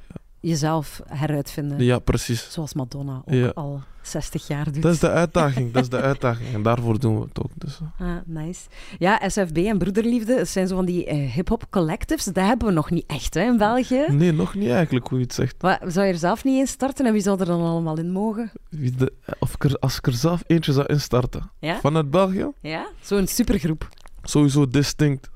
Jezelf 0.48 1.02
heruitvinden. 1.08 1.84
Ja, 1.84 2.00
precies. 2.00 2.52
Zoals 2.52 2.74
Madonna 2.74 3.16
ook 3.26 3.34
Ja. 3.34 3.48
al 3.54 3.82
60 4.02 4.48
jaar 4.48 4.72
doet. 4.72 4.82
Dat 4.82 4.94
is 4.94 5.00
de 5.00 5.10
uitdaging, 5.10 5.72
dat 5.74 5.84
is 5.84 5.90
de 5.90 5.98
uitdaging. 6.12 6.54
En 6.54 6.62
daarvoor 6.62 7.00
doen 7.00 7.20
we 7.20 7.26
het 7.26 7.40
ook. 7.44 7.52
Dus. 7.56 7.80
Ah, 8.00 8.16
nice. 8.26 8.62
Ja, 8.98 9.30
SFB 9.30 9.58
en 9.58 9.78
Broederliefde 9.78 10.36
dat 10.36 10.48
zijn 10.48 10.68
zo 10.68 10.76
van 10.76 10.86
die 10.86 11.06
eh, 11.06 11.32
hip-hop 11.32 11.66
collectives. 11.70 12.24
Dat 12.26 12.36
hebben 12.46 12.68
we 12.68 12.74
nog 12.74 12.90
niet 12.90 13.04
echt 13.08 13.34
hè, 13.34 13.42
in 13.42 13.58
België. 13.58 14.06
Nee, 14.10 14.32
nog 14.32 14.56
niet 14.56 14.70
eigenlijk 14.70 15.08
hoe 15.08 15.18
je 15.18 15.24
het 15.24 15.34
zegt. 15.34 15.56
Wat, 15.60 15.80
zou 15.88 16.06
je 16.06 16.12
er 16.14 16.20
zelf 16.20 16.44
niet 16.44 16.60
in 16.60 16.68
starten 16.68 17.06
en 17.06 17.14
wie 17.14 17.22
zou 17.22 17.40
er 17.40 17.46
dan 17.46 17.62
allemaal 17.62 17.98
in 17.98 18.12
mogen? 18.12 18.52
Wie 18.70 18.92
de, 18.92 19.14
of 19.40 19.54
ik 19.54 19.64
er, 19.64 19.78
als 19.80 19.98
ik 19.98 20.08
er 20.08 20.14
zelf 20.14 20.44
eentje 20.48 20.74
zou 20.74 20.86
instarten. 20.86 21.50
Ja? 21.60 21.80
Vanuit 21.80 22.12
België, 22.12 22.48
Ja? 22.62 22.88
Zo'n 23.02 23.28
supergroep. 23.28 23.90
sowieso 24.24 24.68
distinct. 24.68 25.30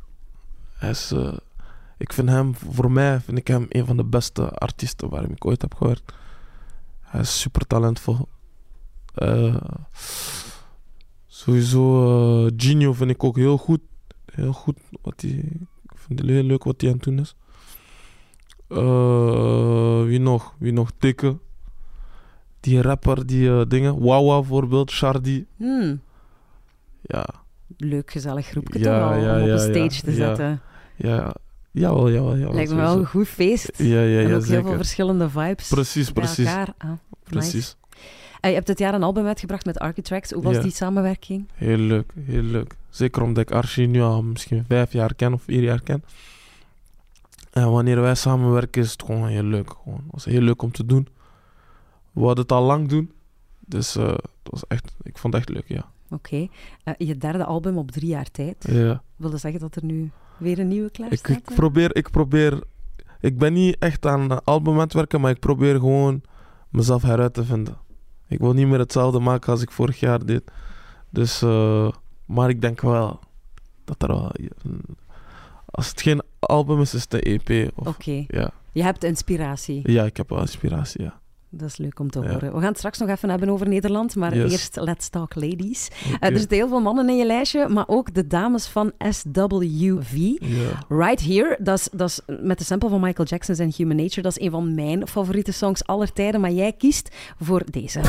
Hij 0.78 0.90
is, 0.90 1.12
eh, 1.12 1.34
ik 2.02 2.14
vind 2.14 2.30
hem, 2.30 2.56
voor 2.56 2.92
mij 2.92 3.20
vind 3.20 3.38
ik 3.38 3.48
hem 3.48 3.66
een 3.70 3.86
van 3.86 3.98
de 3.98 4.04
beste 4.04 4.50
artiesten 4.50 5.10
waar 5.10 5.30
ik 5.30 5.46
ooit 5.46 5.62
heb 5.62 5.74
gehoord. 5.76 6.14
Hij 7.00 7.22
is 7.22 7.40
super 7.40 7.68
talentvol. 7.68 8.28
Eh, 9.14 9.56
sowieso 11.28 12.46
eh 12.46 12.52
Gino 12.58 12.94
vind 12.94 13.10
ik 13.12 13.24
ook 13.24 13.36
heel 13.36 13.58
goed. 13.58 13.80
Heel 14.32 14.54
goed. 14.54 14.78
Wat 15.02 15.22
hij, 15.22 15.32
ik 15.84 15.92
vind 15.96 16.20
het 16.20 16.28
heel 16.30 16.44
leuk 16.44 16.64
wat 16.64 16.82
hij 16.82 16.90
aan 16.90 16.96
het 16.96 17.04
doen 17.06 17.20
is. 17.20 17.36
Eh, 18.68 20.04
wie 20.04 20.20
nog? 20.20 20.56
Wie 20.58 20.72
nog? 20.74 20.92
Tikke. 20.98 21.38
Die 22.60 22.82
rapper, 22.82 23.26
die 23.26 23.68
dingen. 23.68 24.00
Wawa 24.04 24.40
bijvoorbeeld. 24.40 24.92
Shardy. 24.92 25.46
Hmm, 25.58 26.02
Ja, 27.02 27.26
leuk, 27.78 28.12
gezellig 28.12 28.48
groepje 28.48 28.80
Ja, 28.80 29.00
toch 29.00 29.10
wel, 29.10 29.24
ja, 29.24 29.36
om 29.36 29.42
op 29.44 29.48
een 29.50 29.60
stage 29.60 30.02
te 30.04 30.12
ja. 30.12 30.18
zetten. 30.18 30.62
ja. 30.96 31.36
Jawel, 31.72 32.12
jawel, 32.12 32.38
jawel. 32.38 32.54
Lijkt 32.54 32.70
me 32.70 32.76
wel 32.76 32.98
een 32.98 33.06
goed 33.06 33.28
feest. 33.28 33.72
Ja, 33.78 33.86
ja, 33.86 34.02
en 34.02 34.10
ja, 34.10 34.22
ook 34.22 34.28
heel 34.28 34.42
veel 34.42 34.62
zeker. 34.64 34.76
verschillende 34.76 35.30
vibes 35.30 35.68
Precies, 35.68 36.12
precies. 36.12 36.46
elkaar. 36.48 36.74
Ah, 36.78 36.90
nice. 36.90 37.00
Precies. 37.24 37.76
Eh, 38.42 38.50
je 38.50 38.56
hebt 38.56 38.68
dit 38.68 38.80
jaar 38.80 38.94
een 38.94 39.04
album 39.04 39.26
uitgebracht 39.26 39.66
met 39.66 39.80
Architrax. 39.80 40.32
Hoe 40.32 40.44
was 40.44 40.56
Ja. 40.56 40.62
die 40.62 40.72
samenwerking? 40.72 41.48
Heel 41.54 41.78
leuk, 41.78 42.12
heel 42.26 42.42
leuk. 42.42 42.76
Zeker 42.90 43.22
omdat 43.22 43.44
ik 43.44 43.52
Archie 43.52 43.88
nu 43.88 44.02
al 44.02 44.24
misschien 44.24 44.66
vijf 44.68 44.92
jaar 44.92 45.14
ken 45.16 45.34
of 45.34 45.42
vier 45.44 45.62
jaar 45.64 45.82
ken. 45.82 46.04
En 47.52 47.72
wanneer 47.72 48.02
wij 48.02 48.16
samenwerken 48.16 48.82
is 48.82 48.92
het 48.92 49.04
gewoon 49.04 49.28
heel 49.28 49.44
leuk. 49.44 49.70
Gewoon. 49.84 49.98
Het 50.04 50.12
was 50.12 50.26
heel 50.26 50.42
leuk 50.42 50.62
om 50.62 50.72
te 50.72 50.86
doen. 50.86 51.08
We 52.12 52.20
hadden 52.22 52.42
het 52.44 52.52
al 52.52 52.64
lang 52.64 52.88
doen. 52.90 53.12
Dus 53.60 53.96
eh, 53.96 54.08
het 54.08 54.22
was 54.44 54.68
echt, 54.68 54.92
ik 55.04 55.18
vond 55.18 55.34
het 55.34 55.42
echt 55.44 55.52
leuk, 55.54 55.68
ja. 55.68 55.86
Oké. 56.10 56.48
Eh, 56.84 56.94
je 56.98 57.18
derde 57.18 57.46
album 57.46 57.78
op 57.78 57.92
drie 57.92 58.08
jaar 58.10 58.32
tijd. 58.32 58.66
ja. 58.70 59.02
Wil 59.16 59.30
dat 59.30 59.40
zeggen 59.40 59.60
dat 59.60 59.76
er 59.76 59.84
nu 59.86 60.12
weer 60.42 60.60
een 60.60 60.68
nieuwe 60.68 60.90
klaar 60.90 61.12
Ik, 61.12 61.28
ik 61.28 61.44
probeer, 61.44 61.96
ik 61.96 62.10
probeer... 62.10 62.64
Ik 63.20 63.38
ben 63.38 63.54
niet 63.54 63.76
echt 63.80 64.06
aan 64.06 64.32
een 64.32 64.44
album 64.44 64.74
aan 64.74 64.80
het 64.80 64.94
werken, 64.94 65.22
maar 65.22 65.32
ik 65.32 65.40
probeer 65.40 65.76
gewoon 65.80 66.22
mezelf 66.70 67.02
heruit 67.02 67.34
te 67.34 67.46
vinden. 67.46 67.78
Ik 68.28 68.40
wil 68.40 68.54
niet 68.54 68.68
meer 68.68 68.80
hetzelfde 68.80 69.20
maken 69.20 69.52
als 69.52 69.62
ik 69.62 69.72
vorig 69.72 70.00
jaar 70.00 70.26
deed. 70.26 70.44
Dus, 71.10 71.42
eh, 71.42 71.92
maar 72.26 72.50
ik 72.50 72.62
denk 72.62 72.82
wel 72.82 73.20
dat 73.84 74.02
er 74.02 74.08
wel... 74.08 74.32
Als 75.66 75.90
het 75.90 76.02
geen 76.02 76.22
album 76.40 76.82
is, 76.82 76.94
is 76.94 77.02
het 77.02 77.14
een 77.14 77.40
EP. 77.40 77.72
Oké. 77.76 78.26
ja. 78.28 78.52
Je 78.72 78.84
hebt 78.84 79.04
inspiratie. 79.04 79.92
ja, 79.92 80.04
ik 80.04 80.18
heb 80.18 80.30
wel 80.30 80.40
inspiratie, 80.40 81.04
ja. 81.04 81.21
Dat 81.54 81.68
is 81.70 81.78
leuk 81.78 82.00
om 82.00 82.10
te 82.10 82.20
Ja. 82.22 82.30
horen. 82.32 82.52
We 82.54 82.58
gaan 82.60 82.68
het 82.68 82.78
straks 82.78 82.98
nog 82.98 83.10
even 83.10 83.30
hebben 83.30 83.50
over 83.50 83.68
Nederland, 83.68 84.16
maar 84.16 84.36
Yes. 84.38 84.52
eerst 84.52 84.76
Let's 84.76 85.10
Talk 85.10 85.36
Ladies. 85.36 85.90
Eh, 86.20 86.30
er 86.30 86.38
zitten 86.40 86.58
heel 86.58 86.68
veel 86.68 86.82
mannen 86.82 87.10
in 87.10 87.18
je 87.18 87.26
lijstje, 87.26 87.68
maar 87.68 87.84
ook 87.88 88.14
de 88.14 88.28
dames 88.28 88.68
van 88.68 88.92
SWV. 89.10 90.16
Ja. 90.40 90.86
Right 90.90 91.22
Here, 91.26 91.58
dat 91.62 91.80
is, 91.80 91.90
dat 91.92 92.10
is 92.10 92.22
met 92.42 92.58
de 92.58 92.64
sample 92.64 92.90
van 92.90 93.00
Michael 93.02 93.28
Jackson 93.28 93.56
en 93.56 93.72
Human 93.76 93.96
Nature. 93.96 94.22
Dat 94.22 94.38
is 94.38 94.46
een 94.46 94.52
van 94.52 94.76
mijn 94.76 95.08
favoriete 95.08 95.52
songs 95.52 95.86
aller 95.86 96.14
tijden, 96.14 96.42
maar 96.42 96.52
jij 96.52 96.72
kiest 96.74 97.10
voor 97.40 97.64
deze. 97.72 98.00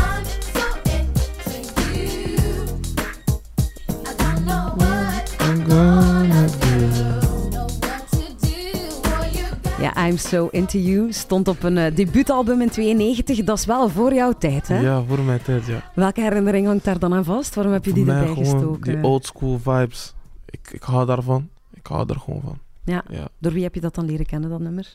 Ja, 9.83 10.07
I'm 10.09 10.17
So 10.17 10.49
Into 10.51 10.79
You 10.79 11.13
stond 11.13 11.49
op 11.49 11.63
een 11.63 11.79
eh, 11.79 11.95
debuutalbum 11.95 12.61
in 12.61 12.71
92. 12.71 13.45
Dat 13.45 13.59
is 13.59 13.65
wel 13.65 13.89
voor 13.89 14.15
jouw 14.15 14.33
tijd, 14.33 14.69
hè? 14.69 14.79
ja, 14.81 15.03
voor 15.03 15.21
mijn 15.21 15.43
tijd, 15.43 15.67
ja. 15.67 15.91
Welke 15.95 16.21
herinnering 16.21 16.67
hangt 16.67 16.85
daar 16.85 16.99
dan 16.99 17.15
aan 17.15 17.25
vast? 17.25 17.55
Waarom 17.55 17.73
heb 17.73 17.85
je 17.85 17.93
die 17.93 18.05
Voor 18.05 18.15
erbij 18.15 18.35
gestoken? 18.35 18.95
Die 18.95 19.05
old 19.05 19.27
school 19.27 19.59
vibes. 19.59 20.15
Ik, 20.45 20.71
ik 20.73 20.83
hou 20.83 21.07
daarvan. 21.07 21.49
Ik 21.75 21.87
hou 21.87 22.09
er 22.09 22.21
gewoon 22.21 22.41
van. 22.41 22.59
Ja. 22.85 23.03
ja. 23.11 23.29
Door 23.39 23.53
wie 23.53 23.63
heb 23.63 23.75
je 23.75 23.81
dat 23.81 23.95
dan 23.95 24.05
leren 24.05 24.27
kennen, 24.27 24.51
dat 24.51 24.61
nummer? 24.61 24.93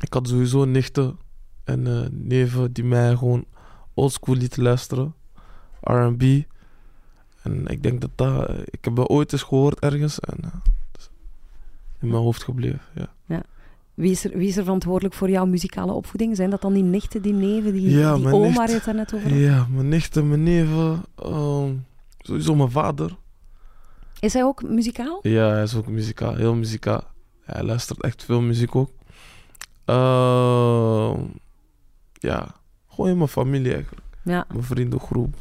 Ik 0.00 0.12
had 0.12 0.28
sowieso 0.28 0.64
nichten 0.64 1.18
en 1.64 1.86
eh, 1.86 2.06
neven 2.10 2.72
die 2.72 2.84
mij 2.84 3.16
gewoon 3.16 3.44
oldschool 3.94 4.34
lieten 4.34 4.62
luisteren. 4.62 5.14
R&B. 5.80 6.22
En 7.42 7.66
ik 7.66 7.82
denk 7.82 8.00
dat 8.00 8.10
dat... 8.14 8.48
eh, 8.48 8.58
Ik 8.64 8.84
heb 8.84 8.96
dat 8.96 9.08
ooit 9.08 9.32
eens 9.32 9.42
gehoord 9.42 9.78
ergens. 9.80 10.20
En 10.20 10.36
het 10.92 11.10
in 12.00 12.08
mijn 12.08 12.22
hoofd 12.22 12.42
gebleven, 12.42 12.80
ja. 12.94 13.42
Wie 13.98 14.10
is, 14.10 14.24
er, 14.24 14.38
wie 14.38 14.48
is 14.48 14.56
er 14.56 14.62
verantwoordelijk 14.64 15.14
voor 15.14 15.30
jouw 15.30 15.46
muzikale 15.46 15.92
opvoeding? 15.92 16.36
Zijn 16.36 16.50
dat 16.50 16.60
dan 16.60 16.72
die 16.72 16.82
nichten, 16.82 17.22
die 17.22 17.32
neven, 17.32 17.72
die, 17.72 17.90
Ja, 17.90 18.14
die 18.14 18.26
nicht. 18.26 18.56
waar 18.56 18.68
je 18.68 18.74
het 18.74 18.84
daarnet 18.84 19.14
over 19.14 19.30
had? 19.30 19.38
Ja, 19.38 19.66
mijn 19.70 19.88
nichten, 19.88 20.28
mijn 20.28 20.42
neven. 20.42 21.02
ehm, 21.14 21.72
sowieso 22.18 22.54
mijn 22.54 22.70
vader. 22.70 23.16
Is 24.20 24.32
hij 24.32 24.44
ook 24.44 24.62
muzikaal? 24.62 25.18
Ja, 25.22 25.48
hij 25.48 25.62
is 25.62 25.74
ook 25.74 25.86
muzikaal. 25.88 26.34
Heel 26.34 26.54
muzikaal. 26.54 27.02
Hij 27.44 27.62
luistert 27.62 28.02
echt 28.02 28.24
veel 28.24 28.40
muziek 28.40 28.74
ook. 28.76 28.90
Ehm, 29.84 31.20
ja, 32.12 32.54
gewoon 32.88 33.10
in 33.10 33.16
mijn 33.16 33.28
familie 33.28 33.72
eigenlijk. 33.74 34.06
Ja. 34.24 34.44
Mijn 34.48 34.62
vriendengroep. 34.64 35.34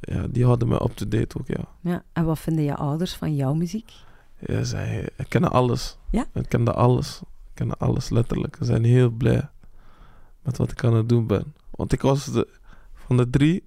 Ja, 0.00 0.26
die 0.30 0.44
hadden 0.44 0.68
mij 0.68 0.78
up-to-date 0.82 1.38
ook, 1.38 1.46
ja. 1.46 1.64
ja. 1.80 2.02
En 2.12 2.24
wat 2.24 2.38
vinden 2.38 2.64
je 2.64 2.74
ouders 2.74 3.14
van 3.14 3.34
jouw 3.34 3.54
muziek? 3.54 3.92
Ja, 4.38 4.64
zij 4.64 5.08
kennen 5.28 5.50
alles. 5.50 5.98
Ja? 6.10 6.26
Ze 6.34 6.42
kennen 6.48 6.74
alles. 6.74 7.16
Ze 7.16 7.50
kennen 7.54 7.78
alles, 7.78 8.08
letterlijk. 8.08 8.56
Ze 8.58 8.64
zijn 8.64 8.84
heel 8.84 9.10
blij 9.10 9.48
met 10.42 10.56
wat 10.56 10.70
ik 10.70 10.84
aan 10.84 10.94
het 10.94 11.08
doen 11.08 11.26
ben. 11.26 11.54
Want 11.70 11.92
ik 11.92 12.00
was 12.00 12.24
de, 12.24 12.48
van 12.94 13.16
de 13.16 13.30
drie, 13.30 13.62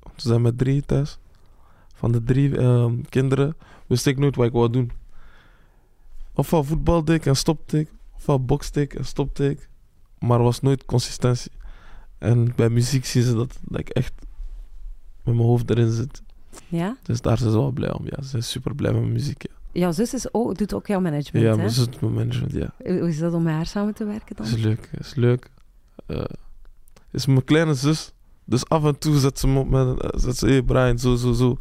we 0.00 0.10
zijn 0.16 0.42
met 0.42 0.58
drie 0.58 0.82
thuis, 0.82 1.18
van 1.94 2.12
de 2.12 2.24
drie 2.24 2.58
ehm, 2.58 3.02
kinderen 3.08 3.56
wist 3.86 4.06
ik 4.06 4.18
nooit 4.18 4.36
wat 4.36 4.46
ik 4.46 4.52
wou 4.52 4.70
doen. 4.70 4.90
Ofwel 6.34 6.64
voetbal 6.64 7.04
deed 7.04 7.16
ik 7.16 7.26
en 7.26 7.36
stopte 7.36 7.78
ik, 7.78 7.88
ofwel 8.14 8.44
bokste 8.44 8.80
ik 8.80 8.94
en 8.94 9.04
stopte 9.04 9.50
ik. 9.50 9.68
Maar 10.18 10.38
er 10.38 10.44
was 10.44 10.60
nooit 10.60 10.84
consistentie. 10.84 11.52
En 12.18 12.52
bij 12.56 12.68
muziek 12.68 13.04
zien 13.04 13.22
ze 13.22 13.34
dat, 13.34 13.58
dat 13.62 13.80
ik 13.80 13.88
echt 13.88 14.12
met 15.22 15.34
mijn 15.34 15.46
hoofd 15.46 15.70
erin 15.70 15.90
zit. 15.90 16.22
Ja? 16.68 16.96
Dus 17.02 17.20
daar 17.20 17.38
zijn 17.38 17.50
ze 17.50 17.56
wel 17.56 17.70
blij 17.70 17.92
om. 17.92 18.04
Ja, 18.04 18.22
ze 18.22 18.28
zijn 18.28 18.42
super 18.42 18.74
blij 18.74 18.92
met 18.92 19.00
mijn 19.00 19.12
muziek. 19.12 19.42
Ja, 19.42 19.54
Jouw 19.74 19.92
zus 19.92 20.14
is 20.14 20.34
ook, 20.34 20.58
doet 20.58 20.74
ook 20.74 20.86
jouw 20.86 21.00
management, 21.00 21.46
ja 21.46 21.56
mijn 21.56 21.70
zus 21.70 21.84
doet 21.84 22.00
mijn 22.00 22.12
management, 22.12 22.52
ja. 22.52 22.74
Hoe 22.78 22.98
hoe 22.98 23.08
is 23.08 23.18
dat 23.18 23.32
om 23.32 23.42
met 23.42 23.54
haar 23.54 23.66
samen 23.66 23.94
te 23.94 24.04
werken 24.04 24.36
dan? 24.36 24.46
Is 24.46 24.56
leuk, 24.56 24.90
is 24.98 25.14
leuk. 25.14 25.50
Eh, 26.06 26.24
is 27.10 27.26
mijn 27.26 27.44
kleine 27.44 27.74
zus. 27.74 28.12
Dus 28.44 28.68
af 28.68 28.84
en 28.84 28.98
toe 28.98 29.18
zet 29.18 29.38
ze 29.38 29.48
me 29.48 29.58
op 29.58 29.68
met, 29.68 30.00
eh, 30.00 30.20
zet 30.20 30.36
ze, 30.36 30.46
hey 30.46 30.62
Brian, 30.62 30.98
zo, 30.98 31.14
zo, 31.14 31.32
zo. 31.32 31.58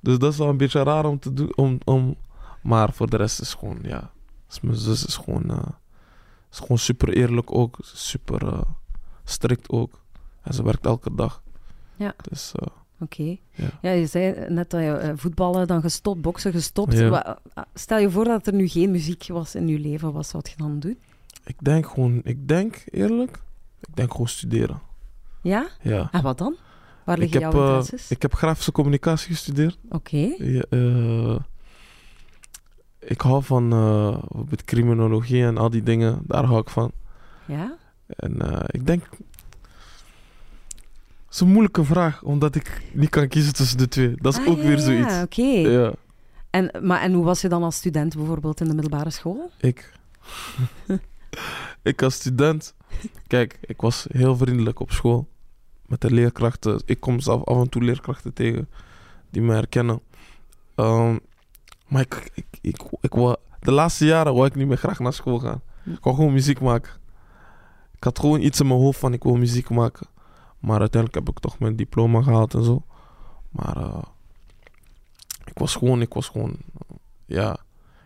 Dus 0.00 0.18
dat 0.18 0.32
is 0.32 0.38
wel 0.38 0.48
een 0.48 0.56
beetje 0.56 0.82
raar 0.82 1.04
om 1.04 1.18
te 1.18 1.32
doen, 1.32 1.56
om, 1.56 1.78
om, 1.84 2.16
maar 2.62 2.92
voor 2.92 3.10
de 3.10 3.16
rest 3.16 3.40
is 3.40 3.54
gewoon, 3.54 3.78
ja. 3.82 4.10
Dus 4.46 4.60
mijn 4.60 4.76
zus 4.76 5.06
is 5.06 5.16
gewoon, 5.16 5.50
eh, 5.50 5.68
is 6.50 6.58
gewoon 6.58 6.78
super 6.78 7.08
eerlijk 7.08 7.54
ook, 7.54 7.78
super 7.82 8.46
eh, 8.46 8.62
strikt 9.24 9.68
ook. 9.68 10.00
En 10.42 10.54
ze 10.54 10.62
werkt 10.62 10.86
elke 10.86 11.14
dag. 11.14 11.42
Ja. 11.96 12.14
Dus 12.28 12.52
eh, 13.00 13.06
Oké. 13.06 13.36
Ja. 13.50 13.68
Ja, 13.82 13.90
je 13.90 14.06
zei 14.06 14.34
net 14.48 14.70
dat 14.70 14.80
je 14.80 14.90
eh, 14.90 15.12
voetballen 15.14 15.66
dan 15.66 15.80
gestopt, 15.80 16.20
boksen 16.20 16.52
gestopt. 16.52 16.92
Ja. 16.92 17.38
Ah, 17.54 17.64
Stel 17.74 17.98
je 17.98 18.10
voor 18.10 18.24
dat 18.24 18.46
er 18.46 18.54
nu 18.54 18.68
geen 18.68 18.90
muziek 18.90 19.26
was 19.26 19.54
in 19.54 19.68
je 19.68 19.78
leven, 19.78 20.12
wat 20.12 20.26
zou 20.26 20.42
je 20.48 20.56
dan 20.56 20.78
doen? 20.78 20.98
ik 21.44 21.56
denk 21.58 21.86
gewoon, 21.86 22.20
ik 22.24 22.48
denk 22.48 22.84
eerlijk, 22.90 23.38
ik 23.80 23.96
denk 23.96 24.10
gewoon 24.10 24.28
studeren. 24.28 24.80
Ja? 25.42 25.68
Ja. 25.82 26.08
En 26.12 26.22
wat 26.22 26.38
dan? 26.38 26.56
Waar 27.04 27.18
liggen 27.18 27.42
heb, 27.42 27.52
jouw 27.52 27.62
eh, 27.62 27.68
interesses? 27.68 28.10
ik 28.10 28.22
heb 28.22 28.34
grafische 28.34 28.72
communicatie 28.72 29.30
gestudeerd. 29.30 29.78
Oké. 29.88 30.34
Ja, 30.38 30.64
eh, 30.70 31.36
ik 32.98 33.20
hou 33.20 33.42
van 33.42 33.72
eh, 33.72 34.10
bijvoorbeeld 34.10 34.64
criminologie 34.64 35.44
en 35.44 35.58
al 35.58 35.70
die 35.70 35.82
dingen. 35.82 36.18
Daar 36.26 36.44
hou 36.44 36.60
ik 36.60 36.70
van. 36.70 36.92
Ja? 37.46 37.76
En 38.06 38.40
eh, 38.40 38.64
ik 38.66 38.86
denk... 38.86 39.08
Het 41.30 41.38
is 41.40 41.44
een 41.46 41.52
moeilijke 41.52 41.84
vraag, 41.84 42.22
omdat 42.22 42.54
ik 42.54 42.82
niet 42.92 43.08
kan 43.08 43.28
kiezen 43.28 43.52
tussen 43.54 43.78
de 43.78 43.88
twee. 43.88 44.14
Dat 44.16 44.32
is 44.32 44.40
Ah, 44.40 44.48
ook 44.48 44.56
ja, 44.56 44.62
weer 44.62 44.76
ja, 44.76 44.80
zoiets. 44.80 45.22
oké. 45.22 45.42
Ja, 45.68 45.92
En, 46.50 46.70
maar, 46.82 47.00
en 47.00 47.12
hoe 47.12 47.24
was 47.24 47.40
je 47.40 47.48
dan 47.48 47.62
als 47.62 47.76
student 47.76 48.16
bijvoorbeeld 48.16 48.60
in 48.60 48.68
de 48.68 48.74
middelbare 48.74 49.10
school? 49.10 49.50
ik... 49.60 49.92
ik 51.82 52.02
als 52.02 52.14
student... 52.14 52.74
Kijk, 53.26 53.58
ik 53.60 53.80
was 53.80 54.06
heel 54.10 54.36
vriendelijk 54.36 54.80
op 54.80 54.90
school. 54.90 55.28
Met 55.86 56.00
de 56.00 56.10
leerkrachten. 56.10 56.82
Ik 56.84 57.00
kom 57.00 57.20
zelf 57.20 57.44
af 57.44 57.60
en 57.60 57.68
toe 57.68 57.82
leerkrachten 57.82 58.32
tegen 58.32 58.68
die 59.30 59.42
me 59.42 59.52
herkennen. 59.52 60.00
Ehm, 60.74 61.16
maar 61.88 62.00
ik, 62.02 62.30
ik, 62.34 62.46
ik, 62.60 62.82
ik, 63.00 63.12
wou- 63.12 63.36
de 63.60 63.70
laatste 63.72 64.04
jaren 64.04 64.34
wou 64.34 64.46
ik 64.46 64.54
niet 64.54 64.66
meer 64.66 64.76
graag 64.76 64.98
naar 64.98 65.12
school 65.12 65.38
gaan. 65.38 65.60
Ik 65.84 66.02
wou 66.02 66.16
gewoon 66.16 66.32
muziek 66.32 66.60
maken. 66.60 66.92
Ik 67.96 68.04
had 68.04 68.18
gewoon 68.18 68.40
iets 68.40 68.60
in 68.60 68.66
mijn 68.66 68.80
hoofd 68.80 68.98
van 68.98 69.12
ik 69.12 69.22
wil 69.22 69.36
muziek 69.36 69.70
maken. 69.70 70.06
Maar 70.60 70.80
uiteindelijk 70.80 71.26
heb 71.26 71.36
ik 71.36 71.40
toch 71.42 71.58
mijn 71.58 71.76
diploma 71.76 72.22
gehaald 72.22 72.54
en 72.54 72.64
zo. 72.64 72.82
Maar 73.50 73.76
eh, 73.76 74.02
ik 75.44 75.58
was 75.58 75.74
gewoon, 75.76 76.00
ik 76.00 76.12
was 76.14 76.28
gewoon, 76.28 76.50
eh, 76.50 76.96
ja, 77.26 77.56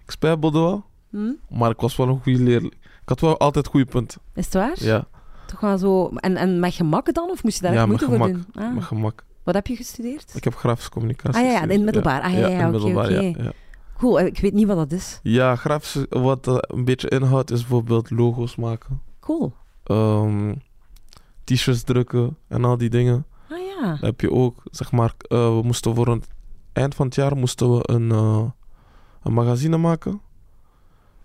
ik 0.04 0.10
spijbelde 0.10 0.58
wel. 0.60 0.84
Hm? 1.10 1.32
Maar 1.48 1.70
ik 1.70 1.80
was 1.80 1.96
wel 1.96 2.08
een 2.08 2.20
goede 2.22 2.42
leerling. 2.42 2.72
Ik 2.72 3.08
had 3.10 3.20
wel 3.20 3.38
altijd 3.38 3.66
goede 3.66 3.86
punten. 3.86 4.20
Is 4.34 4.44
het 4.44 4.54
waar? 4.54 4.84
Ja, 4.84 5.06
Toch 5.46 5.60
wel 5.60 5.78
zo... 5.78 6.08
En, 6.08 6.36
en 6.36 6.60
met 6.60 6.74
gemak 6.74 7.14
dan? 7.14 7.30
Of 7.30 7.42
moest 7.42 7.56
je 7.56 7.62
daar 7.62 7.72
Ja, 7.72 7.86
moeite 7.86 8.04
voor 8.04 8.18
doen? 8.18 8.46
Ah. 8.54 8.74
met 8.74 8.84
gemak. 8.84 9.24
Wat 9.42 9.54
heb 9.54 9.66
je 9.66 9.76
gestudeerd? 9.76 10.32
Ik 10.34 10.44
heb 10.44 10.54
grafische 10.54 10.90
communicatie 10.90 11.40
Ah 11.40 11.46
ja, 11.46 11.52
ja, 11.52 11.62
in 11.62 11.68
het 11.70 11.82
middelbaar. 11.82 12.22
Ah, 12.22 12.32
ja, 12.32 12.48
ja, 12.48 12.58
oké, 12.58 12.70
middelbaar, 12.70 13.10
ja, 13.12 13.28
oké. 13.28 13.42
ja. 13.42 13.52
Cool, 13.98 14.20
ik 14.20 14.38
weet 14.38 14.52
niet 14.52 14.66
wat 14.66 14.76
dat 14.76 14.92
is. 14.92 15.20
Ja, 15.22 15.56
grafische, 15.56 16.06
wat 16.10 16.46
eh, 16.46 16.56
een 16.60 16.84
beetje 16.84 17.08
inhoudt 17.08 17.50
is 17.50 17.60
bijvoorbeeld 17.60 18.10
logo's 18.10 18.56
maken. 18.56 19.00
Cool. 19.20 19.52
ehm, 19.84 20.54
t-shirts 21.44 21.82
drukken 21.82 22.36
en 22.48 22.64
al 22.64 22.76
die 22.76 22.90
dingen. 22.90 23.26
Ah 23.50 23.58
ja. 23.58 23.80
Dan 23.80 23.98
heb 24.00 24.20
je 24.20 24.30
ook, 24.30 24.62
zeg 24.70 24.92
maar, 24.92 25.14
eh, 25.18 25.56
we 25.56 25.60
moesten 25.64 25.94
voor 25.94 26.08
het 26.08 26.26
eind 26.72 26.94
van 26.94 27.06
het 27.06 27.14
jaar 27.14 27.36
moesten 27.36 27.76
we 27.76 27.80
een, 27.82 28.10
eh, 28.12 28.44
een 29.22 29.32
magazine 29.32 29.76
maken. 29.76 30.20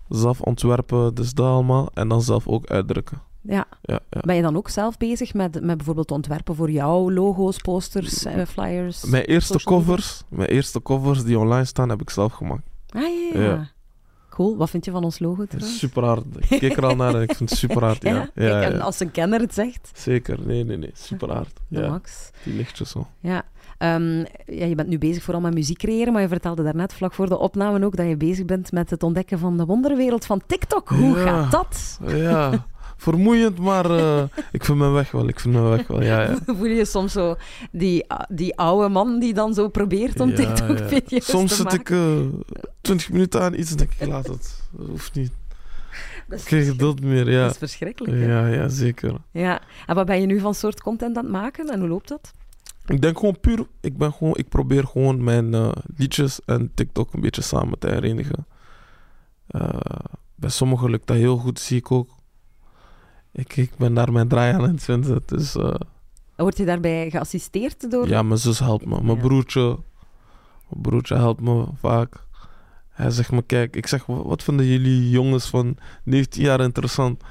Zelf 0.08 0.40
ontwerpen, 0.40 1.14
dus 1.14 1.32
dat 1.34 1.46
allemaal. 1.46 1.88
En 1.94 2.08
dan 2.08 2.22
zelf 2.22 2.48
ook 2.48 2.66
uitdrukken. 2.66 3.22
ja. 3.42 3.66
Ja, 3.82 4.00
ja. 4.10 4.20
Ben 4.20 4.36
je 4.36 4.42
dan 4.42 4.56
ook 4.56 4.68
zelf 4.68 4.96
bezig 4.96 5.34
met, 5.34 5.60
met 5.62 5.76
bijvoorbeeld 5.76 6.10
ontwerpen 6.10 6.54
voor 6.54 6.70
jou, 6.70 7.12
logo's, 7.14 7.56
posters, 7.58 8.24
eh, 8.24 8.46
flyers? 8.46 9.04
Mijn 9.04 9.24
eerste 9.24 9.62
covers, 9.64 10.22
mijn 10.28 10.48
eerste 10.48 10.82
covers 10.82 11.24
die 11.24 11.38
online 11.38 11.64
staan, 11.64 11.88
heb 11.88 12.00
ik 12.00 12.10
zelf 12.10 12.32
gemaakt. 12.32 12.68
Ah 12.88 13.02
ja, 13.32 13.40
ja. 13.40 13.70
Wat 14.56 14.70
vind 14.70 14.84
je 14.84 14.90
van 14.90 15.04
ons 15.04 15.18
logo 15.18 15.44
trouwens? 15.46 15.78
super 15.78 16.04
hard. 16.04 16.24
Ik 16.48 16.58
keek 16.58 16.76
er 16.76 16.86
al 16.86 16.96
naar 16.96 17.14
en 17.14 17.22
ik 17.22 17.34
vind 17.34 17.50
het 17.50 17.58
super 17.58 17.84
hard. 17.84 18.02
Ja, 18.10 18.30
ja, 18.34 18.60
Kijk, 18.60 18.72
en 18.72 18.80
als 18.80 19.00
een 19.00 19.10
kenner 19.10 19.40
het 19.40 19.54
zegt, 19.54 19.90
Zeker. 19.94 20.38
Nee, 20.46 20.64
nee, 20.64 20.76
nee. 20.76 20.90
Super 20.94 21.32
hard. 21.32 21.60
de 21.68 21.80
Ja, 21.80 21.88
max. 21.88 22.30
die 22.44 22.54
lichtjes 22.54 22.90
zo. 22.90 23.06
Ja. 23.20 23.42
Ehm, 23.78 24.18
ja, 24.46 24.64
je 24.66 24.74
bent 24.74 24.88
nu 24.88 24.98
bezig 24.98 25.22
vooral 25.22 25.42
met 25.42 25.54
muziek 25.54 25.78
creëren, 25.78 26.12
maar 26.12 26.22
je 26.22 26.28
vertelde 26.28 26.62
daarnet 26.62 26.92
vlak 26.92 27.12
voor 27.14 27.28
de 27.28 27.38
opname 27.38 27.84
ook 27.84 27.96
dat 27.96 28.06
je 28.08 28.16
bezig 28.16 28.44
bent 28.44 28.72
met 28.72 28.90
het 28.90 29.02
ontdekken 29.02 29.38
van 29.38 29.56
de 29.56 29.64
wonderwereld 29.64 30.24
van 30.26 30.40
TikTok. 30.46 30.88
Hoe 30.88 31.14
gaat 31.14 31.50
dat? 31.50 31.98
Ja, 32.06 32.66
vermoeiend, 33.00 33.58
maar 33.58 33.90
eh, 33.90 34.22
ik 34.52 34.64
vind 34.64 34.78
mijn 34.78 34.92
weg 34.92 35.10
wel. 35.10 35.28
Ik 35.28 35.40
vind 35.40 35.54
mijn 35.54 35.68
weg 35.68 35.86
wel. 35.86 36.02
Ja, 36.02 36.22
ja. 36.22 36.38
Voel 36.56 36.64
je 36.66 36.84
soms 36.84 37.12
zo 37.12 37.36
die, 37.72 38.06
die 38.28 38.56
oude 38.56 38.88
man 38.88 39.18
die 39.20 39.34
dan 39.34 39.54
zo 39.54 39.68
probeert 39.68 40.20
om 40.20 40.28
Ja, 40.30 40.40
ja. 40.40 40.52
TikTok-video's 40.54 41.24
Soms 41.30 41.50
te 41.50 41.54
zit 41.56 41.64
maken? 41.64 41.80
ik 41.80 41.90
eh 42.56 42.62
20 42.80 43.10
minuten 43.10 43.40
aan 43.40 43.54
iets 43.54 43.70
en 43.70 43.76
denk 43.76 43.90
ik, 43.98 44.06
laat 44.08 44.26
het. 44.26 44.60
Dat 44.72 44.86
hoeft 44.88 45.14
niet. 45.14 45.32
Dat 46.28 46.42
krijg 46.42 46.66
geduld 46.66 47.02
meer, 47.02 47.30
ja. 47.30 47.42
Dat 47.42 47.50
is 47.50 47.58
verschrikkelijk. 47.58 48.12
hè? 48.14 48.26
Ja, 48.26 48.46
ja, 48.46 48.68
zeker. 48.68 49.14
Ja. 49.30 49.60
En 49.86 49.94
wat 49.94 50.06
ben 50.06 50.20
je 50.20 50.26
nu 50.26 50.40
van 50.40 50.54
soort 50.54 50.80
content 50.82 51.16
aan 51.16 51.22
het 51.24 51.32
maken 51.32 51.68
en 51.68 51.78
hoe 51.80 51.88
loopt 51.88 52.08
dat? 52.08 52.32
Ik 52.86 53.00
denk 53.02 53.18
gewoon 53.18 53.40
puur, 53.40 53.66
ik, 53.80 53.96
ben 53.96 54.12
gewoon, 54.12 54.34
ik 54.36 54.48
probeer 54.48 54.86
gewoon 54.86 55.24
mijn 55.24 55.54
eh, 55.54 55.70
liedjes 55.96 56.40
en 56.46 56.70
TikTok 56.74 57.12
een 57.12 57.20
beetje 57.20 57.42
samen 57.42 57.78
te 57.78 57.88
herenigen. 57.88 58.46
Bij 60.34 60.50
sommigen 60.50 60.90
lukt 60.90 61.06
dat 61.06 61.16
heel 61.16 61.36
goed, 61.36 61.60
zie 61.60 61.76
ik 61.78 61.90
ook. 61.92 62.10
Ik, 63.32 63.56
ik 63.56 63.70
ben 63.78 63.94
daar 63.94 64.12
mijn 64.12 64.28
draai 64.28 64.52
aan 64.54 64.62
het 64.62 64.82
vinden. 64.82 65.22
Dus 65.26 65.54
eh, 65.56 65.74
Word 66.36 66.56
je 66.56 66.64
daarbij 66.64 67.10
geassisteerd 67.10 67.90
door... 67.90 68.08
ja, 68.08 68.22
mijn 68.22 68.38
zus 68.40 68.58
helpt 68.58 68.84
me. 68.86 69.02
Mijn 69.02 69.16
Ja. 69.16 69.22
broertje, 69.22 69.66
mijn 70.68 70.82
broertje 70.82 71.14
helpt 71.16 71.40
me 71.40 71.66
vaak. 71.80 72.14
Hij 72.88 73.10
zegt 73.10 73.30
me, 73.32 73.42
kijk, 73.42 73.76
ik 73.76 73.86
zeg, 73.86 74.06
"Wa- 74.06 74.22
wat 74.22 74.42
vinden 74.42 74.66
jullie 74.66 75.10
jongens 75.10 75.48
van 75.48 75.76
19 76.04 76.42
jaar 76.42 76.60
interessant? 76.60 77.22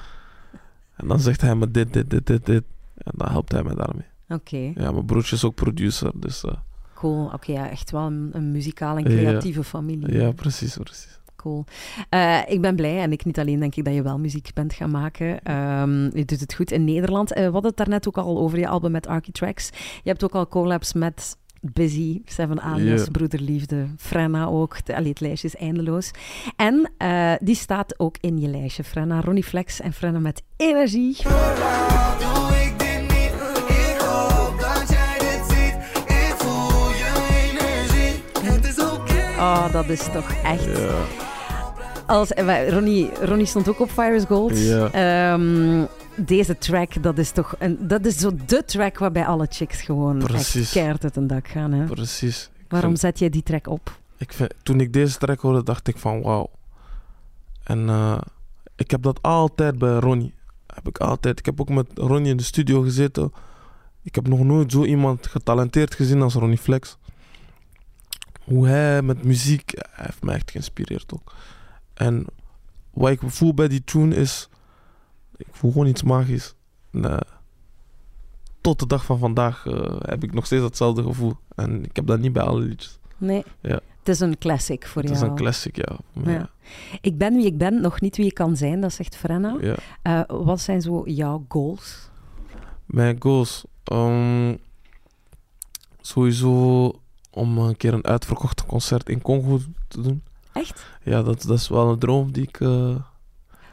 En 0.95 1.07
dan 1.07 1.19
zegt 1.19 1.41
hij 1.41 1.55
me 1.55 1.71
dit, 1.71 1.93
dit, 1.93 2.09
dit, 2.09 2.25
dit, 2.27 2.45
dit. 2.45 2.63
En 2.97 3.11
dan 3.15 3.29
helpt 3.31 3.51
hij 3.51 3.63
me 3.63 3.75
daarmee. 3.75 4.05
Oké, 4.29 4.57
Ja, 4.57 4.91
mijn 4.91 5.05
broertje 5.05 5.35
is 5.35 5.43
ook 5.43 5.55
producer, 5.55 6.11
dus 6.15 6.43
eh, 6.43 6.53
cool. 6.93 7.25
Oké, 7.33 7.51
ja, 7.51 7.69
echt 7.69 7.91
wel 7.91 8.05
een, 8.05 8.29
een 8.33 8.51
muzikale 8.51 9.01
en 9.03 9.11
Ja. 9.11 9.17
creatieve 9.17 9.63
familie. 9.63 10.11
ja, 10.13 10.31
precies, 10.31 10.77
precies. 10.77 11.18
Cool. 11.39 11.65
Eh, 12.09 12.39
ik 12.47 12.61
ben 12.61 12.75
blij 12.75 12.99
en 12.99 13.11
ik 13.11 13.25
niet 13.25 13.39
alleen 13.39 13.59
denk 13.59 13.75
ik 13.75 13.85
dat 13.85 13.93
je 13.93 14.01
wel 14.01 14.19
muziek 14.19 14.49
bent 14.53 14.73
gaan 14.73 14.91
maken. 14.91 15.43
Ehm, 15.43 16.03
je 16.17 16.25
doet 16.25 16.39
het 16.39 16.53
goed 16.53 16.71
in 16.71 16.83
Nederland. 16.83 17.33
Eh, 17.33 17.45
we 17.45 17.51
hadden 17.51 17.69
het 17.69 17.77
daarnet 17.77 18.07
ook 18.07 18.17
al 18.17 18.37
over 18.39 18.59
je 18.59 18.67
album 18.67 18.91
met 18.91 19.07
Architracks. 19.07 19.69
Je 20.03 20.09
hebt 20.09 20.23
ook 20.23 20.35
al 20.35 20.47
collabs 20.47 20.93
met 20.93 21.37
Busy, 21.61 22.21
Seven 22.25 22.61
Alias, 22.61 23.03
Ja. 23.05 23.11
Broederliefde, 23.11 23.87
Frenna 23.97 24.45
ook. 24.45 24.85
De, 24.85 24.95
allee, 24.95 25.09
het 25.09 25.19
lijstje 25.19 25.47
is 25.47 25.55
eindeloos. 25.55 26.11
En 26.55 26.91
eh, 26.97 27.33
die 27.39 27.55
staat 27.55 27.99
ook 27.99 28.15
in 28.19 28.37
je 28.37 28.47
lijstje. 28.47 28.83
Frenna, 28.83 29.21
Ronnie 29.21 29.43
Flex 29.43 29.79
en 29.81 29.93
Frenna 29.93 30.19
met 30.19 30.43
energie. 30.57 31.17
Doe 31.23 31.31
ik 32.65 32.79
dit 32.79 33.01
niet? 33.01 33.33
Ik 33.67 33.97
hoop 34.01 34.59
dat 34.59 34.89
jij 34.89 35.17
dit 35.19 35.43
ziet. 35.49 35.75
Ik 36.07 36.33
voel 36.37 36.89
je 36.89 37.11
energie. 37.51 38.51
Het 38.51 38.65
is 38.65 38.79
oké. 38.79 39.37
Oh, 39.37 39.71
dat 39.71 39.89
is 39.89 40.03
toch 40.11 40.31
echt... 40.43 40.65
Ja. 40.77 41.27
Als, 42.09 42.29
Ronnie, 42.69 43.09
Ronnie 43.25 43.45
stond 43.45 43.67
ook 43.69 43.79
op 43.79 43.89
Fire 43.89 44.15
is 44.15 44.23
Gold. 44.23 44.57
Ja. 44.59 44.91
Ehm, 44.91 45.85
deze 46.15 46.57
track, 46.57 47.03
dat 47.03 47.17
is 47.17 47.31
toch 47.31 47.55
een, 47.59 47.77
dat 47.87 48.05
is 48.05 48.17
zo 48.17 48.31
de 48.45 48.65
track 48.65 48.97
waarbij 48.97 49.25
alle 49.25 49.47
chicks 49.49 49.81
gewoon 49.81 50.17
Precies. 50.17 50.71
keihard 50.71 51.03
uit 51.03 51.15
een 51.15 51.27
dak 51.27 51.47
gaan. 51.47 51.71
Hè? 51.71 51.85
Precies. 51.85 52.49
Ik 52.57 52.65
Waarom 52.67 52.89
vind- 52.89 53.01
zet 53.01 53.19
je 53.19 53.29
die 53.29 53.43
track 53.43 53.67
op? 53.67 53.97
ik 54.17 54.33
vind, 54.33 54.53
toen 54.63 54.79
ik 54.79 54.93
deze 54.93 55.17
track 55.17 55.39
hoorde, 55.39 55.63
dacht 55.63 55.87
ik 55.87 55.97
van 55.97 56.21
wauw. 56.21 56.49
En 57.63 57.89
eh, 57.89 58.17
ik 58.75 58.91
heb 58.91 59.01
dat 59.01 59.21
altijd 59.21 59.77
bij 59.77 59.93
Ronnie. 59.99 60.33
Heb 60.67 60.87
ik 60.87 60.97
altijd. 60.97 61.39
Ik 61.39 61.45
heb 61.45 61.61
ook 61.61 61.69
met 61.69 61.87
Ronnie 61.95 62.31
in 62.31 62.37
de 62.37 62.43
studio 62.43 62.81
gezeten. 62.81 63.31
Ik 64.03 64.15
heb 64.15 64.27
nog 64.27 64.39
nooit 64.39 64.71
zo 64.71 64.83
iemand 64.83 65.27
getalenteerd 65.27 65.95
gezien 65.95 66.21
als 66.21 66.33
Ronnie 66.33 66.57
Flex. 66.57 66.97
Hoe 68.43 68.67
hij 68.67 69.01
met 69.01 69.23
muziek, 69.23 69.71
hij 69.91 70.05
heeft 70.05 70.23
mij 70.23 70.35
echt 70.35 70.51
geïnspireerd 70.51 71.13
ook. 71.13 71.33
En 71.99 72.25
wat 72.93 73.09
ik 73.11 73.19
voel 73.25 73.53
bij 73.53 73.67
die 73.67 73.83
tune 73.83 74.15
is, 74.15 74.49
ik 75.37 75.47
voel 75.51 75.71
gewoon 75.71 75.87
iets 75.87 76.03
magisch. 76.03 76.55
En, 76.91 77.05
eh, 77.11 77.17
tot 78.61 78.79
de 78.79 78.87
dag 78.87 79.05
van 79.05 79.19
vandaag 79.19 79.65
eh, 79.65 79.95
heb 79.99 80.23
ik 80.23 80.33
nog 80.33 80.45
steeds 80.45 80.61
datzelfde 80.61 81.03
gevoel. 81.03 81.33
En 81.55 81.83
ik 81.83 81.95
heb 81.95 82.05
dat 82.07 82.19
niet 82.19 82.33
bij 82.33 82.43
alle 82.43 82.59
liedjes. 82.61 82.99
Nee. 83.17 83.43
Ja. 83.61 83.79
Het 83.99 84.09
is 84.09 84.19
een 84.19 84.37
classic 84.37 84.87
voor 84.87 85.01
Het 85.01 85.11
jou. 85.11 85.23
is 85.23 85.29
een 85.29 85.35
classic, 85.35 85.75
ja. 85.75 85.97
Ik 87.01 87.17
ben 87.17 87.35
wie 87.35 87.45
ik 87.45 87.57
ben, 87.57 87.81
nog 87.81 88.01
niet 88.01 88.17
wie 88.17 88.25
ik 88.25 88.33
kan 88.33 88.55
zijn, 88.57 88.81
dat 88.81 88.93
zegt 88.93 89.15
Frenna. 89.15 89.57
ja. 89.61 89.75
Eh, 90.01 90.21
wat 90.27 90.59
zijn 90.61 90.81
zo 90.81 91.01
jouw 91.05 91.45
goals? 91.47 92.09
Mijn 92.85 93.15
goals. 93.19 93.65
ehm, 93.83 94.55
sowieso 96.01 96.91
om 97.31 97.57
een 97.57 97.77
keer 97.77 97.93
een 97.93 98.05
uitverkocht 98.05 98.65
concert 98.65 99.09
in 99.09 99.21
Congo 99.21 99.59
te 99.87 100.01
doen. 100.01 100.23
Echt? 100.59 100.85
Ja, 101.03 101.21
dat, 101.23 101.41
dat 101.41 101.57
is 101.57 101.67
wel 101.69 101.89
een 101.89 101.99
droom 101.99 102.31
die 102.31 102.43
ik... 102.47 102.59
eh, 102.59 102.95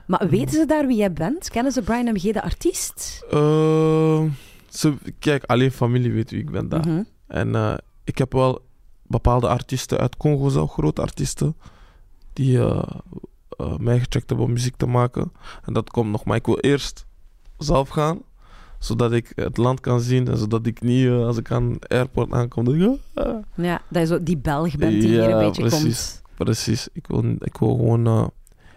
Maar 0.07 0.28
weten 0.28 0.55
ze 0.61 0.66
daar 0.66 0.87
wie 0.87 0.97
jij 0.97 1.12
bent? 1.12 1.51
Kennen 1.51 1.72
ze 1.72 1.82
Brian 1.82 2.05
MG, 2.12 2.32
de 2.32 2.43
artiest? 2.43 3.24
ehm, 3.30 4.28
ze, 4.68 4.95
kijk, 5.18 5.45
alleen 5.45 5.70
familie 5.72 6.12
weet 6.12 6.30
wie 6.30 6.41
ik 6.41 6.51
ben 6.51 6.68
daar. 6.68 6.89
Mhm. 6.89 7.03
En 7.26 7.55
eh, 7.55 7.74
ik 8.05 8.18
heb 8.18 8.32
wel 8.32 8.64
bepaalde 9.03 9.49
artiesten 9.49 9.99
uit 9.99 10.16
Congo 10.16 10.49
zelf, 10.49 10.72
grote 10.72 11.03
artiesten, 11.03 11.57
die 12.32 12.59
eh, 12.59 12.82
mij 13.78 13.99
gecheckt 13.99 14.28
hebben 14.28 14.47
om 14.47 14.53
muziek 14.53 14.76
te 14.76 14.87
maken. 14.87 15.32
En 15.64 15.72
dat 15.72 15.91
komt 15.91 16.11
nog, 16.11 16.24
maar 16.24 16.37
ik 16.37 16.47
wil 16.47 16.59
eerst 16.59 17.07
zelf 17.59 17.89
gaan, 17.89 18.22
zodat 18.78 19.12
ik 19.12 19.32
het 19.34 19.57
land 19.57 19.80
kan 19.80 20.01
zien 20.01 20.28
en 20.28 20.37
zodat 20.37 20.66
ik 20.66 20.80
niet, 20.80 21.09
als 21.11 21.37
ik 21.37 21.51
aan 21.51 21.70
het 21.72 21.89
airport 21.89 22.32
aankom, 22.32 22.99
ah. 23.14 23.34
Ja, 23.55 23.80
dat 23.89 24.03
je 24.03 24.07
zo 24.09 24.22
die 24.22 24.37
Belg 24.39 24.76
bent 24.76 24.93
die 25.01 25.09
hier 25.11 25.30
een 25.30 25.39
beetje 25.47 25.62
precies. 25.62 25.82
komt. 26.12 26.22
Precies, 26.37 26.89
ik 26.93 27.07
wil, 27.07 27.24
ik 27.39 27.57
wil 27.59 27.74
gewoon 27.76 28.07
eh, 28.07 28.26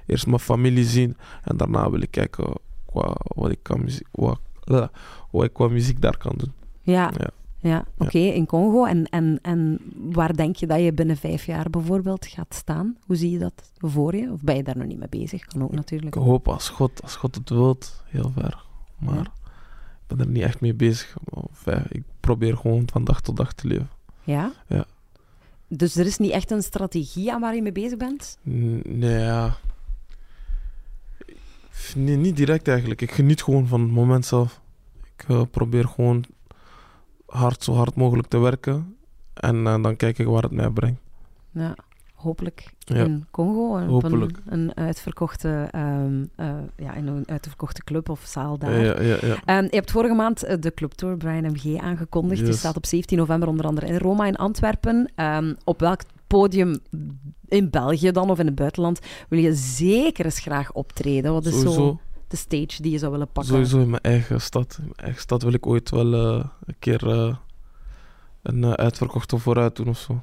eerst 0.06 0.28
mijn 0.28 0.40
familie 0.40 0.86
zien 0.86 1.18
en 1.44 1.58
daarna 1.58 1.90
wil 1.90 2.02
ik 2.02 2.12
kijken 2.12 2.54
qua, 2.86 3.16
wat 3.36 3.52
ik 3.52 3.60
kan 3.62 3.84
muziek, 3.84 4.08
wat, 4.12 4.40
eh, 4.64 4.88
wat 5.32 5.44
ik 5.44 5.54
qua 5.54 5.68
muziek 5.68 6.02
daar 6.02 6.18
kan 6.18 6.34
doen. 6.38 6.54
Ja, 6.82 7.12
Ja. 7.18 7.30
ja. 7.60 7.86
oké, 7.98 8.18
in 8.20 8.46
Congo. 8.46 8.86
En, 8.86 9.06
en, 9.10 9.40
en 9.42 9.80
waar 10.12 10.36
denk 10.36 10.56
je 10.56 10.68
dat 10.68 10.80
je 10.80 10.94
binnen 10.94 11.18
vijf 11.18 11.46
jaar 11.46 11.70
bijvoorbeeld 11.70 12.26
gaat 12.26 12.54
staan? 12.56 12.98
Hoe 13.06 13.16
zie 13.16 13.32
je 13.32 13.40
dat 13.40 13.72
voor 13.78 14.16
je? 14.16 14.32
Of 14.32 14.42
ben 14.42 14.56
je 14.56 14.64
daar 14.64 14.78
nog 14.78 14.88
niet 14.88 15.00
mee 15.00 15.10
bezig? 15.10 15.46
Kan 15.46 15.64
ook 15.64 15.72
natuurlijk. 15.76 16.16
Ik 16.16 16.22
hoop 16.22 16.48
als 16.48 16.70
God, 16.70 17.02
als 17.04 17.16
God 17.16 17.36
het 17.36 17.50
wilt, 17.50 18.04
heel 18.06 18.32
ver. 18.36 18.64
Maar 18.98 19.16
Ja. 19.16 19.22
ik 19.22 20.08
ben 20.08 20.20
er 20.20 20.28
niet 20.28 20.44
echt 20.44 20.62
mee 20.62 20.74
bezig. 20.74 21.16
Of, 21.30 21.66
ja, 21.66 21.84
ik 21.90 22.04
probeer 22.20 22.58
gewoon 22.58 22.84
van 22.92 23.04
dag 23.04 23.22
tot 23.22 23.38
dag 23.38 23.54
te 23.54 23.68
leven. 23.68 23.90
Ja? 24.24 24.52
Ja. 24.68 24.86
Dus 25.70 25.96
er 25.96 26.06
is 26.06 26.18
niet 26.18 26.32
echt 26.32 26.52
een 26.52 26.64
strategie 26.64 27.34
aan 27.34 27.42
waar 27.42 27.56
je 27.56 27.62
mee 27.62 27.72
bezig 27.72 27.98
bent? 27.98 28.38
Nee, 28.42 29.20
ja. 29.20 29.58
Nee, 31.96 32.16
niet 32.16 32.36
direct 32.36 32.68
eigenlijk. 32.68 33.02
Ik 33.02 33.12
geniet 33.12 33.44
gewoon 33.44 33.68
van 33.68 33.82
het 33.82 33.92
moment 33.92 34.26
zelf. 34.26 34.62
Ik 35.16 35.26
eh, 35.28 35.42
probeer 35.52 35.88
gewoon 35.88 36.26
hard, 37.26 37.64
zo 37.64 37.74
hard 37.74 37.96
mogelijk 37.96 38.28
te 38.28 38.38
werken. 38.38 38.98
En 39.34 39.68
eh, 39.68 39.84
dan 39.84 39.96
kijk 39.96 40.18
ik 40.18 40.28
waar 40.28 40.44
het 40.44 40.52
mij 40.52 40.70
brengt. 40.70 41.02
Ja, 41.52 41.76
hopelijk 42.22 42.74
Ja. 42.80 42.96
in 42.96 43.26
Congo. 43.32 43.78
een, 43.78 44.36
een 44.46 44.76
uitverkochte, 44.76 45.68
ehm, 45.72 46.26
eh, 46.36 46.50
ja, 46.78 46.94
in 46.94 47.08
een 47.08 47.24
uitverkochte 47.28 47.84
club 47.84 48.10
of 48.10 48.22
zaal 48.26 48.58
daar. 48.58 48.80
Ja, 48.84 49.02
ja, 49.02 49.18
ja. 49.22 49.36
Ehm, 49.46 49.64
je 49.64 49.76
hebt 49.76 49.92
vorige 49.92 50.14
maand 50.14 50.44
eh, 50.44 50.56
de 50.60 50.74
clubtour 50.74 51.18
Brian 51.18 51.52
MG 51.52 51.78
aangekondigd. 51.80 52.40
Die 52.40 52.50
Yes. 52.50 52.60
staat 52.60 52.76
op 52.78 52.86
17 52.86 53.18
november 53.18 53.48
onder 53.50 53.66
andere 53.66 53.88
in 53.88 53.98
Roma 53.98 54.26
in 54.26 54.36
Antwerpen. 54.36 55.12
Ehm, 55.16 55.54
op 55.64 55.80
welk 55.80 56.02
podium 56.28 56.80
in 57.48 57.70
België 57.70 58.12
dan 58.12 58.30
of 58.30 58.40
in 58.40 58.46
het 58.46 58.56
buitenland 58.56 59.00
wil 59.30 59.40
je 59.40 59.54
zeker 59.54 60.26
eens 60.26 60.40
graag 60.40 60.72
optreden? 60.74 61.32
Wat 61.34 61.46
is 61.46 61.60
zo 61.62 62.00
de 62.28 62.38
stage 62.38 62.82
die 62.82 62.92
je 62.92 62.98
zou 62.98 63.12
willen 63.12 63.32
pakken? 63.32 63.54
sowieso 63.54 63.80
in 63.80 63.90
mijn 63.90 64.02
eigen 64.04 64.42
stad. 64.42 64.76
In 64.80 64.84
mijn 64.84 64.98
eigen 64.98 65.22
stad 65.22 65.42
wil 65.44 65.54
ik 65.54 65.68
ooit 65.68 65.90
wel 65.90 66.14
eh, 66.14 66.46
een 66.66 66.76
keer 66.80 67.04
een 68.44 68.66
uitverkochte 68.78 69.38
vooruit 69.38 69.76
doen 69.76 69.88
of 69.88 69.98
zo. 69.98 70.22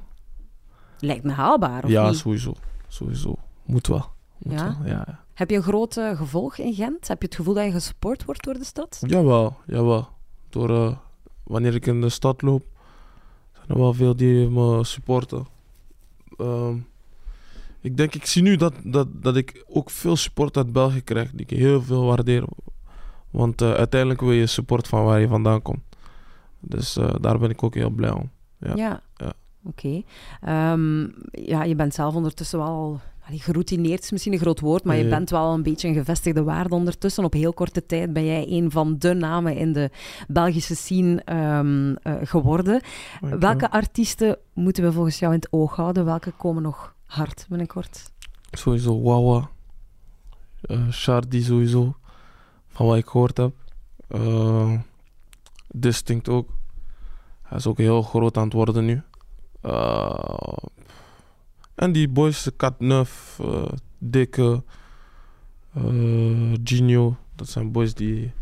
Lijkt 1.00 1.24
me 1.24 1.32
haalbaar, 1.32 1.84
of 1.84 1.90
ja, 1.90 2.08
niet? 2.08 2.16
sowieso. 2.18 2.52
Sowieso. 2.88 3.34
Moet 3.64 3.86
wel. 3.86 4.04
Moet 4.38 4.52
Ja? 4.52 4.76
wel. 4.80 4.88
Ja. 4.90 5.24
Heb 5.34 5.50
je 5.50 5.56
een 5.56 5.62
groot 5.62 5.92
gevolg 5.94 6.58
in 6.58 6.74
Gent? 6.74 7.08
Heb 7.08 7.20
je 7.20 7.26
het 7.26 7.36
gevoel 7.36 7.54
dat 7.54 7.64
je 7.64 7.70
gesupport 7.70 8.24
wordt 8.24 8.44
door 8.44 8.54
de 8.54 8.64
stad? 8.64 8.98
Jawel, 9.06 9.56
jawel. 9.66 10.08
Door, 10.48 10.70
eh, 10.70 10.96
wanneer 11.42 11.74
ik 11.74 11.86
in 11.86 12.00
de 12.00 12.08
stad 12.08 12.42
loop, 12.42 12.64
zijn 13.52 13.68
er 13.68 13.78
wel 13.78 13.94
veel 13.94 14.16
die 14.16 14.48
me 14.48 14.84
supporten. 14.84 15.46
Ehm, 16.36 16.76
ik 17.80 17.96
denk, 17.96 18.14
ik 18.14 18.26
zie 18.26 18.42
nu 18.42 18.56
dat, 18.56 18.74
dat, 18.84 19.22
dat 19.22 19.36
ik 19.36 19.64
ook 19.68 19.90
veel 19.90 20.16
support 20.16 20.56
uit 20.56 20.72
België 20.72 21.00
krijg, 21.02 21.30
die 21.30 21.46
ik 21.46 21.58
heel 21.58 21.82
veel 21.82 22.04
waardeer. 22.04 22.44
Want 23.30 23.62
eh, 23.62 23.72
uiteindelijk 23.72 24.20
wil 24.20 24.32
je 24.32 24.46
support 24.46 24.88
van 24.88 25.04
waar 25.04 25.20
je 25.20 25.28
vandaan 25.28 25.62
komt. 25.62 25.82
Dus 26.60 26.96
eh, 26.96 27.14
daar 27.20 27.38
ben 27.38 27.50
ik 27.50 27.62
ook 27.62 27.74
heel 27.74 27.90
blij 27.90 28.10
om. 28.10 28.30
Ja. 28.58 28.72
Ja. 28.74 29.02
Ja. 29.16 29.32
Oké. 29.66 30.02
Ehm, 30.40 31.00
ja, 31.30 31.62
je 31.64 31.74
bent 31.74 31.94
zelf 31.94 32.14
ondertussen 32.14 32.58
wel 32.58 33.00
geroutineerd, 33.30 34.02
is 34.02 34.10
misschien 34.10 34.32
een 34.32 34.38
groot 34.38 34.60
woord, 34.60 34.84
maar 34.84 34.96
je 34.96 35.08
bent 35.08 35.30
wel 35.30 35.52
een 35.52 35.62
beetje 35.62 35.88
een 35.88 35.94
gevestigde 35.94 36.42
waarde 36.42 36.74
ondertussen. 36.74 37.24
Op 37.24 37.32
heel 37.32 37.52
korte 37.52 37.86
tijd 37.86 38.12
ben 38.12 38.24
jij 38.24 38.46
een 38.48 38.70
van 38.70 38.98
de 38.98 39.14
namen 39.14 39.56
in 39.56 39.72
de 39.72 39.90
Belgische 40.28 40.76
scene 40.76 41.22
ehm, 41.24 41.94
eh, 42.02 42.14
geworden. 42.22 42.80
Welke 43.20 43.70
artiesten 43.70 44.38
moeten 44.52 44.84
we 44.84 44.92
volgens 44.92 45.18
jou 45.18 45.32
in 45.32 45.38
het 45.38 45.52
oog 45.52 45.76
houden? 45.76 46.04
Welke 46.04 46.30
komen 46.30 46.62
nog 46.62 46.94
hard 47.06 47.46
binnenkort? 47.48 48.10
Sowieso 48.50 49.02
Wawa. 49.02 49.48
Shardy 50.90 51.42
sowieso. 51.42 51.96
Van 52.68 52.86
wat 52.86 52.96
ik 52.96 53.06
gehoord 53.06 53.36
heb. 53.36 53.52
Eh, 54.08 54.72
Distinct 55.68 56.28
ook. 56.28 56.48
Hij 57.42 57.58
is 57.58 57.66
ook 57.66 57.78
heel 57.78 58.02
groot 58.02 58.36
aan 58.36 58.44
het 58.44 58.52
worden 58.52 58.84
nu. 58.84 59.02
Eh, 59.60 60.56
en 61.74 61.92
die 61.92 62.08
boys, 62.08 62.42
de 62.42 62.56
Cat 62.56 62.80
Neuf, 62.80 63.38
eh, 63.42 63.64
Dikke, 63.98 64.62
eh, 65.74 66.52
Genio. 66.64 67.16
Dat 67.34 67.48
zijn 67.48 67.72
boys 67.72 67.94
die 67.94 68.32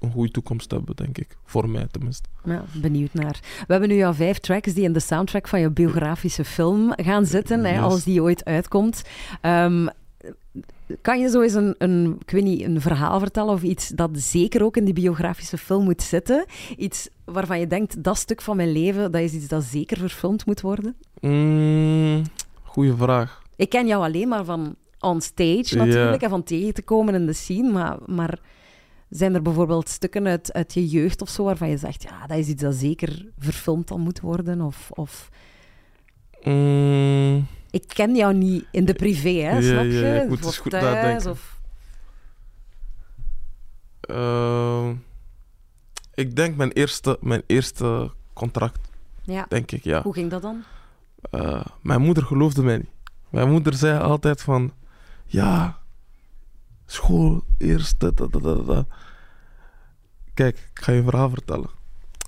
een 0.00 0.10
goede 0.10 0.30
toekomst 0.30 0.70
hebben, 0.70 0.96
denk 0.96 1.18
ik. 1.18 1.36
Voor 1.44 1.68
mij 1.68 1.86
tenminste. 1.90 2.28
Ja, 2.44 2.64
benieuwd 2.74 3.14
naar. 3.14 3.38
We 3.42 3.72
hebben 3.72 3.88
nu 3.88 3.94
jouw 3.94 4.12
vijf 4.12 4.38
tracks 4.38 4.74
die 4.74 4.84
in 4.84 4.92
de 4.92 5.00
soundtrack 5.00 5.48
van 5.48 5.60
je 5.60 5.70
biografische 5.70 6.44
film 6.44 6.92
gaan 6.96 7.26
zitten, 7.26 7.64
hè, 7.64 7.80
als 7.80 8.04
die 8.04 8.22
ooit 8.22 8.44
uitkomt. 8.44 9.02
Ehm, 9.40 9.86
kan 11.00 11.20
je 11.20 11.28
zo 11.28 11.40
eens 11.40 11.54
een, 11.54 11.74
een, 11.78 12.16
ik 12.20 12.30
weet 12.30 12.44
niet, 12.44 12.62
een 12.62 12.80
verhaal 12.80 13.18
vertellen 13.18 13.52
of 13.52 13.62
iets 13.62 13.88
dat 13.88 14.10
zeker 14.12 14.64
ook 14.64 14.76
in 14.76 14.84
die 14.84 14.94
biografische 14.94 15.58
film 15.58 15.84
moet 15.84 16.02
zitten? 16.02 16.44
Iets 16.76 17.08
waarvan 17.24 17.60
je 17.60 17.66
denkt, 17.66 18.02
dat 18.02 18.16
stuk 18.16 18.40
van 18.40 18.56
mijn 18.56 18.72
leven, 18.72 19.12
dat 19.12 19.20
is 19.20 19.32
iets 19.32 19.48
dat 19.48 19.64
zeker 19.64 19.98
verfilmd 19.98 20.46
moet 20.46 20.60
worden? 20.60 20.96
Mm, 21.20 22.22
goeie 22.62 22.92
vraag. 22.92 23.42
Ik 23.56 23.68
ken 23.68 23.86
jou 23.86 24.02
alleen 24.02 24.28
maar 24.28 24.44
van 24.44 24.74
on 25.00 25.20
stage 25.20 25.76
natuurlijk 25.76 26.22
en 26.22 26.30
van 26.30 26.42
tegen 26.42 26.74
te 26.74 26.82
komen 26.82 27.14
in 27.14 27.26
de 27.26 27.32
scene, 27.32 27.72
maar, 27.72 27.98
maar 28.06 28.38
zijn 29.08 29.34
er 29.34 29.42
bijvoorbeeld 29.42 29.88
stukken 29.88 30.26
uit, 30.26 30.52
uit 30.52 30.74
je 30.74 30.86
jeugd 30.86 31.22
of 31.22 31.28
zo 31.28 31.44
waarvan 31.44 31.68
je 31.68 31.76
zegt, 31.76 32.02
ja, 32.02 32.26
dat 32.26 32.38
is 32.38 32.48
iets 32.48 32.62
dat 32.62 32.74
zeker 32.74 33.26
verfilmd 33.38 33.88
dan 33.88 34.00
moet 34.00 34.20
worden? 34.20 34.60
Of, 34.60 34.90
of... 34.90 35.30
Mm, 36.42 37.46
Ik 37.70 37.84
ken 37.88 38.16
jou 38.16 38.34
niet 38.34 38.64
in 38.70 38.84
de 38.84 38.94
privé, 38.94 39.28
hè, 39.28 39.62
snap 39.62 39.84
je? 39.84 39.90
ja, 39.90 40.22
ik 40.22 40.28
moet 40.28 40.38
Of 40.38 40.44
eens 40.44 40.58
goed 40.58 40.70
thuis, 40.70 40.84
nadenken. 40.84 41.30
Of... 41.30 41.60
Ehm, 44.00 44.94
ik 46.14 46.36
denk 46.36 46.56
mijn 46.56 46.72
eerste, 46.72 47.18
mijn 47.20 47.42
eerste 47.46 48.10
contract, 48.32 48.88
Ja. 49.22 49.46
denk 49.48 49.70
ik, 49.70 49.84
ja. 49.84 50.02
Hoe 50.02 50.12
ging 50.14 50.30
dat 50.30 50.42
dan? 50.42 50.64
Eh, 51.30 51.64
mijn 51.82 52.00
moeder 52.00 52.24
geloofde 52.24 52.62
mij 52.62 52.76
niet. 52.76 52.90
Mijn 53.28 53.50
moeder 53.50 53.74
zei 53.74 53.98
altijd 53.98 54.42
van... 54.42 54.72
Ja, 55.26 55.78
school, 56.86 57.42
eerst... 57.58 58.00
Dat, 58.00 58.16
dat, 58.16 58.32
dat, 58.32 58.42
dat, 58.42 58.66
dat." 58.66 58.86
Kijk, 60.34 60.56
ik 60.74 60.80
ga 60.82 60.92
je 60.92 60.98
een 60.98 61.04
verhaal 61.04 61.30
vertellen. 61.30 61.70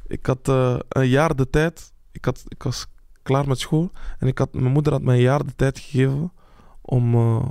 Ik 0.07 0.27
had 0.27 0.49
eh, 0.49 0.79
een 0.89 1.09
jaar 1.09 1.37
de 1.37 1.51
tijd... 1.51 1.93
Ik, 2.13 2.25
had, 2.25 2.45
ik 2.49 2.63
was 2.63 2.87
klaar 3.23 3.49
met 3.49 3.59
school. 3.59 3.91
En 4.19 4.27
ik 4.27 4.39
had, 4.39 4.53
mijn 4.53 4.73
moeder 4.73 4.93
had 4.93 5.03
mij 5.03 5.15
een 5.15 5.23
jaar 5.23 5.45
de 5.45 5.55
tijd 5.57 5.79
gegeven 5.79 6.33
om 6.81 7.15
eh, 7.15 7.49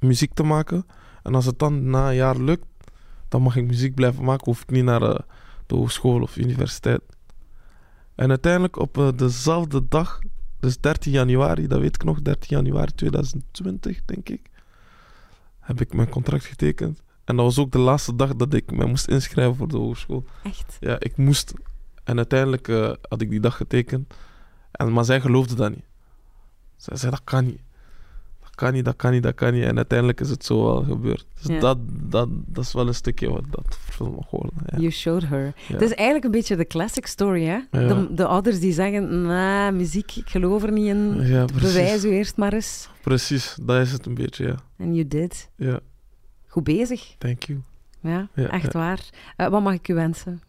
muziek 0.00 0.34
te 0.34 0.42
maken. 0.42 0.86
En 1.22 1.34
als 1.34 1.46
het 1.46 1.58
dan 1.58 1.90
na 1.90 2.08
een 2.08 2.14
jaar 2.14 2.36
lukt, 2.36 2.66
dan 3.28 3.42
mag 3.42 3.56
ik 3.56 3.66
muziek 3.66 3.94
blijven 3.94 4.24
maken. 4.24 4.44
Hoef 4.44 4.62
ik 4.62 4.70
niet 4.70 4.84
naar 4.84 5.02
eh, 5.02 5.18
de 5.66 5.74
hogeschool 5.74 6.22
of 6.22 6.36
universiteit. 6.36 7.00
En 8.14 8.28
uiteindelijk 8.28 8.76
op 8.78 8.98
eh, 8.98 9.08
dezelfde 9.16 9.88
dag, 9.88 10.18
dus 10.60 10.80
13 10.80 11.12
januari, 11.12 11.66
dat 11.66 11.80
weet 11.80 11.94
ik 11.94 12.04
nog, 12.04 12.22
13 12.22 12.56
januari 12.56 12.92
2020, 12.92 14.04
denk 14.04 14.28
ik, 14.28 14.50
heb 15.60 15.80
ik 15.80 15.94
mijn 15.94 16.08
contract 16.08 16.44
getekend. 16.44 17.02
En 17.24 17.36
dat 17.36 17.44
was 17.44 17.58
ook 17.58 17.72
de 17.72 17.78
laatste 17.78 18.16
dag 18.16 18.36
dat 18.36 18.54
ik 18.54 18.72
mij 18.72 18.86
moest 18.86 19.08
inschrijven 19.08 19.56
voor 19.56 19.68
de 19.68 19.76
hogeschool. 19.76 20.24
Echt? 20.42 20.76
Ja, 20.80 21.00
ik 21.00 21.16
moest. 21.16 21.52
En 22.06 22.16
uiteindelijk 22.16 22.68
eh, 22.68 22.92
had 23.08 23.20
ik 23.20 23.30
die 23.30 23.40
dag 23.40 23.56
getekend. 23.56 24.14
En, 24.72 24.92
maar 24.92 25.04
zij 25.04 25.20
geloofde 25.20 25.54
dat 25.54 25.70
niet. 25.70 25.84
Zij 26.76 26.96
zei, 26.96 27.10
dat 27.10 27.20
kan 27.24 27.44
niet. 27.44 27.60
Dat 28.40 28.54
kan 28.54 28.72
niet, 28.72 28.84
dat 28.84 28.96
kan 28.96 29.12
niet, 29.12 29.22
dat 29.22 29.34
kan 29.34 29.52
niet. 29.52 29.64
En 29.64 29.76
uiteindelijk 29.76 30.20
is 30.20 30.30
het 30.30 30.44
zo 30.44 30.64
wel 30.64 30.82
gebeurd. 30.84 31.26
Dus 31.42 31.54
Ja. 31.54 31.60
dat, 31.60 31.78
dat, 31.88 32.28
dat 32.30 32.64
is 32.64 32.72
wel 32.72 32.86
een 32.86 32.94
stukje 32.94 33.30
wat 33.30 33.44
dat 33.50 33.76
verfilmd 33.80 34.16
mag 34.16 34.30
worden. 34.30 34.52
Ja. 34.66 34.78
You 34.78 34.90
showed 34.90 35.28
her. 35.28 35.44
Ja. 35.44 35.52
Het 35.72 35.82
is 35.82 35.94
eigenlijk 35.94 36.24
een 36.24 36.30
beetje 36.30 36.56
de 36.56 36.66
classic 36.66 37.06
story, 37.06 37.44
hè? 37.44 37.58
Ja. 37.70 37.94
De, 37.94 38.14
de 38.14 38.26
ouders 38.26 38.60
die 38.60 38.72
zeggen, 38.72 39.22
nah, 39.22 39.72
muziek, 39.74 40.16
ik 40.16 40.28
geloof 40.28 40.62
er 40.62 40.72
niet 40.72 40.86
in. 40.86 41.16
Bewijs 41.60 42.04
u 42.04 42.08
eerst 42.10 42.36
maar 42.36 42.52
eens. 42.52 42.88
Precies, 43.02 43.56
dat 43.62 43.80
is 43.80 43.92
het 43.92 44.06
een 44.06 44.14
beetje, 44.14 44.46
ja. 44.46 44.54
En 44.76 44.94
you 44.94 45.08
did. 45.08 45.50
Ja, 45.56 45.80
Goed 46.46 46.64
bezig. 46.64 47.14
thank 47.18 47.42
you. 47.42 47.60
Ja, 48.00 48.28
echt 48.34 48.72
waar. 48.72 49.00
Eh, 49.36 49.48
wat 49.48 49.62
mag 49.62 49.72
ik 49.74 49.88
u 49.88 49.94
wensen? 49.94 50.40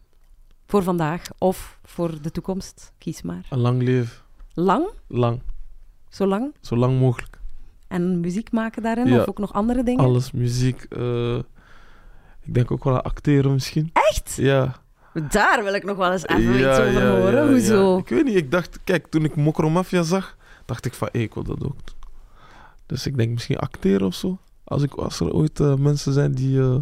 Voor 0.68 0.82
vandaag 0.82 1.22
of 1.38 1.78
voor 1.84 2.22
de 2.22 2.30
toekomst? 2.30 2.92
Kies 2.98 3.22
maar. 3.22 3.46
Een 3.50 3.58
lang 3.58 3.82
leven. 3.82 4.16
Lang? 4.54 4.88
Lang. 5.06 5.40
Zo 6.08 6.26
lang? 6.26 6.54
Zo 6.60 6.76
lang 6.76 6.98
mogelijk. 6.98 7.40
En 7.86 8.20
muziek 8.20 8.52
maken 8.52 8.82
daarin? 8.82 9.06
Ja. 9.06 9.20
Of 9.20 9.28
ook 9.28 9.38
nog 9.38 9.52
andere 9.52 9.82
dingen? 9.82 10.04
Alles, 10.04 10.30
muziek. 10.32 10.82
eh, 10.88 11.36
ik 12.42 12.54
denk 12.54 12.70
ook 12.70 12.84
wel 12.84 12.94
aan 12.94 13.02
acteren 13.02 13.52
misschien. 13.52 13.90
Echt? 13.92 14.34
Ja. 14.36 14.76
Daar 15.30 15.64
wil 15.64 15.74
ik 15.74 15.84
nog 15.84 15.96
wel 15.96 16.12
eens 16.12 16.26
even 16.26 16.52
Ja, 16.52 16.70
iets 16.70 16.78
over 16.78 16.92
ja, 17.02 17.10
horen. 17.20 17.44
ja, 17.44 17.48
Hoezo? 17.50 17.92
ja. 17.92 17.98
Ik 17.98 18.08
weet 18.08 18.24
niet, 18.24 18.36
ik 18.36 18.50
dacht, 18.50 18.78
kijk, 18.84 19.06
toen 19.06 19.24
ik 19.24 19.36
Mokro 19.36 19.70
Mafia 19.70 20.02
zag, 20.02 20.36
dacht 20.64 20.84
ik 20.86 20.94
van, 20.94 21.08
hé, 21.12 21.18
ik 21.18 21.34
wil 21.34 21.42
dat 21.44 21.64
ook. 21.64 21.76
Dus 22.86 23.06
ik 23.06 23.16
denk 23.16 23.32
misschien 23.32 23.58
acteren 23.58 24.06
of 24.06 24.14
zo. 24.14 24.38
Als, 24.64 24.82
ik, 24.82 24.94
als 24.94 25.20
er 25.20 25.32
ooit 25.32 25.60
eh, 25.60 25.74
mensen 25.74 26.12
zijn 26.12 26.32
die 26.32 26.60
eh, 26.60 26.76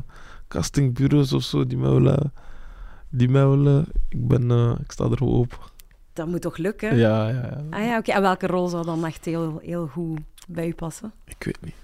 castingbureaus 0.49 1.32
of 1.32 1.43
zo, 1.43 1.66
die 1.66 1.78
mij 1.78 1.91
willen, 1.91 2.32
die 3.11 3.28
mij 3.28 3.46
willen 3.46 3.86
ik 4.09 4.28
ben, 4.28 4.50
eh, 4.50 4.72
ik 4.82 4.92
sta 4.92 5.04
er 5.04 5.24
open. 5.24 5.59
Dat 6.12 6.26
moet 6.26 6.40
toch 6.40 6.57
lukken? 6.57 6.96
Ja, 6.96 7.28
ja, 7.28 7.34
ja. 7.34 7.64
Ah 7.70 7.84
ja, 7.84 7.98
oké. 7.98 8.12
En 8.12 8.22
welke 8.22 8.46
rol 8.46 8.68
zou 8.68 8.84
dan 8.84 9.04
echt 9.04 9.24
heel, 9.24 9.59
heel 9.62 9.86
goed 9.86 10.20
bij 10.48 10.66
u 10.66 10.74
passen? 10.74 11.12
Ik 11.24 11.44
weet 11.44 11.59
niet. 11.61 11.74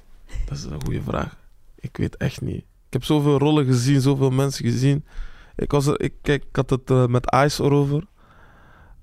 Dat 0.46 0.58
is 0.58 0.64
een 0.64 0.84
goede 0.84 1.02
vraag. 1.02 1.36
Ik 1.74 1.96
weet 1.96 2.16
echt 2.16 2.40
niet. 2.40 2.64
Ik 2.86 2.98
heb 2.98 3.04
zoveel 3.04 3.38
rollen 3.38 3.66
gezien, 3.66 4.00
zoveel 4.00 4.30
mensen 4.30 4.64
gezien. 4.64 5.04
Ik, 5.56 5.70
was 5.70 5.86
er, 5.86 6.00
ik, 6.00 6.14
kijk, 6.22 6.42
ik 6.42 6.56
had 6.56 6.70
het 6.70 6.90
eh, 6.90 7.06
met 7.06 7.34
Ice 7.44 7.64
erover. 7.64 8.04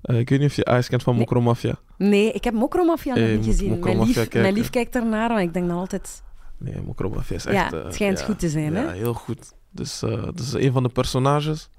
Eh, 0.02 0.18
ik 0.18 0.28
weet 0.28 0.38
niet 0.38 0.48
of 0.48 0.56
je 0.56 0.66
Ice 0.78 0.88
kent 0.88 1.02
van 1.02 1.12
Nee. 1.12 1.22
Mokro 1.22 1.40
Mafia. 1.40 1.78
Nee, 1.96 2.32
ik 2.32 2.44
heb 2.44 2.54
Mokromafia 2.54 3.14
nog 3.14 3.28
niet 3.28 3.44
gezien. 3.44 3.78
Mijn 3.78 4.02
lief, 4.02 4.14
kijken. 4.14 4.40
mijn 4.40 4.54
lief 4.54 4.70
kijkt 4.70 4.94
ernaar, 4.94 5.28
maar 5.28 5.42
ik 5.42 5.52
denk 5.52 5.68
dan 5.68 5.78
altijd... 5.78 6.22
Nee, 6.58 6.80
Mokro 6.80 7.10
Mafia 7.10 7.36
is 7.36 7.46
echt... 7.46 7.70
Ja, 7.70 7.78
het 7.84 7.94
schijnt 7.94 8.18
ja, 8.18 8.24
goed 8.24 8.38
te 8.38 8.48
zijn, 8.48 8.72
Ja, 8.72 8.86
hè? 8.86 8.92
heel 8.92 9.14
goed. 9.14 9.54
Dus 9.70 9.98
dat 10.00 10.38
is 10.38 10.52
een 10.52 10.72
van 10.72 10.82
de 10.82 10.88
personages. 10.88 11.70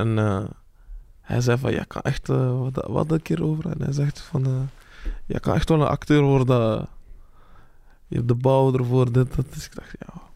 En 0.00 0.18
eh, 0.18 0.44
hij 1.20 1.40
zei 1.40 1.58
van, 1.58 1.72
jij 1.72 1.84
kan 1.86 2.02
echt... 2.02 2.28
eh, 2.28 2.58
wat, 2.60 2.86
wat 2.88 3.10
een 3.10 3.22
keer 3.22 3.42
over? 3.44 3.70
En 3.70 3.82
hij 3.82 3.92
zegt 3.92 4.20
van... 4.20 4.46
eh 4.46 4.52
jij 5.26 5.40
kan 5.40 5.54
echt 5.54 5.68
wel 5.68 5.80
een 5.80 5.86
acteur 5.86 6.22
worden. 6.22 6.86
Je 8.06 8.16
hebt 8.16 8.28
de 8.28 8.34
bouw 8.34 8.74
ervoor, 8.74 9.12
dit, 9.12 9.36
dat. 9.36 9.44
Dus 9.54 9.64
ik 9.66 9.74
dacht, 9.74 9.94
ja... 9.98 10.28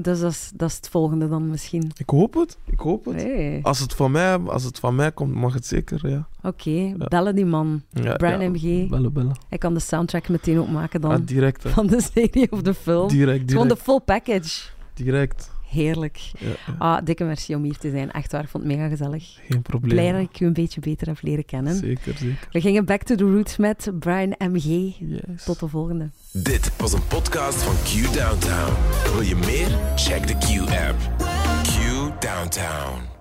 Dus 0.00 0.20
dat 0.20 0.32
is, 0.32 0.50
dat 0.54 0.68
is 0.70 0.76
het 0.76 0.88
volgende 0.88 1.28
dan 1.28 1.48
misschien. 1.48 1.90
Ik 1.96 2.10
hoop 2.10 2.34
het. 2.34 2.58
Ik 2.64 2.78
hoop 2.78 3.04
het. 3.04 3.14
Hey. 3.14 3.60
Als 3.62 3.78
het, 3.78 3.94
van 3.94 4.10
mij, 4.10 4.38
als 4.38 4.64
het 4.64 4.78
van 4.78 4.94
mij 4.94 5.12
komt, 5.12 5.34
mag 5.34 5.54
het 5.54 5.66
zeker, 5.66 6.08
ja. 6.08 6.26
Oké, 6.42 6.94
bellen 7.08 7.34
die 7.34 7.46
man. 7.46 7.82
ja 7.90 8.16
Brian 8.16 8.40
ja, 8.40 8.48
MG. 8.48 8.88
Bellen, 8.88 9.12
bellen. 9.12 9.36
Hij 9.48 9.58
kan 9.58 9.74
de 9.74 9.80
soundtrack 9.80 10.28
meteen 10.28 10.58
ook 10.58 10.68
maken 10.68 11.00
dan. 11.00 11.10
Ah, 11.10 11.26
direct, 11.26 11.62
hè. 11.62 11.70
van 11.70 11.86
de 11.86 12.00
serie 12.12 12.52
of 12.52 12.62
de 12.62 12.74
film. 12.74 13.08
Direct, 13.08 13.50
Gewoon 13.50 13.68
de 13.68 13.74
direct. 13.74 13.82
full 13.82 14.00
package. 14.00 14.68
Direct. 14.94 15.50
Heerlijk. 15.72 16.30
Ja. 16.38 16.74
Ah, 16.78 17.04
dikke 17.04 17.24
merci 17.24 17.54
om 17.54 17.62
hier 17.62 17.78
te 17.78 17.90
zijn. 17.90 18.10
Echt 18.10 18.32
waar, 18.32 18.42
ik 18.42 18.48
vond 18.48 18.64
het 18.64 18.72
mega 18.72 18.88
gezellig. 18.88 19.38
Geen 19.48 19.62
probleem. 19.62 19.90
Blij 19.90 20.12
dat 20.12 20.20
ik 20.20 20.40
u 20.40 20.46
een 20.46 20.52
beetje 20.52 20.80
beter 20.80 21.06
heb 21.06 21.18
leren 21.20 21.44
kennen. 21.44 21.76
Zeker, 21.76 22.16
zeker. 22.16 22.48
We 22.52 22.60
gingen 22.60 22.84
back 22.84 23.02
to 23.02 23.14
the 23.14 23.24
roots 23.24 23.56
met 23.56 23.90
Brian 23.98 24.34
MG. 24.38 24.94
Yes. 24.98 25.44
Tot 25.44 25.60
de 25.60 25.68
volgende. 25.68 26.10
Dit 26.32 26.76
was 26.76 26.92
een 26.92 27.06
podcast 27.06 27.62
van 27.62 27.74
Q 27.74 28.14
Downtown. 28.14 28.72
Wil 29.12 29.22
je 29.22 29.36
meer? 29.36 29.78
Check 29.96 30.26
de 30.26 30.34
Q-app. 30.38 30.98
Q 31.62 32.20
Downtown. 32.20 33.11